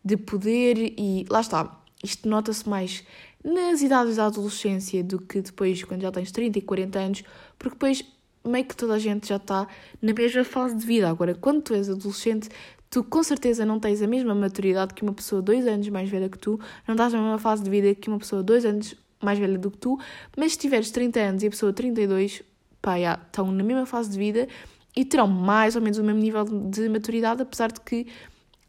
de 0.03 0.17
poder 0.17 0.77
e 0.97 1.25
lá 1.29 1.41
está. 1.41 1.79
Isto 2.03 2.29
nota-se 2.29 2.67
mais 2.67 3.03
nas 3.43 3.81
idades 3.81 4.17
da 4.17 4.25
adolescência 4.25 5.03
do 5.03 5.19
que 5.19 5.41
depois 5.41 5.83
quando 5.83 6.01
já 6.01 6.11
tens 6.11 6.31
30 6.31 6.59
e 6.59 6.61
40 6.61 6.99
anos, 6.99 7.23
porque 7.57 7.75
depois 7.75 8.03
meio 8.45 8.65
que 8.65 8.75
toda 8.75 8.93
a 8.93 8.99
gente 8.99 9.27
já 9.27 9.35
está 9.35 9.67
na 10.01 10.13
mesma 10.13 10.43
fase 10.43 10.75
de 10.75 10.85
vida. 10.85 11.09
Agora, 11.09 11.35
quando 11.35 11.61
tu 11.61 11.73
és 11.73 11.89
adolescente, 11.89 12.49
tu 12.89 13.03
com 13.03 13.21
certeza 13.21 13.65
não 13.65 13.79
tens 13.79 14.01
a 14.01 14.07
mesma 14.07 14.33
maturidade 14.33 14.93
que 14.93 15.03
uma 15.03 15.13
pessoa 15.13 15.41
dois 15.41 15.67
anos 15.67 15.87
mais 15.89 16.09
velha 16.09 16.29
que 16.29 16.37
tu, 16.37 16.59
não 16.87 16.95
estás 16.95 17.13
na 17.13 17.21
mesma 17.21 17.37
fase 17.37 17.63
de 17.63 17.69
vida 17.69 17.93
que 17.93 18.09
uma 18.09 18.19
pessoa 18.19 18.41
dois 18.41 18.65
anos 18.65 18.95
mais 19.21 19.37
velha 19.37 19.57
do 19.57 19.69
que 19.69 19.77
tu, 19.77 19.99
mas 20.35 20.53
se 20.53 20.59
tiveres 20.59 20.91
30 20.91 21.19
anos 21.19 21.43
e 21.43 21.47
a 21.47 21.49
pessoa 21.49 21.73
32, 21.73 22.41
pá, 22.81 22.99
já, 22.99 23.19
estão 23.25 23.51
na 23.51 23.63
mesma 23.63 23.85
fase 23.85 24.09
de 24.09 24.17
vida 24.17 24.47
e 24.95 25.05
terão 25.05 25.27
mais 25.27 25.75
ou 25.75 25.81
menos 25.81 25.97
o 25.97 26.03
mesmo 26.03 26.19
nível 26.19 26.45
de 26.45 26.89
maturidade, 26.89 27.41
apesar 27.41 27.71
de 27.71 27.81
que 27.81 28.07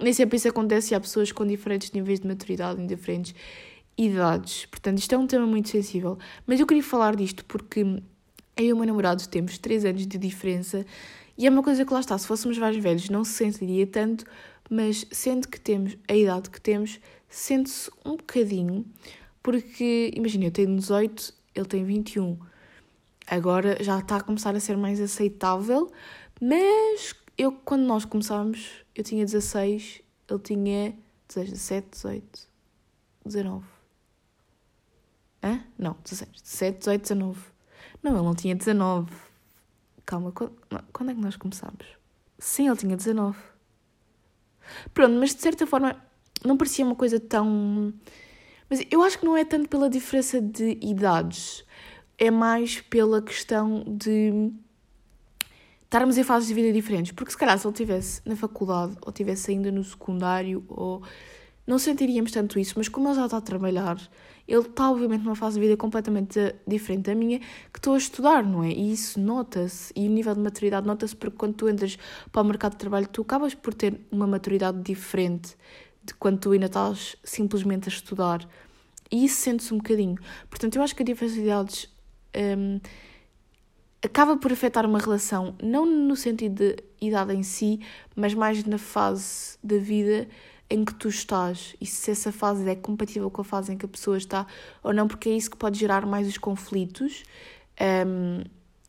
nem 0.01 0.13
sempre 0.13 0.37
isso 0.37 0.49
acontece 0.49 0.93
e 0.93 0.95
há 0.95 1.01
pessoas 1.01 1.33
com 1.33 1.47
diferentes 1.47 1.91
níveis 1.93 2.21
de 2.21 2.27
maturidade 2.27 2.81
em 2.81 2.87
diferentes 2.87 3.35
idades. 3.97 4.67
Portanto, 4.67 4.99
isto 4.99 5.15
é 5.15 5.19
um 5.19 5.27
tema 5.27 5.47
muito 5.47 5.69
sensível. 5.69 6.19
Mas 6.47 6.61
eu 6.61 6.67
queria 6.67 6.83
falar 6.83 7.17
disto 7.17 7.45
porque 7.45 7.81
eu 7.81 8.65
e 8.65 8.73
o 8.73 8.77
meu 8.77 8.87
namorado 8.87 9.27
temos 9.29 9.59
3 9.59 9.85
anos 9.85 10.07
de 10.07 10.19
diferença 10.19 10.85
e 11.37 11.47
é 11.47 11.51
uma 11.51 11.63
coisa 11.63 11.85
que 11.85 11.93
lá 11.93 12.01
está, 12.01 12.19
se 12.19 12.27
fôssemos 12.27 12.59
mais 12.59 12.77
velhos 12.77 13.09
não 13.09 13.25
se 13.25 13.33
sentiria 13.33 13.87
tanto, 13.87 14.27
mas 14.69 15.07
sendo 15.11 15.49
que 15.49 15.59
temos 15.59 15.97
a 16.07 16.15
idade 16.15 16.51
que 16.51 16.61
temos, 16.61 17.01
sente-se 17.31 17.91
um 18.05 18.17
bocadinho, 18.17 18.85
porque 19.43 20.11
imagina, 20.15 20.45
eu 20.45 20.51
tenho 20.51 20.77
18, 20.77 21.33
ele 21.55 21.65
tem 21.65 21.83
21. 21.83 22.39
Agora 23.27 23.83
já 23.83 23.99
está 23.99 24.17
a 24.17 24.21
começar 24.21 24.55
a 24.55 24.61
ser 24.61 24.77
mais 24.77 25.01
aceitável, 25.01 25.91
mas 26.41 27.15
eu 27.39 27.53
quando 27.53 27.85
nós 27.85 28.05
começámos 28.05 28.80
eu 28.95 29.05
tinha 29.05 29.25
16, 29.25 30.03
ele 30.29 30.39
tinha 30.41 30.99
17, 31.35 31.89
18, 31.91 32.49
19. 33.25 33.65
Hã? 35.43 35.65
Não, 35.79 35.97
16, 36.05 36.43
17, 36.43 36.79
18, 36.79 37.03
19. 37.03 37.41
Não, 38.03 38.13
ele 38.13 38.23
não 38.23 38.35
tinha 38.35 38.55
19. 38.55 39.11
Calma, 40.05 40.33
quando, 40.33 40.53
quando 40.93 41.11
é 41.11 41.15
que 41.15 41.21
nós 41.21 41.37
começámos? 41.37 41.87
Sim, 42.39 42.69
ele 42.69 42.77
tinha 42.77 42.97
19. 42.97 43.39
Pronto, 44.93 45.15
mas 45.15 45.35
de 45.35 45.41
certa 45.41 45.67
forma 45.67 45.97
não 46.45 46.57
parecia 46.57 46.85
uma 46.85 46.95
coisa 46.95 47.19
tão. 47.21 47.93
Mas 48.69 48.83
eu 48.91 49.03
acho 49.03 49.19
que 49.19 49.25
não 49.25 49.37
é 49.37 49.45
tanto 49.45 49.69
pela 49.69 49.91
diferença 49.91 50.41
de 50.41 50.79
idades, 50.81 51.65
é 52.19 52.31
mais 52.31 52.81
pela 52.81 53.21
questão 53.21 53.85
de 53.87 54.53
estarmos 55.91 56.17
em 56.17 56.23
fases 56.23 56.47
de 56.49 56.55
vida 56.55 56.73
diferentes. 56.73 57.11
Porque 57.11 57.33
se 57.33 57.37
calhar 57.37 57.59
se 57.59 57.67
ele 57.67 57.75
estivesse 57.75 58.23
na 58.25 58.37
faculdade 58.37 58.97
ou 59.03 59.11
estivesse 59.11 59.51
ainda 59.51 59.73
no 59.73 59.83
secundário, 59.83 60.65
ou 60.69 61.03
não 61.67 61.79
sentiríamos 61.81 62.31
tanto 62.31 62.61
isso, 62.61 62.75
mas 62.77 62.89
como 62.89 63.09
ele 63.09 63.17
já 63.17 63.25
está 63.25 63.39
a 63.39 63.41
trabalhar, 63.41 63.99
ele 64.47 64.61
está 64.61 64.89
obviamente 64.89 65.25
numa 65.25 65.35
fase 65.35 65.57
de 65.57 65.67
vida 65.67 65.77
completamente 65.77 66.55
diferente 66.67 67.07
da 67.07 67.15
minha, 67.15 67.41
que 67.41 67.79
estou 67.79 67.95
a 67.95 67.99
estudar, 67.99 68.45
não 68.45 68.63
é? 68.63 68.71
E 68.71 68.93
isso 68.93 69.21
nota-se, 69.21 69.93
e 69.97 70.07
o 70.07 70.11
nível 70.11 70.35
de 70.35 70.41
maturidade 70.41 70.87
nota-se 70.87 71.15
porque 71.15 71.37
quando 71.37 71.55
tu 71.55 71.69
entras 71.69 71.99
para 72.31 72.43
o 72.43 72.45
mercado 72.45 72.73
de 72.73 72.79
trabalho, 72.79 73.09
tu 73.09 73.23
acabas 73.23 73.53
por 73.55 73.75
ter 73.75 74.01
uma 74.13 74.29
maturidade 74.29 74.81
diferente 74.83 75.57
de 76.05 76.15
quando 76.15 76.39
tu 76.39 76.53
ainda 76.53 76.67
estás 76.67 77.17
simplesmente 77.25 77.89
a 77.89 77.93
estudar. 77.93 78.49
E 79.11 79.25
isso 79.25 79.41
sente-se 79.41 79.75
um 79.75 79.79
bocadinho. 79.79 80.17
Portanto, 80.49 80.77
eu 80.77 80.83
acho 80.83 80.95
que 80.95 81.03
a 81.03 81.07
diversidade 81.07 81.91
um, 82.37 82.81
acaba 84.03 84.37
por 84.37 84.53
afetar 84.53 84.87
uma 84.87 84.99
relação, 84.99 85.55
não 85.63 85.85
no 85.85 86.17
sentido 86.17 86.55
de 86.55 86.77
idade 87.01 87.35
em 87.35 87.43
si, 87.43 87.81
mas 88.17 88.35
mais 88.35 88.65
na 88.65 88.79
fase 88.79 89.59
da 89.63 89.79
vida 89.79 90.29
em 90.69 90.85
que 90.85 90.95
tu 90.95 91.09
estás 91.09 91.75
e 91.81 91.87
se 91.87 92.11
essa 92.11 92.31
fase 92.31 92.69
é 92.69 92.77
compatível 92.77 93.29
com 93.31 93.41
a 93.41 93.45
fase 93.45 93.73
em 93.73 93.77
que 93.77 93.85
a 93.85 93.89
pessoa 93.89 94.17
está 94.17 94.47
ou 94.83 94.93
não, 94.93 95.09
porque 95.09 95.29
é 95.29 95.33
isso 95.33 95.51
que 95.51 95.57
pode 95.57 95.79
gerar 95.79 96.07
mais 96.07 96.29
os 96.29 96.39
conflitos. 96.39 97.25
Um, 98.07 98.45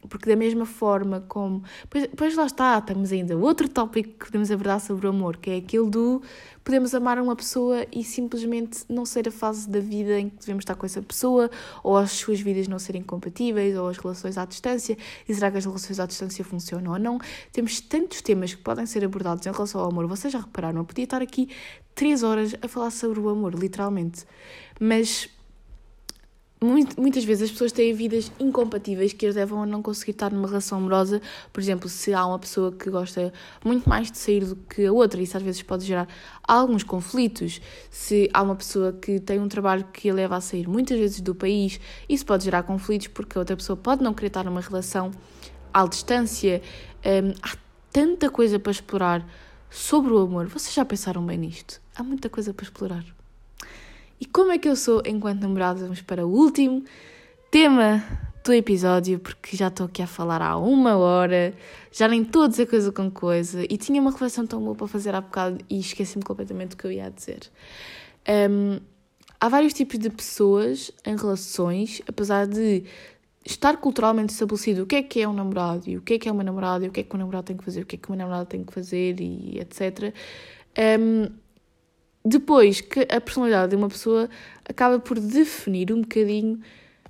porque 0.10 0.30
da 0.30 0.36
mesma 0.36 0.66
forma 0.66 1.22
como. 1.28 1.64
Pois, 1.90 2.08
pois 2.16 2.36
lá 2.36 2.46
está, 2.46 2.78
estamos 2.78 3.12
ainda. 3.12 3.38
Outro 3.38 3.68
tópico 3.68 4.10
que 4.20 4.26
podemos 4.26 4.52
abordar 4.52 4.80
sobre 4.80 5.08
o 5.08 5.10
amor, 5.10 5.38
que 5.38 5.50
é 5.50 5.58
aquele 5.58 5.90
do 5.90 6.22
podemos 6.64 6.94
amar 6.94 7.20
uma 7.20 7.36
pessoa 7.36 7.86
e 7.92 8.04
simplesmente 8.04 8.84
não 8.88 9.06
ser 9.06 9.28
a 9.28 9.32
fase 9.32 9.68
da 9.68 9.80
vida 9.80 10.20
em 10.20 10.30
que 10.30 10.38
devemos 10.40 10.62
estar 10.62 10.76
com 10.76 10.86
essa 10.86 11.02
pessoa, 11.02 11.50
ou 11.84 11.98
as 11.98 12.12
suas 12.12 12.40
vidas 12.40 12.68
não 12.68 12.78
serem 12.78 13.02
compatíveis, 13.02 13.76
ou 13.78 13.88
as 13.88 13.98
relações 13.98 14.38
à 14.38 14.46
distância, 14.46 14.98
e 15.28 15.34
será 15.34 15.50
que 15.50 15.58
as 15.58 15.66
relações 15.66 16.00
à 16.00 16.06
distância 16.06 16.44
funcionam 16.46 16.94
ou 16.94 17.00
não? 17.00 17.20
Temos 17.52 17.80
tantos 17.82 18.22
temas 18.22 18.54
que 18.54 18.62
podem 18.62 18.86
ser 18.86 19.04
abordados 19.04 19.46
em 19.46 19.52
relação 19.52 19.82
ao 19.82 19.90
amor. 19.90 20.06
Vocês 20.08 20.32
já 20.32 20.40
repararam? 20.40 20.80
Eu 20.80 20.86
podia 20.86 21.04
estar 21.04 21.22
aqui 21.22 21.50
três 21.96 22.24
horas 22.24 22.56
a 22.62 22.68
falar 22.68 22.92
sobre 22.92 23.20
o 23.20 23.30
amor, 23.30 23.56
literalmente. 23.56 24.26
Mas 24.80 25.30
muitas 26.64 27.24
vezes 27.24 27.46
as 27.46 27.52
pessoas 27.52 27.72
têm 27.72 27.92
vidas 27.92 28.32
incompatíveis 28.40 29.14
que 29.14 29.26
as 29.26 29.34
levam 29.34 29.64
a 29.64 29.66
não 29.66 29.82
conseguir 29.82 30.12
estar 30.12 30.32
numa 30.32 30.48
relação 30.48 30.78
amorosa. 30.78 31.20
Por 31.52 31.60
exemplo, 31.60 31.90
se 31.90 32.14
há 32.14 32.24
uma 32.24 32.38
pessoa 32.38 32.72
que 32.72 32.88
gosta 32.88 33.34
muito 33.66 33.90
mais 33.90 34.12
de 34.12 34.18
sair 34.20 34.46
do 34.46 34.56
que 34.56 34.86
a 34.86 34.92
outra, 34.92 35.20
isso 35.20 35.36
às 35.36 35.42
vezes 35.42 35.64
pode 35.64 35.86
gerar 35.86 36.08
alguns 36.48 36.84
conflitos. 36.84 37.60
Se 37.90 38.30
há 38.32 38.44
uma 38.44 38.56
pessoa 38.56 38.94
que 38.94 39.20
tem 39.20 39.40
um 39.40 39.48
trabalho 39.48 39.86
que 39.92 40.08
a 40.08 40.14
leva 40.14 40.36
a 40.36 40.42
sair 40.42 40.68
muitas 40.68 41.00
vezes 41.00 41.20
do 41.20 41.34
país, 41.34 41.80
isso 42.08 42.26
pode 42.26 42.44
gerar 42.44 42.62
conflitos 42.62 43.08
porque 43.08 43.38
a 43.38 43.42
outra 43.42 43.58
pessoa 43.58 43.76
pode 43.76 44.04
não 44.04 44.14
querer 44.14 44.28
estar 44.28 44.44
numa 44.44 44.62
relação 44.62 45.10
à 45.74 45.88
distância. 45.88 46.62
Um, 47.04 47.34
há 47.42 47.58
tanta 47.92 48.30
coisa 48.30 48.60
para 48.60 48.72
explorar 48.72 49.28
sobre 49.68 50.14
o 50.14 50.20
amor. 50.20 50.46
Vocês 50.46 50.76
já 50.76 50.86
pensaram 50.86 51.26
bem 51.26 51.40
nisto? 51.40 51.82
Há 51.96 52.04
muita 52.04 52.30
coisa 52.30 52.54
para 52.54 52.66
explorar. 52.66 53.21
E 54.22 54.26
como 54.28 54.52
é 54.52 54.60
que 54.60 54.70
eu 54.70 54.76
sou 54.76 55.02
enquanto 55.04 55.42
namorada? 55.42 55.80
Vamos 55.80 56.04
para 56.04 56.28
o 56.28 56.30
último 56.30 56.84
tema 57.50 58.04
do 58.46 58.54
episódio, 58.54 59.18
porque 59.18 59.58
já 59.58 59.68
estou 59.68 59.88
aqui 59.88 60.00
a 60.04 60.06
falar 60.06 60.44
há 60.44 60.56
uma 60.58 60.96
hora, 60.96 61.56
já 61.92 62.08
nem 62.08 62.22
estou 62.22 62.44
a 62.44 62.48
dizer 62.48 62.68
coisa 62.68 62.92
com 62.92 63.10
coisa, 63.10 63.64
e 63.68 63.78
tinha 63.78 64.00
uma 64.00 64.12
reflexão 64.12 64.46
tão 64.46 64.62
boa 64.62 64.76
para 64.76 64.88
fazer 64.88 65.16
há 65.16 65.22
bocado 65.22 65.58
e 65.68 65.80
esqueci-me 65.80 66.24
completamente 66.24 66.70
do 66.70 66.78
que 66.78 66.86
eu 66.86 66.92
ia 66.92 67.10
dizer. 67.10 67.50
Um, 68.30 68.80
há 69.40 69.50
vários 69.50 69.74
tipos 69.74 69.98
de 69.98 70.12
pessoas 70.12 70.92
em 71.04 71.18
relações, 71.18 72.04
apesar 72.08 72.46
de 72.46 72.84
estar 73.44 73.78
culturalmente 73.78 74.34
estabelecido 74.34 74.84
o 74.84 74.86
que 74.86 74.98
é 74.98 75.02
que 75.02 75.20
é 75.20 75.28
um 75.28 75.34
namorado 75.34 75.90
e 75.90 75.98
o 75.98 76.02
que 76.04 76.14
é 76.14 76.20
que 76.20 76.30
é 76.30 76.32
uma 76.32 76.44
namorada 76.44 76.86
e 76.86 76.90
o 76.90 76.92
que 76.92 77.00
é 77.00 77.04
que 77.04 77.16
um 77.16 77.20
namorado 77.20 77.48
tem 77.48 77.58
que 77.58 77.64
fazer, 77.64 77.82
o 77.82 77.86
que 77.88 77.96
é 77.96 78.00
que 78.00 78.08
uma 78.08 78.18
namorada 78.18 78.46
tem 78.46 78.64
que 78.64 78.72
fazer 78.72 79.20
e 79.20 79.58
etc. 79.60 80.14
Um, 81.00 81.41
depois 82.24 82.82
que 82.82 83.02
a 83.10 83.20
personalidade 83.20 83.72
de 83.72 83.76
uma 83.76 83.90
pessoa 83.90 84.30
acaba 84.66 85.00
por 85.00 85.20
definir 85.20 85.92
um 85.92 86.02
bocadinho 86.02 86.60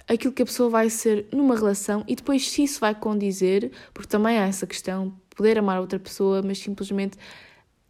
aquilo 0.07 0.33
que 0.33 0.41
a 0.41 0.45
pessoa 0.45 0.69
vai 0.69 0.89
ser 0.89 1.27
numa 1.31 1.55
relação 1.55 2.03
e 2.07 2.15
depois 2.15 2.49
se 2.49 2.63
isso 2.63 2.79
vai 2.79 2.93
condizer, 2.93 3.71
porque 3.93 4.09
também 4.09 4.37
há 4.37 4.47
essa 4.47 4.67
questão, 4.67 5.13
poder 5.35 5.57
amar 5.57 5.79
outra 5.79 5.99
pessoa, 5.99 6.41
mas 6.41 6.59
simplesmente 6.59 7.17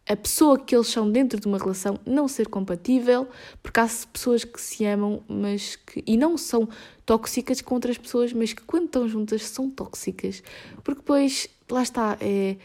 a 0.08 0.16
pessoa 0.16 0.58
que 0.58 0.74
eles 0.74 0.88
são 0.88 1.10
dentro 1.10 1.38
de 1.40 1.46
uma 1.46 1.58
relação 1.58 1.98
não 2.04 2.26
ser 2.26 2.48
compatível, 2.48 3.28
porque 3.62 3.78
há 3.78 3.88
pessoas 4.12 4.44
que 4.44 4.60
se 4.60 4.84
amam, 4.84 5.22
mas 5.28 5.76
que 5.76 6.02
e 6.06 6.16
não 6.16 6.36
são 6.36 6.68
tóxicas 7.06 7.60
com 7.60 7.74
outras 7.74 7.96
pessoas, 7.96 8.32
mas 8.32 8.52
que 8.52 8.62
quando 8.62 8.86
estão 8.86 9.08
juntas 9.08 9.46
são 9.46 9.70
tóxicas, 9.70 10.42
porque 10.82 11.00
depois 11.00 11.48
lá 11.70 11.82
está, 11.82 12.16
é 12.20 12.56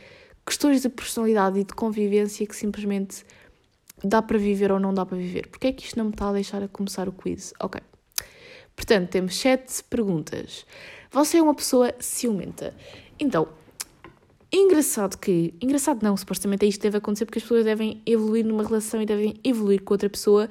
questões 0.45 0.81
de 0.81 0.89
personalidade 0.89 1.59
e 1.59 1.63
de 1.63 1.73
convivência 1.73 2.45
que 2.45 2.55
simplesmente 2.55 3.23
dá 4.03 4.21
para 4.21 4.37
viver 4.37 4.71
ou 4.71 4.79
não 4.79 4.93
dá 4.93 5.05
para 5.05 5.17
viver. 5.17 5.47
Porque 5.47 5.67
é 5.67 5.71
que 5.71 5.85
isto 5.85 5.97
não 5.97 6.05
me 6.05 6.11
está 6.11 6.29
a 6.29 6.33
deixar 6.33 6.63
a 6.63 6.67
começar 6.67 7.07
o 7.07 7.11
quiz? 7.11 7.53
Ok. 7.59 7.81
Portanto, 8.75 9.09
temos 9.09 9.35
sete 9.35 9.83
perguntas. 9.83 10.65
Você 11.11 11.37
é 11.37 11.41
uma 11.41 11.55
pessoa 11.55 11.93
ciumenta. 11.99 12.75
Então, 13.19 13.47
engraçado 14.51 15.17
que. 15.17 15.53
Engraçado 15.59 16.03
não, 16.03 16.15
supostamente 16.15 16.65
é 16.65 16.69
isto 16.69 16.81
deve 16.81 16.97
acontecer 16.97 17.25
porque 17.25 17.39
as 17.39 17.43
pessoas 17.43 17.65
devem 17.65 18.01
evoluir 18.05 18.45
numa 18.45 18.63
relação 18.63 19.01
e 19.01 19.05
devem 19.05 19.39
evoluir 19.43 19.81
com 19.83 19.93
outra 19.93 20.09
pessoa 20.09 20.47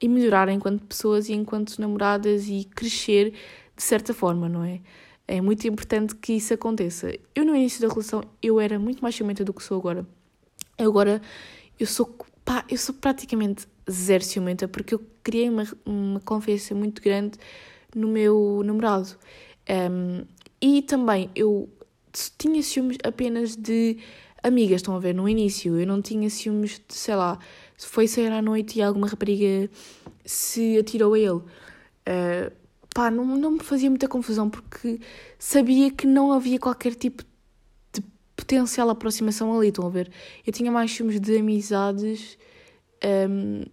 e 0.00 0.08
melhorar 0.08 0.48
enquanto 0.48 0.84
pessoas 0.84 1.28
e 1.28 1.32
enquanto 1.32 1.78
namoradas 1.78 2.48
e 2.48 2.64
crescer 2.64 3.32
de 3.74 3.82
certa 3.82 4.12
forma, 4.12 4.48
não 4.48 4.64
é? 4.64 4.80
É 5.26 5.40
muito 5.40 5.66
importante 5.66 6.14
que 6.16 6.34
isso 6.34 6.52
aconteça. 6.52 7.16
Eu 7.34 7.44
no 7.44 7.54
início 7.54 7.80
da 7.80 7.88
relação 7.88 8.22
eu 8.42 8.60
era 8.60 8.78
muito 8.78 9.00
mais 9.00 9.14
ciumenta 9.14 9.44
do 9.44 9.54
que 9.54 9.62
sou 9.62 9.78
agora. 9.78 10.06
Eu 10.76 10.90
agora 10.90 11.22
eu 11.78 11.86
sou 11.86 12.06
pá, 12.44 12.64
eu 12.68 12.78
sou 12.78 12.94
praticamente 12.94 13.66
zero 13.90 14.24
ciumenta 14.24 14.68
porque 14.68 14.94
eu 14.94 15.04
criei 15.22 15.48
uma, 15.48 15.66
uma 15.84 16.20
confiança 16.20 16.74
muito 16.74 17.02
grande 17.02 17.38
no 17.94 18.08
meu 18.08 18.62
namorado. 18.64 19.16
Um, 19.68 20.24
e 20.60 20.82
também 20.82 21.30
eu 21.34 21.68
tinha 22.38 22.62
ciúmes 22.62 22.98
apenas 23.04 23.56
de 23.56 23.98
amigas, 24.42 24.76
estão 24.76 24.96
a 24.96 24.98
ver, 24.98 25.14
no 25.14 25.28
início. 25.28 25.78
Eu 25.78 25.86
não 25.86 26.02
tinha 26.02 26.28
ciúmes 26.28 26.80
de, 26.86 26.94
sei 26.94 27.14
lá, 27.14 27.38
se 27.76 27.86
foi 27.86 28.06
sair 28.06 28.32
à 28.32 28.42
noite 28.42 28.78
e 28.78 28.82
alguma 28.82 29.06
rapariga 29.06 29.70
se 30.24 30.78
atirou 30.78 31.14
a 31.14 31.18
ele. 31.18 31.30
Uh, 31.30 32.52
pá, 32.94 33.10
não, 33.10 33.24
não 33.24 33.52
me 33.52 33.60
fazia 33.60 33.88
muita 33.88 34.08
confusão 34.08 34.50
porque 34.50 35.00
sabia 35.38 35.90
que 35.90 36.06
não 36.06 36.32
havia 36.32 36.58
qualquer 36.58 36.94
tipo 36.94 37.24
potencial 38.42 38.90
aproximação 38.90 39.56
ali, 39.56 39.68
estão 39.68 39.86
a 39.86 39.90
ver? 39.90 40.10
Eu 40.44 40.52
tinha 40.52 40.70
mais 40.70 40.90
ciúmes 40.90 41.20
de 41.20 41.38
amizades 41.38 42.36
um, 43.30 43.64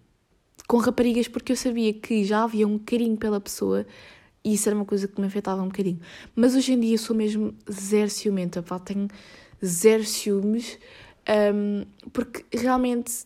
com 0.67 0.77
raparigas 0.77 1.27
porque 1.27 1.51
eu 1.51 1.55
sabia 1.55 1.91
que 1.91 2.23
já 2.23 2.43
havia 2.43 2.67
um 2.67 2.77
carinho 2.77 3.17
pela 3.17 3.41
pessoa 3.41 3.85
e 4.43 4.53
isso 4.53 4.69
era 4.69 4.75
uma 4.75 4.85
coisa 4.85 5.07
que 5.07 5.19
me 5.19 5.25
afetava 5.25 5.61
um 5.61 5.67
bocadinho. 5.67 5.99
Mas 6.35 6.55
hoje 6.55 6.73
em 6.73 6.79
dia 6.79 6.97
sou 6.97 7.15
mesmo 7.15 7.53
zero 7.69 8.09
ciumenta, 8.09 8.61
pá, 8.61 8.77
tenho 8.77 9.07
zero 9.65 10.05
ciúmes 10.05 10.77
um, 11.53 11.85
porque 12.13 12.45
realmente 12.55 13.25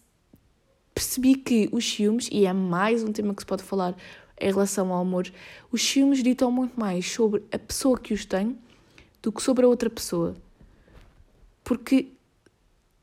percebi 0.96 1.36
que 1.36 1.70
os 1.72 1.86
ciúmes, 1.86 2.30
e 2.32 2.46
é 2.46 2.54
mais 2.54 3.04
um 3.04 3.12
tema 3.12 3.34
que 3.34 3.42
se 3.42 3.46
pode 3.46 3.64
falar 3.64 3.96
em 4.40 4.52
relação 4.52 4.92
ao 4.92 5.02
amor, 5.02 5.32
os 5.72 5.82
ciúmes 5.82 6.24
ditam 6.24 6.52
muito 6.52 6.80
mais 6.80 7.10
sobre 7.12 7.44
a 7.52 7.60
pessoa 7.60 8.00
que 8.00 8.14
os 8.14 8.26
tem 8.26 8.58
do 9.22 9.32
que 9.32 9.42
sobre 9.42 9.66
a 9.66 9.68
outra 9.68 9.90
pessoa. 9.90 10.36
Porque 11.64 12.12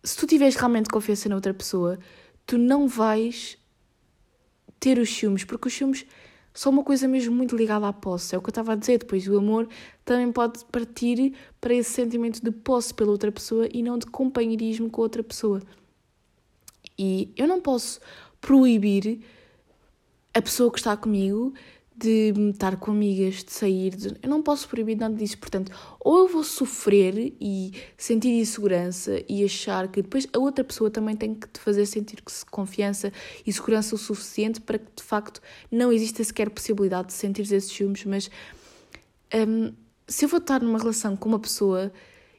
se 0.03 0.17
tu 0.17 0.27
tiveres 0.27 0.57
realmente 0.57 0.89
confiança 0.89 1.29
na 1.29 1.35
outra 1.35 1.55
pessoa, 1.55 1.99
tu 2.47 2.59
não 2.59 2.87
vais 2.89 3.59
ter 4.79 4.99
os 4.99 5.11
ciúmes, 5.11 5.45
porque 5.45 5.69
os 5.69 5.75
ciúmes 5.75 6.07
são 6.53 6.73
uma 6.73 6.83
coisa 6.83 7.07
mesmo 7.07 7.35
muito 7.35 7.57
ligada 7.57 7.87
à 7.87 7.93
posse. 7.93 8.35
É 8.35 8.39
o 8.39 8.41
que 8.41 8.49
eu 8.49 8.51
estava 8.51 8.73
a 8.73 8.77
dizer. 8.77 8.99
Depois, 8.99 9.27
o 9.29 9.39
amor 9.39 9.69
também 10.05 10.33
pode 10.33 10.65
partir 10.67 11.35
para 11.61 11.75
esse 11.75 11.91
sentimento 11.91 12.43
de 12.43 12.51
posse 12.51 12.93
pela 12.93 13.11
outra 13.11 13.31
pessoa 13.31 13.69
e 13.73 13.83
não 13.83 13.99
de 13.99 14.07
companheirismo 14.07 14.91
com 14.91 15.01
a 15.01 15.05
outra 15.05 15.23
pessoa. 15.23 15.63
E 16.99 17.33
eu 17.37 17.47
não 17.47 17.61
posso 17.61 18.01
proibir 18.41 19.21
a 20.35 20.43
pessoa 20.43 20.71
que 20.71 20.79
está 20.79 20.97
comigo 20.97 21.55
de 22.01 22.33
estar 22.51 22.77
com 22.77 22.91
amigas, 22.91 23.45
de 23.45 23.53
sair, 23.53 23.95
de... 23.95 24.17
eu 24.23 24.29
não 24.29 24.43
posso 24.43 24.69
proibir 24.69 24.97
nada 24.97 25.15
disso. 25.15 25.39
Portanto, 25.39 25.71
ou 26.01 26.21
eu 26.21 26.29
vou 26.29 26.43
sofrer 26.43 27.35
e 27.41 27.73
sentir 27.97 28.31
insegurança 28.31 29.23
e 29.29 29.45
achar 29.45 29.89
que 29.89 30.01
depois 30.01 30.27
a 30.33 30.39
outra 30.39 30.65
pessoa 30.65 30.91
também 30.91 31.15
tem 31.15 31.35
que 31.35 31.47
te 31.49 31.61
fazer 31.61 31.85
sentir 31.87 32.23
confiança 32.51 33.13
e 33.47 33.53
segurança 33.53 33.95
o 33.95 33.99
suficiente 33.99 34.61
para 34.61 34.79
que 34.79 34.91
de 34.97 35.03
facto 35.03 35.41
não 35.71 35.93
exista 35.93 36.25
sequer 36.25 36.49
possibilidade 36.51 37.09
de 37.09 37.15
sentir 37.15 37.43
esses 37.43 37.71
ciúmes. 37.71 38.05
Mas 38.05 38.31
um, 39.35 39.73
se 40.09 40.25
eu 40.25 40.29
vou 40.29 40.39
estar 40.39 40.63
numa 40.63 40.79
relação 40.79 41.17
com 41.17 41.29
uma 41.29 41.39
pessoa 41.39 41.93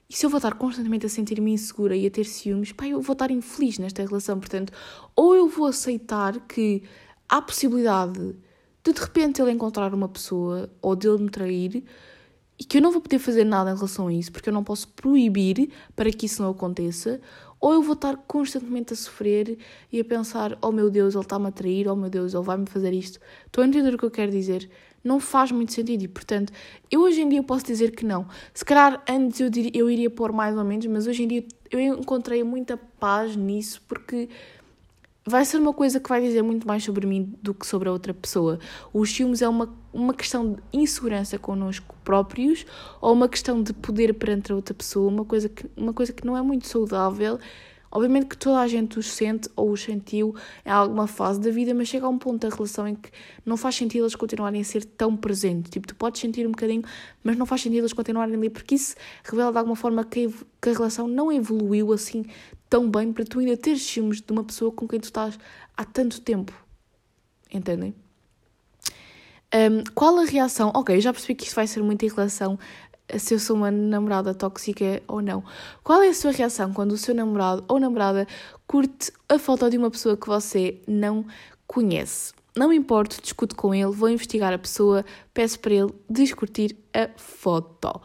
e 0.09 0.15
se 0.15 0.25
eu 0.25 0.29
vou 0.29 0.39
estar 0.39 0.55
constantemente 0.55 1.05
a 1.05 1.09
sentir-me 1.09 1.53
insegura 1.53 1.95
e 1.95 2.05
a 2.05 2.11
ter 2.11 2.25
ciúmes, 2.25 2.71
pá, 2.71 2.85
eu 2.85 2.99
vou 2.99 3.13
estar 3.13 3.31
infeliz 3.31 3.77
nesta 3.77 4.03
relação. 4.03 4.39
Portanto, 4.39 4.73
ou 5.15 5.35
eu 5.35 5.47
vou 5.47 5.67
aceitar 5.67 6.37
que 6.47 6.83
há 7.29 7.41
possibilidade 7.41 8.35
de 8.83 8.93
de 8.93 8.99
repente 8.99 9.41
ele 9.41 9.51
encontrar 9.51 9.93
uma 9.93 10.09
pessoa 10.09 10.69
ou 10.81 10.95
dele 10.95 11.23
me 11.23 11.29
trair 11.29 11.83
e 12.59 12.63
que 12.63 12.77
eu 12.77 12.81
não 12.81 12.91
vou 12.91 13.01
poder 13.01 13.19
fazer 13.19 13.43
nada 13.43 13.71
em 13.71 13.75
relação 13.75 14.07
a 14.07 14.13
isso 14.13 14.31
porque 14.31 14.49
eu 14.49 14.53
não 14.53 14.63
posso 14.63 14.87
proibir 14.89 15.71
para 15.95 16.11
que 16.11 16.27
isso 16.27 16.43
não 16.43 16.51
aconteça, 16.51 17.19
ou 17.59 17.73
eu 17.73 17.81
vou 17.81 17.93
estar 17.93 18.17
constantemente 18.27 18.93
a 18.93 18.95
sofrer 18.95 19.57
e 19.91 19.99
a 19.99 20.05
pensar: 20.05 20.57
oh 20.61 20.71
meu 20.71 20.89
Deus, 20.89 21.13
ele 21.13 21.23
está-me 21.23 21.47
a 21.47 21.51
trair, 21.51 21.87
oh 21.87 21.95
meu 21.95 22.09
Deus, 22.09 22.33
ele 22.33 22.43
vai-me 22.43 22.65
fazer 22.65 22.91
isto. 22.91 23.19
Estou 23.45 23.63
a 23.63 23.67
entender 23.67 23.93
o 23.93 23.97
que 23.97 24.03
eu 24.03 24.11
quero 24.11 24.31
dizer? 24.31 24.69
Não 25.03 25.19
faz 25.19 25.51
muito 25.51 25.73
sentido 25.73 26.03
e, 26.03 26.07
portanto, 26.07 26.53
eu 26.91 27.01
hoje 27.01 27.21
em 27.21 27.29
dia 27.29 27.41
posso 27.41 27.65
dizer 27.65 27.95
que 27.95 28.05
não. 28.05 28.27
Se 28.53 28.63
calhar 28.63 29.03
antes 29.09 29.39
eu, 29.39 29.49
diria, 29.49 29.71
eu 29.73 29.89
iria 29.89 30.09
pôr 30.09 30.31
mais 30.31 30.55
ou 30.55 30.63
menos, 30.63 30.85
mas 30.85 31.07
hoje 31.07 31.23
em 31.23 31.27
dia 31.27 31.45
eu 31.71 31.79
encontrei 31.79 32.43
muita 32.43 32.77
paz 32.77 33.35
nisso 33.35 33.81
porque 33.87 34.29
vai 35.31 35.45
ser 35.45 35.57
uma 35.57 35.73
coisa 35.73 35.99
que 35.99 36.09
vai 36.09 36.21
dizer 36.21 36.41
muito 36.41 36.67
mais 36.67 36.83
sobre 36.83 37.07
mim 37.07 37.33
do 37.41 37.53
que 37.53 37.65
sobre 37.65 37.87
a 37.87 37.91
outra 37.91 38.13
pessoa. 38.13 38.59
Os 38.93 39.09
ciúmes 39.11 39.41
é 39.41 39.47
uma, 39.47 39.73
uma 39.93 40.13
questão 40.13 40.53
de 40.53 40.61
insegurança 40.73 41.39
connosco 41.39 41.95
próprios 42.03 42.65
ou 42.99 43.13
uma 43.13 43.29
questão 43.29 43.63
de 43.63 43.71
poder 43.71 44.13
perante 44.13 44.51
a 44.51 44.55
outra 44.55 44.73
pessoa, 44.73 45.09
uma 45.09 45.23
coisa 45.23 45.47
que, 45.47 45.65
uma 45.75 45.93
coisa 45.93 46.11
que 46.11 46.25
não 46.25 46.35
é 46.37 46.41
muito 46.41 46.67
saudável. 46.67 47.39
Obviamente 47.91 48.27
que 48.27 48.37
toda 48.37 48.59
a 48.59 48.67
gente 48.67 48.97
os 48.97 49.11
sente 49.11 49.49
ou 49.55 49.71
os 49.71 49.83
sentiu 49.83 50.33
em 50.65 50.69
alguma 50.69 51.07
fase 51.07 51.41
da 51.41 51.51
vida, 51.51 51.73
mas 51.73 51.89
chega 51.89 52.05
a 52.05 52.09
um 52.09 52.17
ponto 52.17 52.47
da 52.47 52.55
relação 52.55 52.87
em 52.87 52.95
que 52.95 53.09
não 53.45 53.57
faz 53.57 53.75
sentido 53.75 54.03
eles 54.03 54.15
continuarem 54.15 54.61
a 54.61 54.63
ser 54.63 54.85
tão 54.85 55.17
presentes. 55.17 55.69
Tipo, 55.71 55.87
tu 55.87 55.95
podes 55.95 56.21
sentir 56.21 56.47
um 56.47 56.51
bocadinho, 56.51 56.83
mas 57.21 57.35
não 57.35 57.45
faz 57.45 57.61
sentido 57.61 57.81
eles 57.81 57.93
continuarem 57.93 58.35
ali, 58.35 58.49
porque 58.49 58.75
isso 58.75 58.95
revela 59.23 59.51
de 59.51 59.57
alguma 59.57 59.75
forma 59.75 60.05
que, 60.05 60.33
que 60.61 60.69
a 60.69 60.73
relação 60.73 61.07
não 61.07 61.31
evoluiu 61.31 61.91
assim 61.91 62.23
tão 62.69 62.89
bem 62.89 63.11
para 63.11 63.25
tu 63.25 63.39
ainda 63.39 63.57
teres 63.57 63.83
ciúmes 63.83 64.21
de 64.21 64.31
uma 64.31 64.45
pessoa 64.45 64.71
com 64.71 64.87
quem 64.87 64.99
tu 64.99 65.03
estás 65.03 65.37
há 65.75 65.83
tanto 65.83 66.21
tempo. 66.21 66.53
Entendem? 67.53 67.93
Um, 69.53 69.83
qual 69.93 70.17
a 70.17 70.23
reação? 70.23 70.71
Ok, 70.73 71.01
já 71.01 71.11
percebi 71.11 71.35
que 71.35 71.43
isto 71.43 71.55
vai 71.55 71.67
ser 71.67 71.83
muito 71.83 72.05
em 72.05 72.07
relação 72.07 72.57
se 73.19 73.33
eu 73.33 73.39
sou 73.39 73.55
uma 73.55 73.71
namorada 73.71 74.33
tóxica 74.33 75.01
ou 75.07 75.21
não. 75.21 75.43
Qual 75.83 76.01
é 76.01 76.09
a 76.09 76.13
sua 76.13 76.31
reação 76.31 76.73
quando 76.73 76.91
o 76.93 76.97
seu 76.97 77.13
namorado 77.13 77.63
ou 77.67 77.79
namorada 77.79 78.27
curte 78.67 79.11
a 79.27 79.37
foto 79.39 79.69
de 79.69 79.77
uma 79.77 79.91
pessoa 79.91 80.17
que 80.17 80.27
você 80.27 80.81
não 80.87 81.25
conhece? 81.67 82.33
Não 82.55 82.69
me 82.69 82.75
importo, 82.75 83.21
discuto 83.21 83.55
com 83.55 83.73
ele, 83.73 83.91
vou 83.91 84.09
investigar 84.09 84.53
a 84.53 84.57
pessoa, 84.57 85.05
peço 85.33 85.59
para 85.59 85.73
ele 85.73 85.93
descurtir 86.09 86.75
a 86.93 87.09
foto. 87.17 88.01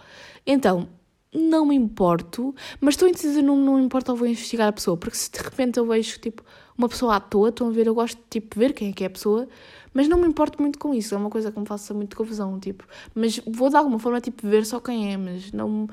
Então, 0.47 0.89
não 1.35 1.67
me 1.67 1.75
importo, 1.75 2.55
mas 2.81 2.95
estou 2.95 3.09
indecisa, 3.09 3.43
não, 3.43 3.57
não 3.57 3.81
importa, 3.81 4.13
eu 4.13 4.17
vou 4.17 4.27
investigar 4.27 4.69
a 4.69 4.73
pessoa, 4.73 4.97
porque 4.97 5.17
se 5.17 5.31
de 5.31 5.39
repente 5.39 5.79
eu 5.79 5.87
vejo, 5.87 6.19
tipo, 6.19 6.43
uma 6.79 6.89
pessoa 6.89 7.17
à 7.17 7.21
toa, 7.21 7.49
estão 7.49 7.69
a 7.69 7.71
ver, 7.71 7.87
eu 7.87 7.95
gosto 7.95 8.17
de, 8.17 8.25
tipo, 8.31 8.59
ver 8.59 8.73
quem 8.73 8.91
é 8.91 8.93
que 8.93 9.05
é 9.05 9.07
a 9.07 9.11
pessoa, 9.11 9.49
mas 9.97 10.09
não 10.09 10.19
me 10.19 10.29
importo 10.29 10.61
muito 10.61 10.79
com 10.79 10.93
isso, 10.93 11.15
é 11.15 11.17
uma 11.17 11.31
coisa 11.31 11.51
que 11.51 11.59
me 11.59 11.65
faça 11.65 11.95
muito 11.95 12.15
confusão, 12.15 12.61
tipo, 12.61 12.87
mas 13.15 13.41
vou 13.47 13.71
de 13.71 13.77
alguma 13.77 13.99
forma, 13.99 14.21
tipo, 14.21 14.47
ver 14.47 14.67
só 14.67 14.79
quem 14.79 15.11
é, 15.11 15.17
mas 15.17 15.51
não, 15.53 15.89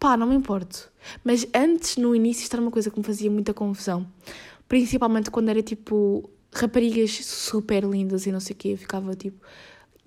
pá, 0.00 0.16
não 0.16 0.26
me 0.26 0.34
importo. 0.34 0.90
Mas 1.22 1.46
antes, 1.54 1.96
no 1.96 2.12
início, 2.12 2.42
isto 2.42 2.54
era 2.54 2.60
uma 2.60 2.72
coisa 2.72 2.90
que 2.90 2.98
me 2.98 3.04
fazia 3.04 3.30
muita 3.30 3.54
confusão, 3.54 4.04
principalmente 4.66 5.30
quando 5.30 5.48
era, 5.48 5.62
tipo, 5.62 6.28
raparigas 6.52 7.24
super 7.24 7.84
lindas 7.84 8.26
e 8.26 8.32
não 8.32 8.40
sei 8.40 8.52
o 8.52 8.56
quê, 8.56 8.68
eu 8.70 8.78
ficava, 8.78 9.14
tipo, 9.14 9.40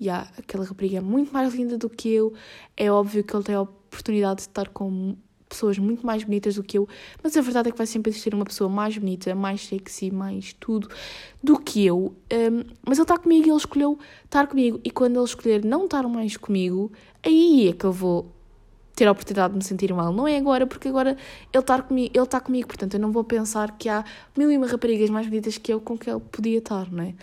yeah, 0.02 0.30
aquela 0.38 0.66
rapariga 0.66 0.98
é 0.98 1.02
muito 1.02 1.32
mais 1.32 1.54
linda 1.54 1.78
do 1.78 1.90
que 1.90 2.10
eu, 2.10 2.34
é 2.76 2.92
óbvio 2.92 3.24
que 3.24 3.34
ele 3.34 3.44
tem 3.46 3.56
a 3.56 3.62
oportunidade 3.62 4.36
de 4.36 4.42
estar 4.50 4.68
com 4.68 5.16
pessoas 5.50 5.80
muito 5.80 6.06
mais 6.06 6.24
bonitas 6.24 6.56
do 6.56 6.64
que 6.64 6.78
eu, 6.78 6.88
mas 7.24 7.36
a 7.36 7.42
verdade 7.42 7.70
é 7.70 7.72
que 7.72 7.78
vai 7.78 7.88
sempre 7.88 8.12
existir 8.12 8.34
uma 8.34 8.46
pessoa 8.46 8.70
mais 8.70 8.98
bonita, 8.98 9.34
mais 9.34 9.68
sexy, 9.68 10.12
mais 10.12 10.54
tudo 10.54 10.88
do 11.44 11.60
que 11.60 11.86
eu. 11.86 12.16
Um, 12.32 12.64
mas 12.86 12.98
ele 12.98 13.04
está 13.04 13.18
comigo 13.18 13.48
e 13.48 13.50
ele 13.50 13.58
escolheu 13.58 13.98
estar 14.24 14.48
comigo. 14.48 14.80
E 14.84 14.92
quando 14.92 15.18
ele 15.18 15.26
escolher 15.26 15.66
não 15.66 15.86
estar 15.86 16.04
mais 16.04 16.38
comigo, 16.38 16.92
aí 17.26 17.70
é 17.70 17.74
que 17.74 17.86
eu 17.86 17.92
vou 17.92 18.32
ter 19.00 19.08
a 19.08 19.12
oportunidade 19.12 19.54
de 19.54 19.58
me 19.58 19.64
sentir 19.64 19.94
mal. 19.94 20.12
Não 20.12 20.28
é 20.28 20.38
agora, 20.38 20.68
porque 20.68 20.90
agora 20.90 21.12
ele 21.54 21.64
está 21.64 21.82
comigo, 21.82 22.12
ele 22.14 22.24
está 22.24 22.40
comigo, 22.42 22.68
portanto 22.68 22.96
eu 22.96 23.00
não 23.00 23.14
vou 23.14 23.24
pensar 23.24 23.78
que 23.78 23.88
há 23.88 24.04
mil 24.38 24.52
e 24.52 24.58
uma 24.58 24.68
raparigas 24.68 25.10
mais 25.10 25.26
bonitas 25.26 25.58
que 25.58 25.72
eu 25.72 25.80
com 25.80 25.98
que 25.98 26.10
ele 26.10 26.20
podia 26.20 26.58
estar, 26.58 26.92
não 26.92 27.04
é? 27.04 27.14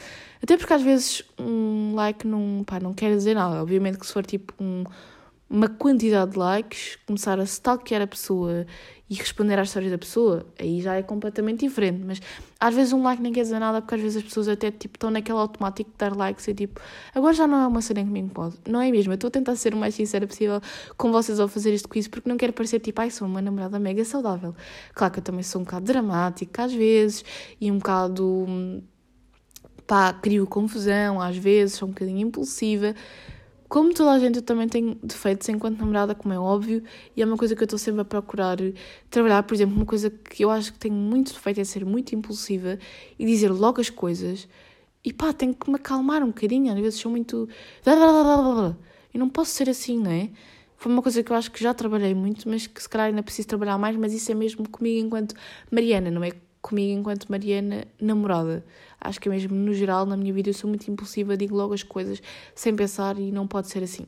Até 0.42 0.56
porque 0.56 0.72
às 0.72 0.80
vezes 0.80 1.22
um 1.38 1.94
like 1.94 2.26
não, 2.26 2.64
pá, 2.66 2.80
não 2.80 2.94
quer 2.94 3.14
dizer 3.14 3.34
nada. 3.34 3.60
Obviamente 3.62 3.98
que 3.98 4.06
se 4.06 4.12
for 4.12 4.24
tipo 4.24 4.54
um 4.58 4.84
uma 5.48 5.68
quantidade 5.68 6.32
de 6.32 6.38
likes, 6.38 6.98
começar 7.06 7.38
a 7.38 7.44
stalkear 7.44 8.02
a 8.02 8.06
pessoa 8.06 8.66
e 9.08 9.14
responder 9.14 9.56
às 9.56 9.68
histórias 9.68 9.92
da 9.92 9.98
pessoa, 9.98 10.44
aí 10.58 10.80
já 10.80 10.96
é 10.96 11.02
completamente 11.02 11.60
diferente. 11.60 12.02
Mas 12.04 12.20
às 12.58 12.74
vezes 12.74 12.92
um 12.92 13.04
like 13.04 13.22
nem 13.22 13.32
quer 13.32 13.42
dizer 13.42 13.60
nada, 13.60 13.80
porque 13.80 13.94
às 13.94 14.00
vezes 14.00 14.16
as 14.16 14.22
pessoas 14.24 14.48
até 14.48 14.72
tipo, 14.72 14.96
estão 14.96 15.08
naquele 15.08 15.38
automático 15.38 15.88
de 15.90 15.96
dar 15.96 16.16
likes 16.16 16.48
e 16.48 16.54
tipo, 16.54 16.80
agora 17.14 17.32
já 17.32 17.46
não 17.46 17.58
é 17.58 17.66
uma 17.68 17.80
cena 17.80 18.02
que 18.02 18.10
me 18.10 18.28
pode. 18.28 18.56
Não 18.68 18.80
é 18.80 18.90
mesmo? 18.90 19.12
Eu 19.12 19.14
estou 19.14 19.28
a 19.28 19.30
tentar 19.30 19.54
ser 19.54 19.74
o 19.74 19.76
mais 19.76 19.94
sincera 19.94 20.26
possível 20.26 20.60
com 20.96 21.12
vocês 21.12 21.38
ao 21.38 21.46
fazer 21.46 21.72
este 21.72 21.86
quiz, 21.86 22.08
porque 22.08 22.28
não 22.28 22.36
quero 22.36 22.52
parecer 22.52 22.80
tipo, 22.80 23.00
ai, 23.00 23.10
sou 23.10 23.28
uma 23.28 23.40
namorada 23.40 23.78
mega 23.78 24.04
saudável. 24.04 24.54
Claro 24.94 25.12
que 25.12 25.20
eu 25.20 25.24
também 25.24 25.44
sou 25.44 25.60
um 25.60 25.64
bocado 25.64 25.86
dramática 25.86 26.64
às 26.64 26.74
vezes 26.74 27.24
e 27.60 27.70
um 27.70 27.78
bocado. 27.78 28.82
pá, 29.86 30.12
crio 30.12 30.44
confusão 30.48 31.20
às 31.20 31.36
vezes, 31.36 31.76
sou 31.76 31.86
um 31.86 31.92
bocadinho 31.92 32.26
impulsiva 32.26 32.92
como 33.68 33.92
toda 33.92 34.12
a 34.12 34.18
gente, 34.18 34.36
eu 34.36 34.42
também 34.42 34.68
tenho 34.68 34.96
defeitos 35.02 35.48
enquanto 35.48 35.78
namorada, 35.78 36.14
como 36.14 36.32
é 36.32 36.38
óbvio, 36.38 36.82
e 37.16 37.22
é 37.22 37.26
uma 37.26 37.36
coisa 37.36 37.54
que 37.56 37.62
eu 37.62 37.66
estou 37.66 37.78
sempre 37.78 38.00
a 38.00 38.04
procurar 38.04 38.58
trabalhar. 39.10 39.42
Por 39.42 39.54
exemplo, 39.54 39.76
uma 39.76 39.86
coisa 39.86 40.10
que 40.10 40.44
eu 40.44 40.50
acho 40.50 40.72
que 40.72 40.78
tenho 40.78 40.94
muito 40.94 41.32
defeito 41.32 41.60
é 41.60 41.64
ser 41.64 41.84
muito 41.84 42.14
impulsiva 42.14 42.78
e 43.18 43.26
dizer 43.26 43.50
logo 43.50 43.80
as 43.80 43.90
coisas. 43.90 44.48
E 45.04 45.12
pá, 45.12 45.32
tenho 45.32 45.54
que 45.54 45.68
me 45.70 45.76
acalmar 45.76 46.22
um 46.22 46.28
bocadinho, 46.28 46.72
às 46.72 46.78
vezes 46.80 47.00
sou 47.00 47.10
muito. 47.10 47.48
E 49.14 49.18
não 49.18 49.28
posso 49.28 49.52
ser 49.52 49.70
assim, 49.70 49.98
não 49.98 50.10
é? 50.10 50.30
Foi 50.76 50.92
uma 50.92 51.00
coisa 51.00 51.22
que 51.22 51.32
eu 51.32 51.36
acho 51.36 51.50
que 51.50 51.62
já 51.62 51.72
trabalhei 51.72 52.14
muito, 52.14 52.48
mas 52.48 52.66
que 52.66 52.82
se 52.82 52.88
calhar 52.88 53.06
ainda 53.06 53.22
preciso 53.22 53.48
trabalhar 53.48 53.78
mais, 53.78 53.96
mas 53.96 54.12
isso 54.12 54.30
é 54.30 54.34
mesmo 54.34 54.68
comigo 54.68 55.06
enquanto 55.06 55.34
Mariana, 55.70 56.10
não 56.10 56.22
é 56.22 56.32
comigo 56.60 56.98
enquanto 56.98 57.28
Mariana 57.28 57.86
namorada. 58.00 58.64
Acho 59.00 59.20
que 59.20 59.28
é 59.28 59.32
mesmo 59.32 59.54
no 59.54 59.72
geral, 59.72 60.06
na 60.06 60.16
minha 60.16 60.32
vida, 60.32 60.50
eu 60.50 60.54
sou 60.54 60.68
muito 60.68 60.90
impulsiva, 60.90 61.36
digo 61.36 61.54
logo 61.54 61.74
as 61.74 61.82
coisas 61.82 62.20
sem 62.54 62.74
pensar 62.74 63.18
e 63.18 63.30
não 63.30 63.46
pode 63.46 63.68
ser 63.68 63.82
assim. 63.82 64.06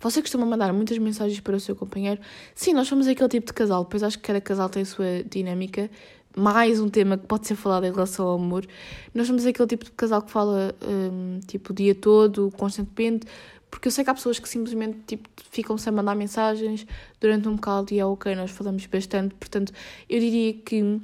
Você 0.00 0.22
costuma 0.22 0.46
mandar 0.46 0.72
muitas 0.72 0.96
mensagens 0.96 1.40
para 1.40 1.54
o 1.54 1.60
seu 1.60 1.76
companheiro? 1.76 2.20
Sim, 2.54 2.72
nós 2.72 2.88
somos 2.88 3.06
aquele 3.06 3.28
tipo 3.28 3.46
de 3.46 3.52
casal, 3.52 3.84
pois 3.84 4.02
acho 4.02 4.18
que 4.18 4.24
cada 4.24 4.40
casal 4.40 4.68
tem 4.68 4.82
a 4.82 4.86
sua 4.86 5.22
dinâmica. 5.28 5.90
Mais 6.34 6.80
um 6.80 6.88
tema 6.88 7.18
que 7.18 7.26
pode 7.26 7.46
ser 7.46 7.56
falado 7.56 7.84
em 7.84 7.90
relação 7.90 8.26
ao 8.26 8.36
amor. 8.36 8.64
Nós 9.12 9.26
somos 9.26 9.44
aquele 9.44 9.68
tipo 9.68 9.84
de 9.84 9.90
casal 9.90 10.22
que 10.22 10.30
fala 10.30 10.74
um, 10.80 11.40
tipo 11.46 11.72
o 11.72 11.74
dia 11.74 11.94
todo, 11.94 12.50
constantemente, 12.56 13.26
porque 13.70 13.88
eu 13.88 13.92
sei 13.92 14.04
que 14.04 14.10
há 14.10 14.14
pessoas 14.14 14.38
que 14.38 14.48
simplesmente 14.48 14.98
tipo, 15.06 15.28
ficam 15.50 15.78
sem 15.78 15.92
mandar 15.92 16.14
mensagens 16.14 16.86
durante 17.20 17.48
um 17.48 17.54
bocado 17.54 17.92
e 17.92 17.98
é 17.98 18.04
ok, 18.04 18.34
nós 18.34 18.50
falamos 18.50 18.84
bastante, 18.86 19.34
portanto 19.34 19.72
eu 20.08 20.18
diria 20.18 20.54
que 20.54 20.82
um, 20.82 21.00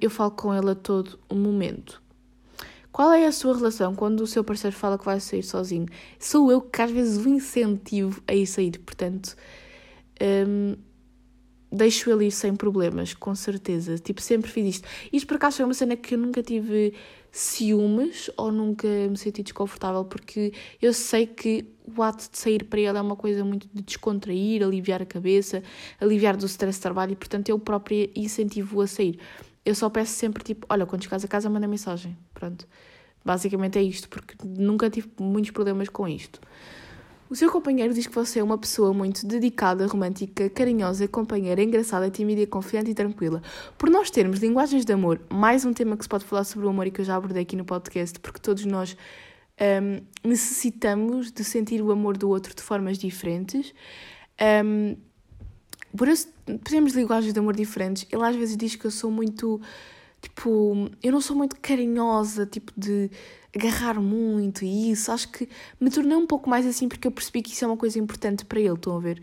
eu 0.00 0.10
falo 0.10 0.30
com 0.32 0.52
ela 0.52 0.74
todo 0.74 1.18
o 1.28 1.34
momento. 1.34 2.00
Qual 2.90 3.10
é 3.12 3.26
a 3.26 3.32
sua 3.32 3.56
relação 3.56 3.94
quando 3.94 4.20
o 4.20 4.26
seu 4.26 4.44
parceiro 4.44 4.76
fala 4.76 4.98
que 4.98 5.04
vai 5.04 5.18
sair 5.18 5.42
sozinho? 5.42 5.86
Sou 6.18 6.52
eu 6.52 6.60
que 6.60 6.82
às 6.82 6.90
vezes 6.90 7.24
o 7.24 7.28
incentivo 7.28 8.22
a 8.28 8.34
ir 8.34 8.46
sair, 8.46 8.78
portanto 8.78 9.34
um, 10.20 10.76
deixo 11.72 12.10
ele 12.10 12.26
ir 12.26 12.30
sem 12.30 12.54
problemas, 12.54 13.14
com 13.14 13.34
certeza. 13.34 13.98
Tipo, 13.98 14.20
sempre 14.20 14.50
fiz 14.50 14.76
isto. 14.76 14.88
Isto 15.12 15.26
por 15.26 15.36
acaso 15.36 15.56
foi 15.56 15.64
uma 15.64 15.74
cena 15.74 15.96
que 15.96 16.14
eu 16.14 16.18
nunca 16.18 16.42
tive 16.42 16.94
ciúmes 17.32 18.30
ou 18.36 18.52
nunca 18.52 18.86
me 18.86 19.16
senti 19.16 19.42
desconfortável, 19.42 20.04
porque 20.04 20.52
eu 20.80 20.92
sei 20.92 21.26
que 21.26 21.64
o 21.96 22.02
ato 22.02 22.30
de 22.30 22.38
sair 22.38 22.64
para 22.64 22.78
ele 22.78 22.96
é 22.96 23.00
uma 23.00 23.16
coisa 23.16 23.42
muito 23.42 23.66
de 23.72 23.82
descontrair, 23.82 24.62
aliviar 24.62 25.00
a 25.00 25.06
cabeça, 25.06 25.62
aliviar 25.98 26.36
do 26.36 26.44
stress 26.44 26.76
de 26.78 26.82
trabalho 26.82 27.12
e, 27.12 27.16
portanto, 27.16 27.48
eu 27.48 27.58
própria 27.58 28.10
incentivo 28.14 28.82
a 28.82 28.86
sair. 28.86 29.18
Eu 29.64 29.74
só 29.74 29.88
peço 29.88 30.12
sempre, 30.12 30.44
tipo, 30.44 30.66
olha, 30.68 30.84
quando 30.84 31.02
chegares 31.02 31.24
a 31.24 31.28
casa, 31.28 31.48
manda 31.48 31.66
mensagem. 31.66 32.16
Pronto. 32.34 32.68
Basicamente 33.24 33.78
é 33.78 33.82
isto, 33.82 34.08
porque 34.08 34.34
nunca 34.44 34.90
tive 34.90 35.08
muitos 35.18 35.52
problemas 35.52 35.88
com 35.88 36.06
isto. 36.06 36.40
O 37.32 37.34
seu 37.34 37.50
companheiro 37.50 37.94
diz 37.94 38.06
que 38.06 38.14
você 38.14 38.40
é 38.40 38.42
uma 38.44 38.58
pessoa 38.58 38.92
muito 38.92 39.26
dedicada, 39.26 39.86
romântica, 39.86 40.50
carinhosa, 40.50 41.08
companheira, 41.08 41.62
engraçada, 41.62 42.10
tímida, 42.10 42.46
confiante 42.46 42.90
e 42.90 42.94
tranquila. 42.94 43.40
Por 43.78 43.88
nós 43.88 44.10
termos 44.10 44.38
linguagens 44.40 44.84
de 44.84 44.92
amor, 44.92 45.18
mais 45.32 45.64
um 45.64 45.72
tema 45.72 45.96
que 45.96 46.02
se 46.02 46.10
pode 46.10 46.26
falar 46.26 46.44
sobre 46.44 46.66
o 46.66 46.68
amor 46.68 46.86
e 46.86 46.90
que 46.90 47.00
eu 47.00 47.06
já 47.06 47.16
abordei 47.16 47.42
aqui 47.42 47.56
no 47.56 47.64
podcast, 47.64 48.20
porque 48.20 48.38
todos 48.38 48.66
nós 48.66 48.94
um, 49.58 50.28
necessitamos 50.28 51.32
de 51.32 51.42
sentir 51.42 51.80
o 51.80 51.90
amor 51.90 52.18
do 52.18 52.28
outro 52.28 52.54
de 52.54 52.60
formas 52.60 52.98
diferentes. 52.98 53.72
Um, 54.62 54.94
por 55.96 56.08
isso, 56.08 56.28
temos 56.64 56.92
linguagens 56.92 57.32
de 57.32 57.40
amor 57.40 57.56
diferentes. 57.56 58.06
Ele 58.12 58.24
às 58.24 58.36
vezes 58.36 58.58
diz 58.58 58.76
que 58.76 58.84
eu 58.84 58.90
sou 58.90 59.10
muito. 59.10 59.58
Tipo, 60.22 60.88
eu 61.02 61.10
não 61.10 61.20
sou 61.20 61.36
muito 61.36 61.56
carinhosa, 61.60 62.46
tipo, 62.46 62.72
de 62.76 63.10
agarrar 63.54 64.00
muito 64.00 64.64
e 64.64 64.92
isso. 64.92 65.10
Acho 65.10 65.28
que 65.28 65.48
me 65.80 65.90
tornei 65.90 66.16
um 66.16 66.26
pouco 66.26 66.48
mais 66.48 66.64
assim 66.64 66.88
porque 66.88 67.06
eu 67.06 67.12
percebi 67.12 67.42
que 67.42 67.50
isso 67.50 67.64
é 67.64 67.68
uma 67.68 67.76
coisa 67.76 67.98
importante 67.98 68.44
para 68.44 68.60
ele, 68.60 68.72
estão 68.72 68.96
a 68.96 69.00
ver? 69.00 69.20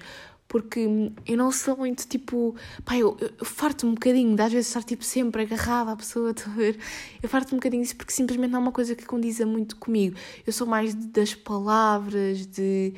Porque 0.47 0.89
eu 1.27 1.37
não 1.37 1.51
sou 1.51 1.77
muito 1.77 2.07
tipo. 2.07 2.55
Pá, 2.83 2.97
eu, 2.97 3.15
eu, 3.21 3.31
eu 3.39 3.45
farto-me 3.45 3.91
um 3.91 3.95
bocadinho 3.95 4.35
de 4.35 4.41
às 4.41 4.51
vezes 4.51 4.67
estar 4.67 4.83
tipo 4.83 5.03
sempre 5.03 5.43
agarrada 5.43 5.91
à 5.91 5.95
pessoa, 5.95 6.31
estão 6.31 6.51
a 6.51 6.55
ver? 6.55 6.77
Eu 7.23 7.29
farto-me 7.29 7.55
um 7.55 7.59
bocadinho 7.59 7.83
disso 7.83 7.95
porque 7.95 8.11
simplesmente 8.11 8.51
não 8.51 8.59
é 8.59 8.61
uma 8.63 8.71
coisa 8.71 8.95
que 8.95 9.05
condiza 9.05 9.45
muito 9.45 9.77
comigo. 9.77 10.17
Eu 10.45 10.51
sou 10.51 10.67
mais 10.67 10.93
das 10.93 11.33
palavras, 11.33 12.45
de 12.45 12.93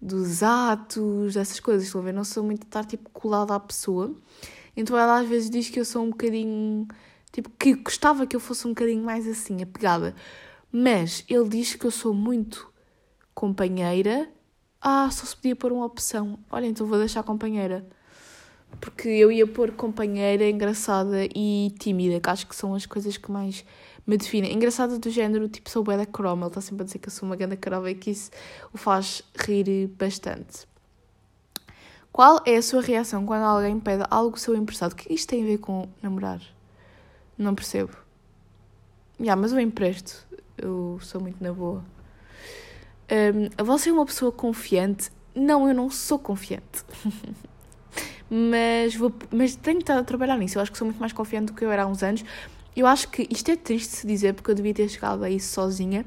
dos 0.00 0.42
atos, 0.42 1.34
dessas 1.34 1.60
coisas, 1.60 1.86
estão 1.86 2.00
a 2.00 2.04
ver? 2.04 2.12
Não 2.12 2.24
sou 2.24 2.42
muito 2.42 2.60
de 2.60 2.66
estar 2.66 2.84
tipo 2.84 3.08
colada 3.10 3.54
à 3.54 3.60
pessoa. 3.60 4.14
Então 4.76 4.96
ela 4.96 5.20
às 5.20 5.28
vezes 5.28 5.50
diz 5.50 5.70
que 5.70 5.80
eu 5.80 5.84
sou 5.84 6.02
um 6.02 6.10
bocadinho. 6.10 6.86
Tipo, 7.32 7.50
que 7.50 7.74
gostava 7.74 8.26
que 8.26 8.34
eu 8.34 8.40
fosse 8.40 8.66
um 8.66 8.70
bocadinho 8.70 9.04
mais 9.04 9.26
assim, 9.26 9.62
apegada. 9.62 10.14
Mas 10.72 11.24
ele 11.28 11.48
diz 11.48 11.74
que 11.74 11.86
eu 11.86 11.90
sou 11.90 12.14
muito 12.14 12.70
companheira. 13.34 14.28
Ah, 14.80 15.08
só 15.10 15.26
se 15.26 15.36
podia 15.36 15.56
pôr 15.56 15.72
uma 15.72 15.84
opção. 15.84 16.38
Olha, 16.50 16.66
então 16.66 16.86
vou 16.86 16.98
deixar 16.98 17.22
companheira. 17.22 17.86
Porque 18.80 19.08
eu 19.08 19.30
ia 19.30 19.46
pôr 19.46 19.72
companheira, 19.72 20.48
engraçada 20.48 21.24
e 21.34 21.74
tímida, 21.78 22.20
que 22.20 22.30
acho 22.30 22.46
que 22.46 22.54
são 22.54 22.74
as 22.74 22.86
coisas 22.86 23.16
que 23.16 23.30
mais 23.30 23.64
me 24.06 24.16
definem. 24.16 24.52
Engraçada 24.52 24.98
do 24.98 25.10
género, 25.10 25.48
tipo, 25.48 25.68
sou 25.70 25.82
bué 25.82 25.96
da 25.96 26.06
croma. 26.06 26.46
Ele 26.46 26.50
está 26.50 26.60
sempre 26.60 26.82
a 26.82 26.86
dizer 26.86 26.98
que 26.98 27.08
eu 27.08 27.12
sou 27.12 27.28
uma 27.28 27.36
grande 27.36 27.56
croma 27.56 27.90
e 27.90 27.94
que 27.94 28.10
isso 28.10 28.30
o 28.72 28.78
faz 28.78 29.22
rir 29.34 29.88
bastante. 29.98 30.66
Qual 32.12 32.40
é 32.46 32.56
a 32.56 32.62
sua 32.62 32.80
reação 32.80 33.26
quando 33.26 33.42
alguém 33.42 33.78
pede 33.78 34.04
algo 34.10 34.38
seu 34.38 34.54
emprestado? 34.54 34.92
O 34.92 34.96
que 34.96 35.12
isto 35.12 35.28
tem 35.28 35.42
a 35.42 35.46
ver 35.46 35.58
com 35.58 35.88
namorar? 36.02 36.40
Não 37.36 37.54
percebo. 37.54 37.92
Yeah, 39.18 39.40
mas 39.40 39.52
eu 39.52 39.60
empresto 39.60 40.26
eu 40.58 40.98
sou 41.02 41.20
muito 41.20 41.42
na 41.42 41.52
boa. 41.52 41.84
Um, 43.10 43.64
você 43.64 43.90
é 43.90 43.92
uma 43.92 44.06
pessoa 44.06 44.32
confiante? 44.32 45.10
Não, 45.34 45.68
eu 45.68 45.74
não 45.74 45.90
sou 45.90 46.18
confiante. 46.18 46.84
mas, 48.30 48.94
vou, 48.94 49.12
mas 49.30 49.54
tenho 49.54 49.78
estado 49.78 50.00
a 50.00 50.04
trabalhar 50.04 50.36
nisso. 50.36 50.58
Eu 50.58 50.62
acho 50.62 50.72
que 50.72 50.78
sou 50.78 50.86
muito 50.86 50.98
mais 50.98 51.12
confiante 51.12 51.46
do 51.46 51.54
que 51.54 51.64
eu 51.64 51.70
era 51.70 51.84
há 51.84 51.86
uns 51.86 52.02
anos. 52.02 52.24
Eu 52.74 52.86
acho 52.86 53.08
que 53.08 53.26
isto 53.30 53.50
é 53.50 53.56
triste 53.56 53.94
se 53.94 54.06
dizer 54.06 54.34
porque 54.34 54.50
eu 54.50 54.54
devia 54.54 54.74
ter 54.74 54.88
chegado 54.88 55.22
a 55.22 55.30
isso 55.30 55.52
sozinha. 55.52 56.04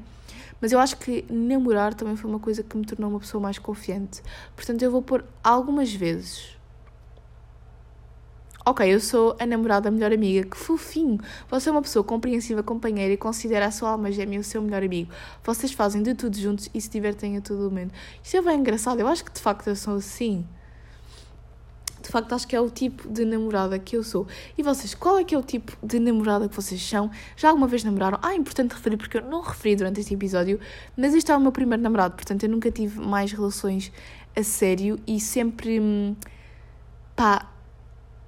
Mas 0.60 0.72
eu 0.72 0.78
acho 0.78 0.98
que 0.98 1.24
namorar 1.30 1.94
também 1.94 2.16
foi 2.16 2.28
uma 2.28 2.38
coisa 2.38 2.62
que 2.62 2.76
me 2.76 2.84
tornou 2.84 3.08
uma 3.08 3.20
pessoa 3.20 3.40
mais 3.40 3.58
confiante. 3.58 4.22
Portanto, 4.54 4.82
eu 4.82 4.90
vou 4.90 5.00
pôr 5.00 5.24
algumas 5.42 5.92
vezes 5.92 6.59
Ok, 8.70 8.86
eu 8.86 9.00
sou 9.00 9.34
a 9.40 9.44
namorada 9.44 9.80
da 9.80 9.90
melhor 9.90 10.12
amiga, 10.12 10.46
que 10.46 10.56
fofinho. 10.56 11.18
Você 11.50 11.68
é 11.68 11.72
uma 11.72 11.82
pessoa 11.82 12.04
compreensiva, 12.04 12.62
companheira 12.62 13.12
e 13.12 13.16
considera 13.16 13.66
a 13.66 13.70
sua 13.72 13.90
alma 13.90 14.12
gêmea 14.12 14.38
o 14.38 14.44
seu 14.44 14.62
melhor 14.62 14.80
amigo. 14.84 15.10
Vocês 15.42 15.72
fazem 15.72 16.04
de 16.04 16.14
tudo 16.14 16.38
juntos 16.38 16.70
e 16.72 16.80
se 16.80 16.88
divertem 16.88 17.36
a 17.36 17.40
todo 17.40 17.64
momento. 17.64 17.92
Isto 18.22 18.36
é 18.36 18.42
bem 18.42 18.60
engraçado, 18.60 19.00
eu 19.00 19.08
acho 19.08 19.24
que 19.24 19.32
de 19.32 19.40
facto 19.40 19.66
eu 19.66 19.74
sou 19.74 19.96
assim. 19.96 20.46
De 22.00 22.08
facto, 22.08 22.32
acho 22.32 22.46
que 22.46 22.54
é 22.54 22.60
o 22.60 22.70
tipo 22.70 23.08
de 23.08 23.24
namorada 23.24 23.76
que 23.76 23.96
eu 23.96 24.04
sou. 24.04 24.24
E 24.56 24.62
vocês, 24.62 24.94
qual 24.94 25.18
é 25.18 25.24
que 25.24 25.34
é 25.34 25.38
o 25.38 25.42
tipo 25.42 25.76
de 25.84 25.98
namorada 25.98 26.48
que 26.48 26.54
vocês 26.54 26.80
são? 26.80 27.10
Já 27.36 27.48
alguma 27.48 27.66
vez 27.66 27.82
namoraram? 27.82 28.20
Ah, 28.22 28.34
é 28.34 28.36
importante 28.36 28.70
referir, 28.70 28.98
porque 28.98 29.16
eu 29.16 29.22
não 29.22 29.40
referi 29.40 29.74
durante 29.74 29.98
este 29.98 30.14
episódio, 30.14 30.60
mas 30.96 31.12
este 31.12 31.32
é 31.32 31.36
o 31.36 31.40
meu 31.40 31.50
primeiro 31.50 31.82
namorado, 31.82 32.14
portanto 32.14 32.44
eu 32.44 32.48
nunca 32.48 32.70
tive 32.70 33.00
mais 33.00 33.32
relações 33.32 33.90
a 34.36 34.44
sério 34.44 34.96
e 35.08 35.18
sempre. 35.18 35.80
Hum, 35.80 36.14
pá 37.16 37.50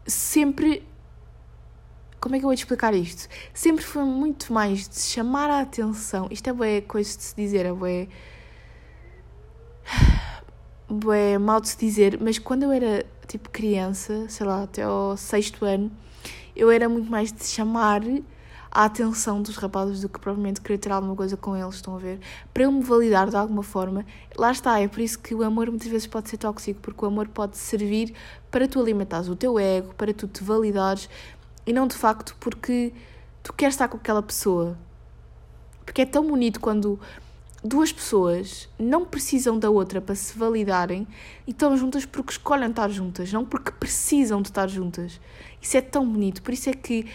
sempre. 0.06 0.86
Como 2.20 2.36
é 2.36 2.38
que 2.38 2.44
eu 2.44 2.48
vou 2.48 2.54
te 2.54 2.60
explicar 2.60 2.94
isto? 2.94 3.28
Sempre 3.52 3.84
foi 3.84 4.04
muito 4.04 4.52
mais 4.52 4.88
de 4.88 5.00
chamar 5.00 5.50
a 5.50 5.60
atenção. 5.60 6.28
Isto 6.30 6.50
é 6.50 6.52
boa 6.52 6.82
coisa 6.82 7.16
de 7.16 7.24
se 7.24 7.34
dizer, 7.34 7.66
é 7.66 7.72
boa. 7.72 8.06
Bué 10.88 11.38
mal 11.38 11.60
de 11.60 11.68
se 11.70 11.78
dizer, 11.78 12.18
mas 12.20 12.38
quando 12.38 12.64
eu 12.64 12.70
era 12.70 13.06
tipo 13.26 13.48
criança, 13.50 14.28
sei 14.28 14.46
lá, 14.46 14.62
até 14.64 14.82
ao 14.82 15.16
sexto 15.16 15.64
ano, 15.64 15.90
eu 16.54 16.70
era 16.70 16.88
muito 16.88 17.10
mais 17.10 17.32
de 17.32 17.44
chamar 17.44 18.02
a 18.74 18.86
atenção 18.86 19.42
dos 19.42 19.56
rapazes 19.56 20.00
do 20.00 20.08
que 20.08 20.18
provavelmente 20.18 20.62
querer 20.62 20.78
ter 20.78 20.90
alguma 20.90 21.14
coisa 21.14 21.36
com 21.36 21.54
eles, 21.54 21.74
estão 21.74 21.94
a 21.94 21.98
ver? 21.98 22.18
Para 22.54 22.62
eu 22.62 22.72
me 22.72 22.82
validar 22.82 23.28
de 23.28 23.36
alguma 23.36 23.62
forma. 23.62 24.06
Lá 24.34 24.50
está, 24.50 24.80
é 24.80 24.88
por 24.88 25.00
isso 25.00 25.18
que 25.18 25.34
o 25.34 25.42
amor 25.42 25.68
muitas 25.68 25.88
vezes 25.88 26.06
pode 26.06 26.30
ser 26.30 26.38
tóxico, 26.38 26.80
porque 26.80 27.04
o 27.04 27.08
amor 27.08 27.28
pode 27.28 27.58
servir 27.58 28.14
para 28.50 28.66
tu 28.66 28.80
alimentares 28.80 29.28
o 29.28 29.36
teu 29.36 29.58
ego, 29.58 29.94
para 29.94 30.14
tu 30.14 30.26
te 30.26 30.42
validares 30.42 31.06
e 31.66 31.72
não 31.72 31.86
de 31.86 31.94
facto 31.94 32.34
porque 32.40 32.94
tu 33.42 33.52
queres 33.52 33.74
estar 33.74 33.88
com 33.88 33.98
aquela 33.98 34.22
pessoa. 34.22 34.78
Porque 35.84 36.00
é 36.00 36.06
tão 36.06 36.26
bonito 36.26 36.58
quando 36.58 36.98
duas 37.62 37.92
pessoas 37.92 38.70
não 38.78 39.04
precisam 39.04 39.58
da 39.58 39.68
outra 39.68 40.00
para 40.00 40.14
se 40.14 40.36
validarem 40.36 41.06
e 41.46 41.50
estão 41.50 41.76
juntas 41.76 42.06
porque 42.06 42.32
escolhem 42.32 42.70
estar 42.70 42.88
juntas, 42.88 43.30
não 43.30 43.44
porque 43.44 43.70
precisam 43.70 44.40
de 44.40 44.48
estar 44.48 44.66
juntas. 44.66 45.20
Isso 45.60 45.76
é 45.76 45.82
tão 45.82 46.08
bonito, 46.08 46.42
por 46.42 46.54
isso 46.54 46.70
é 46.70 46.72
que 46.72 47.06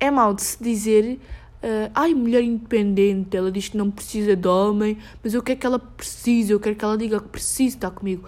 é 0.00 0.10
mau 0.10 0.34
de 0.34 0.42
se 0.42 0.62
dizer 0.62 1.18
uh, 1.62 1.90
ai, 1.94 2.14
mulher 2.14 2.42
independente, 2.42 3.36
ela 3.36 3.50
diz 3.50 3.68
que 3.68 3.76
não 3.76 3.90
precisa 3.90 4.34
de 4.36 4.48
homem, 4.48 4.98
mas 5.22 5.34
eu 5.34 5.42
quero 5.42 5.58
que 5.58 5.66
ela 5.66 5.78
precise, 5.78 6.52
eu 6.52 6.60
quero 6.60 6.76
que 6.76 6.84
ela 6.84 6.96
diga 6.96 7.20
que 7.20 7.28
precisa 7.28 7.76
estar 7.76 7.90
comigo. 7.90 8.24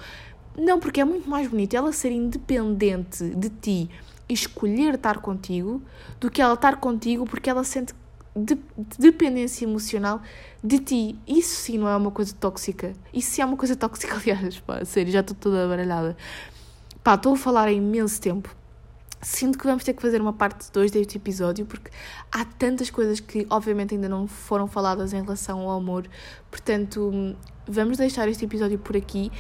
Não, 0.56 0.78
porque 0.78 1.00
é 1.00 1.04
muito 1.04 1.28
mais 1.28 1.48
bonito 1.48 1.74
ela 1.74 1.92
ser 1.92 2.10
independente 2.10 3.30
de 3.30 3.48
ti 3.48 3.90
e 4.28 4.34
escolher 4.34 4.94
estar 4.94 5.18
contigo 5.18 5.82
do 6.20 6.30
que 6.30 6.42
ela 6.42 6.54
estar 6.54 6.76
contigo 6.76 7.24
porque 7.24 7.48
ela 7.48 7.64
sente 7.64 7.94
de, 8.34 8.58
dependência 8.98 9.64
emocional 9.64 10.20
de 10.62 10.78
ti. 10.78 11.18
Isso 11.26 11.56
sim 11.56 11.78
não 11.78 11.88
é 11.88 11.96
uma 11.96 12.10
coisa 12.10 12.34
tóxica. 12.38 12.92
Isso 13.12 13.30
sim 13.30 13.42
é 13.42 13.44
uma 13.44 13.56
coisa 13.56 13.76
tóxica, 13.76 14.14
aliás, 14.20 14.58
pá, 14.60 14.84
sério, 14.84 15.12
já 15.12 15.20
estou 15.20 15.36
toda 15.36 15.66
baralhada. 15.68 16.16
Pá, 17.02 17.14
estou 17.14 17.32
a 17.32 17.36
falar 17.36 17.68
há 17.68 17.72
imenso 17.72 18.20
tempo. 18.20 18.54
Sinto 19.22 19.58
que 19.58 19.66
vamos 19.66 19.84
ter 19.84 19.92
que 19.92 20.00
fazer 20.00 20.20
uma 20.20 20.32
parte 20.32 20.72
2 20.72 20.90
deste 20.90 21.18
episódio 21.18 21.66
porque 21.66 21.90
há 22.32 22.44
tantas 22.44 22.88
coisas 22.88 23.20
que, 23.20 23.46
obviamente, 23.50 23.94
ainda 23.94 24.08
não 24.08 24.26
foram 24.26 24.66
faladas 24.66 25.12
em 25.12 25.20
relação 25.20 25.60
ao 25.60 25.76
amor. 25.76 26.08
Portanto, 26.50 27.36
vamos 27.66 27.98
deixar 27.98 28.28
este 28.28 28.46
episódio 28.46 28.78
por 28.78 28.96
aqui 28.96 29.30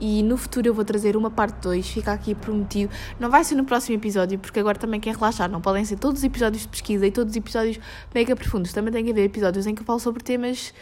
e 0.00 0.22
no 0.22 0.36
futuro 0.36 0.66
eu 0.66 0.74
vou 0.74 0.84
trazer 0.84 1.16
uma 1.16 1.30
parte 1.30 1.60
2, 1.60 1.88
fica 1.88 2.12
aqui 2.12 2.34
prometido. 2.34 2.92
Não 3.18 3.30
vai 3.30 3.44
ser 3.44 3.54
no 3.54 3.64
próximo 3.64 3.96
episódio, 3.96 4.38
porque 4.38 4.58
agora 4.58 4.78
também 4.78 4.98
quer 4.98 5.14
relaxar, 5.14 5.50
não 5.50 5.60
podem 5.60 5.84
ser 5.84 5.98
todos 5.98 6.20
os 6.20 6.24
episódios 6.24 6.62
de 6.62 6.68
pesquisa 6.68 7.06
e 7.06 7.10
todos 7.10 7.32
os 7.32 7.36
episódios 7.36 7.78
mega 8.14 8.34
profundos. 8.34 8.72
Também 8.72 8.92
tem 8.92 9.04
que 9.04 9.10
haver 9.10 9.24
episódios 9.24 9.66
em 9.66 9.74
que 9.74 9.82
eu 9.82 9.86
falo 9.86 10.00
sobre 10.00 10.22
temas 10.22 10.72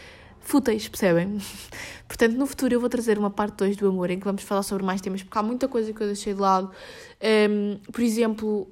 fúteis, 0.49 0.89
percebem? 0.89 1.39
Portanto, 2.09 2.35
no 2.37 2.47
futuro 2.47 2.75
eu 2.75 2.81
vou 2.81 2.89
trazer 2.89 3.19
uma 3.19 3.29
parte 3.29 3.57
2 3.59 3.77
do 3.77 3.87
amor 3.87 4.11
em 4.11 4.19
que 4.19 4.25
vamos 4.25 4.43
falar 4.43 4.63
sobre 4.63 4.83
mais 4.83 4.99
temas, 4.99 5.23
porque 5.23 5.39
há 5.39 5.43
muita 5.43 5.69
coisa 5.69 5.93
que 5.93 6.01
eu 6.01 6.07
deixei 6.07 6.33
de 6.33 6.41
lado. 6.41 6.71
Um, 7.51 7.79
por 7.93 8.01
exemplo, 8.01 8.67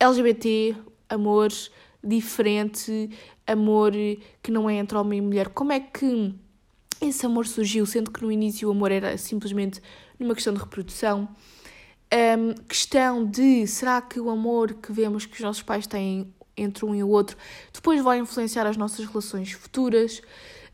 LGBT, 0.00 0.76
amor 1.08 1.52
diferente, 2.02 3.08
amor 3.46 3.92
que 4.42 4.50
não 4.50 4.68
é 4.68 4.74
entre 4.74 4.98
homem 4.98 5.20
e 5.20 5.22
mulher. 5.22 5.48
Como 5.50 5.72
é 5.72 5.78
que 5.78 6.34
esse 7.00 7.24
amor 7.24 7.46
surgiu, 7.46 7.86
sendo 7.86 8.10
que 8.10 8.22
no 8.22 8.32
início 8.32 8.68
o 8.68 8.72
amor 8.72 8.90
era 8.90 9.16
simplesmente 9.16 9.80
numa 10.18 10.34
questão 10.34 10.52
de 10.52 10.58
reprodução. 10.58 11.28
Um, 12.12 12.52
questão 12.64 13.24
de 13.24 13.64
será 13.68 14.02
que 14.02 14.18
o 14.18 14.28
amor 14.28 14.74
que 14.74 14.92
vemos 14.92 15.24
que 15.24 15.34
os 15.34 15.40
nossos 15.40 15.62
pais 15.62 15.86
têm 15.86 16.34
entre 16.56 16.84
um 16.84 16.94
e 16.94 17.02
o 17.02 17.08
outro 17.08 17.36
depois 17.72 18.02
vai 18.02 18.18
influenciar 18.18 18.66
as 18.66 18.76
nossas 18.76 19.04
relações 19.06 19.52
futuras? 19.52 20.20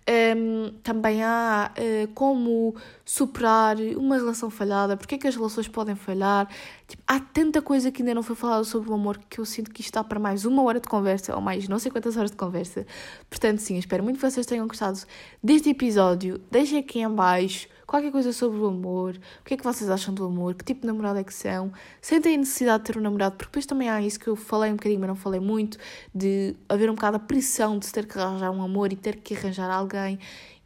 Um, 0.08 0.72
também 0.82 1.22
há 1.22 1.70
uh, 1.78 2.08
como 2.12 2.74
superar 3.04 3.76
uma 3.96 4.16
relação 4.16 4.50
falhada, 4.50 4.96
porque 4.96 5.14
é 5.14 5.18
que 5.18 5.28
as 5.28 5.36
relações 5.36 5.68
podem 5.68 5.94
falhar. 5.94 6.48
Tipo, 6.88 7.02
há 7.06 7.20
tanta 7.20 7.62
coisa 7.62 7.92
que 7.92 8.02
ainda 8.02 8.12
não 8.12 8.22
foi 8.22 8.34
falada 8.34 8.64
sobre 8.64 8.90
o 8.90 8.94
amor 8.94 9.18
que 9.30 9.38
eu 9.38 9.44
sinto 9.44 9.70
que 9.70 9.80
isto 9.80 9.90
está 9.90 10.02
para 10.02 10.18
mais 10.18 10.44
uma 10.44 10.62
hora 10.62 10.80
de 10.80 10.88
conversa, 10.88 11.34
ou 11.34 11.40
mais 11.40 11.68
não 11.68 11.78
sei 11.78 11.92
quantas 11.92 12.16
horas 12.16 12.32
de 12.32 12.36
conversa. 12.36 12.84
Portanto, 13.30 13.58
sim, 13.58 13.78
espero 13.78 14.02
muito 14.02 14.16
que 14.18 14.28
vocês 14.28 14.44
tenham 14.44 14.66
gostado 14.66 14.98
deste 15.42 15.70
episódio. 15.70 16.40
Deixem 16.50 16.80
aqui 16.80 16.98
em 16.98 17.08
baixo 17.08 17.68
qualquer 17.92 18.10
coisa 18.10 18.32
sobre 18.32 18.58
o 18.58 18.66
amor, 18.68 19.20
o 19.40 19.44
que 19.44 19.52
é 19.52 19.56
que 19.58 19.62
vocês 19.62 19.90
acham 19.90 20.14
do 20.14 20.24
amor, 20.24 20.54
que 20.54 20.64
tipo 20.64 20.80
de 20.80 20.86
namorado 20.86 21.18
é 21.18 21.24
que 21.24 21.34
são, 21.34 21.70
sentem 22.00 22.36
a 22.36 22.38
necessidade 22.38 22.84
de 22.84 22.90
ter 22.90 22.98
um 22.98 23.02
namorado, 23.02 23.36
porque 23.36 23.50
depois 23.50 23.66
também 23.66 23.90
há 23.90 24.00
isso 24.00 24.18
que 24.18 24.28
eu 24.28 24.34
falei 24.34 24.70
um 24.72 24.76
bocadinho, 24.76 24.98
mas 24.98 25.08
não 25.08 25.14
falei 25.14 25.40
muito, 25.40 25.76
de 26.14 26.56
haver 26.70 26.88
um 26.88 26.94
bocado 26.94 27.18
a 27.18 27.20
pressão 27.20 27.78
de 27.78 27.92
ter 27.92 28.06
que 28.06 28.18
arranjar 28.18 28.50
um 28.50 28.62
amor 28.62 28.94
e 28.94 28.96
ter 28.96 29.16
que 29.16 29.34
arranjar 29.34 29.70
alguém 29.70 30.18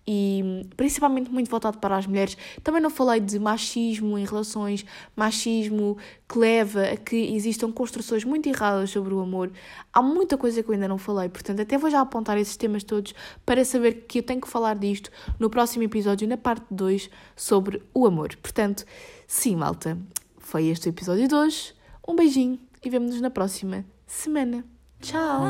e 0.07 0.67
principalmente 0.77 1.31
muito 1.31 1.51
voltado 1.51 1.79
para 1.79 1.97
as 1.97 2.07
mulheres. 2.07 2.37
Também 2.63 2.81
não 2.81 2.91
falei 2.91 3.21
de 3.21 3.39
machismo 3.39 4.17
em 4.17 4.25
relações, 4.25 4.85
machismo 5.17 5.97
que 6.29 6.39
leva 6.39 6.83
a 6.85 6.97
que 6.97 7.17
existam 7.35 7.73
construções 7.73 8.25
muito 8.25 8.49
erradas 8.49 8.91
sobre 8.91 9.13
o 9.13 9.21
amor. 9.21 9.51
Há 9.93 10.01
muita 10.01 10.37
coisa 10.37 10.63
que 10.63 10.69
eu 10.69 10.75
ainda 10.75 10.89
não 10.89 10.99
falei, 10.99 11.29
portanto, 11.29 11.61
até 11.61 11.77
vou 11.77 11.91
já 11.91 12.01
apontar 12.01 12.39
esses 12.39 12.57
temas 12.57 12.85
todos 12.85 13.15
para 13.45 13.65
saber 13.65 14.07
que 14.07 14.19
eu 14.21 14.23
tenho 14.23 14.41
que 14.41 14.49
falar 14.49 14.77
disto 14.77 15.11
no 15.39 15.51
próximo 15.51 15.83
episódio, 15.83 16.29
na 16.29 16.37
parte 16.37 16.65
2, 16.71 17.11
sobre 17.35 17.83
o 17.93 18.07
amor. 18.07 18.37
Portanto, 18.37 18.85
sim, 19.27 19.57
malta, 19.57 19.99
foi 20.39 20.67
este 20.67 20.89
o 20.89 20.91
episódio 20.91 21.27
de 21.27 21.35
hoje. 21.35 21.75
Um 22.07 22.15
beijinho 22.15 22.59
e 22.85 22.89
vemo-nos 22.89 23.21
na 23.21 23.31
próxima 23.31 23.85
semana. 24.07 24.65
Tchau! 25.01 25.43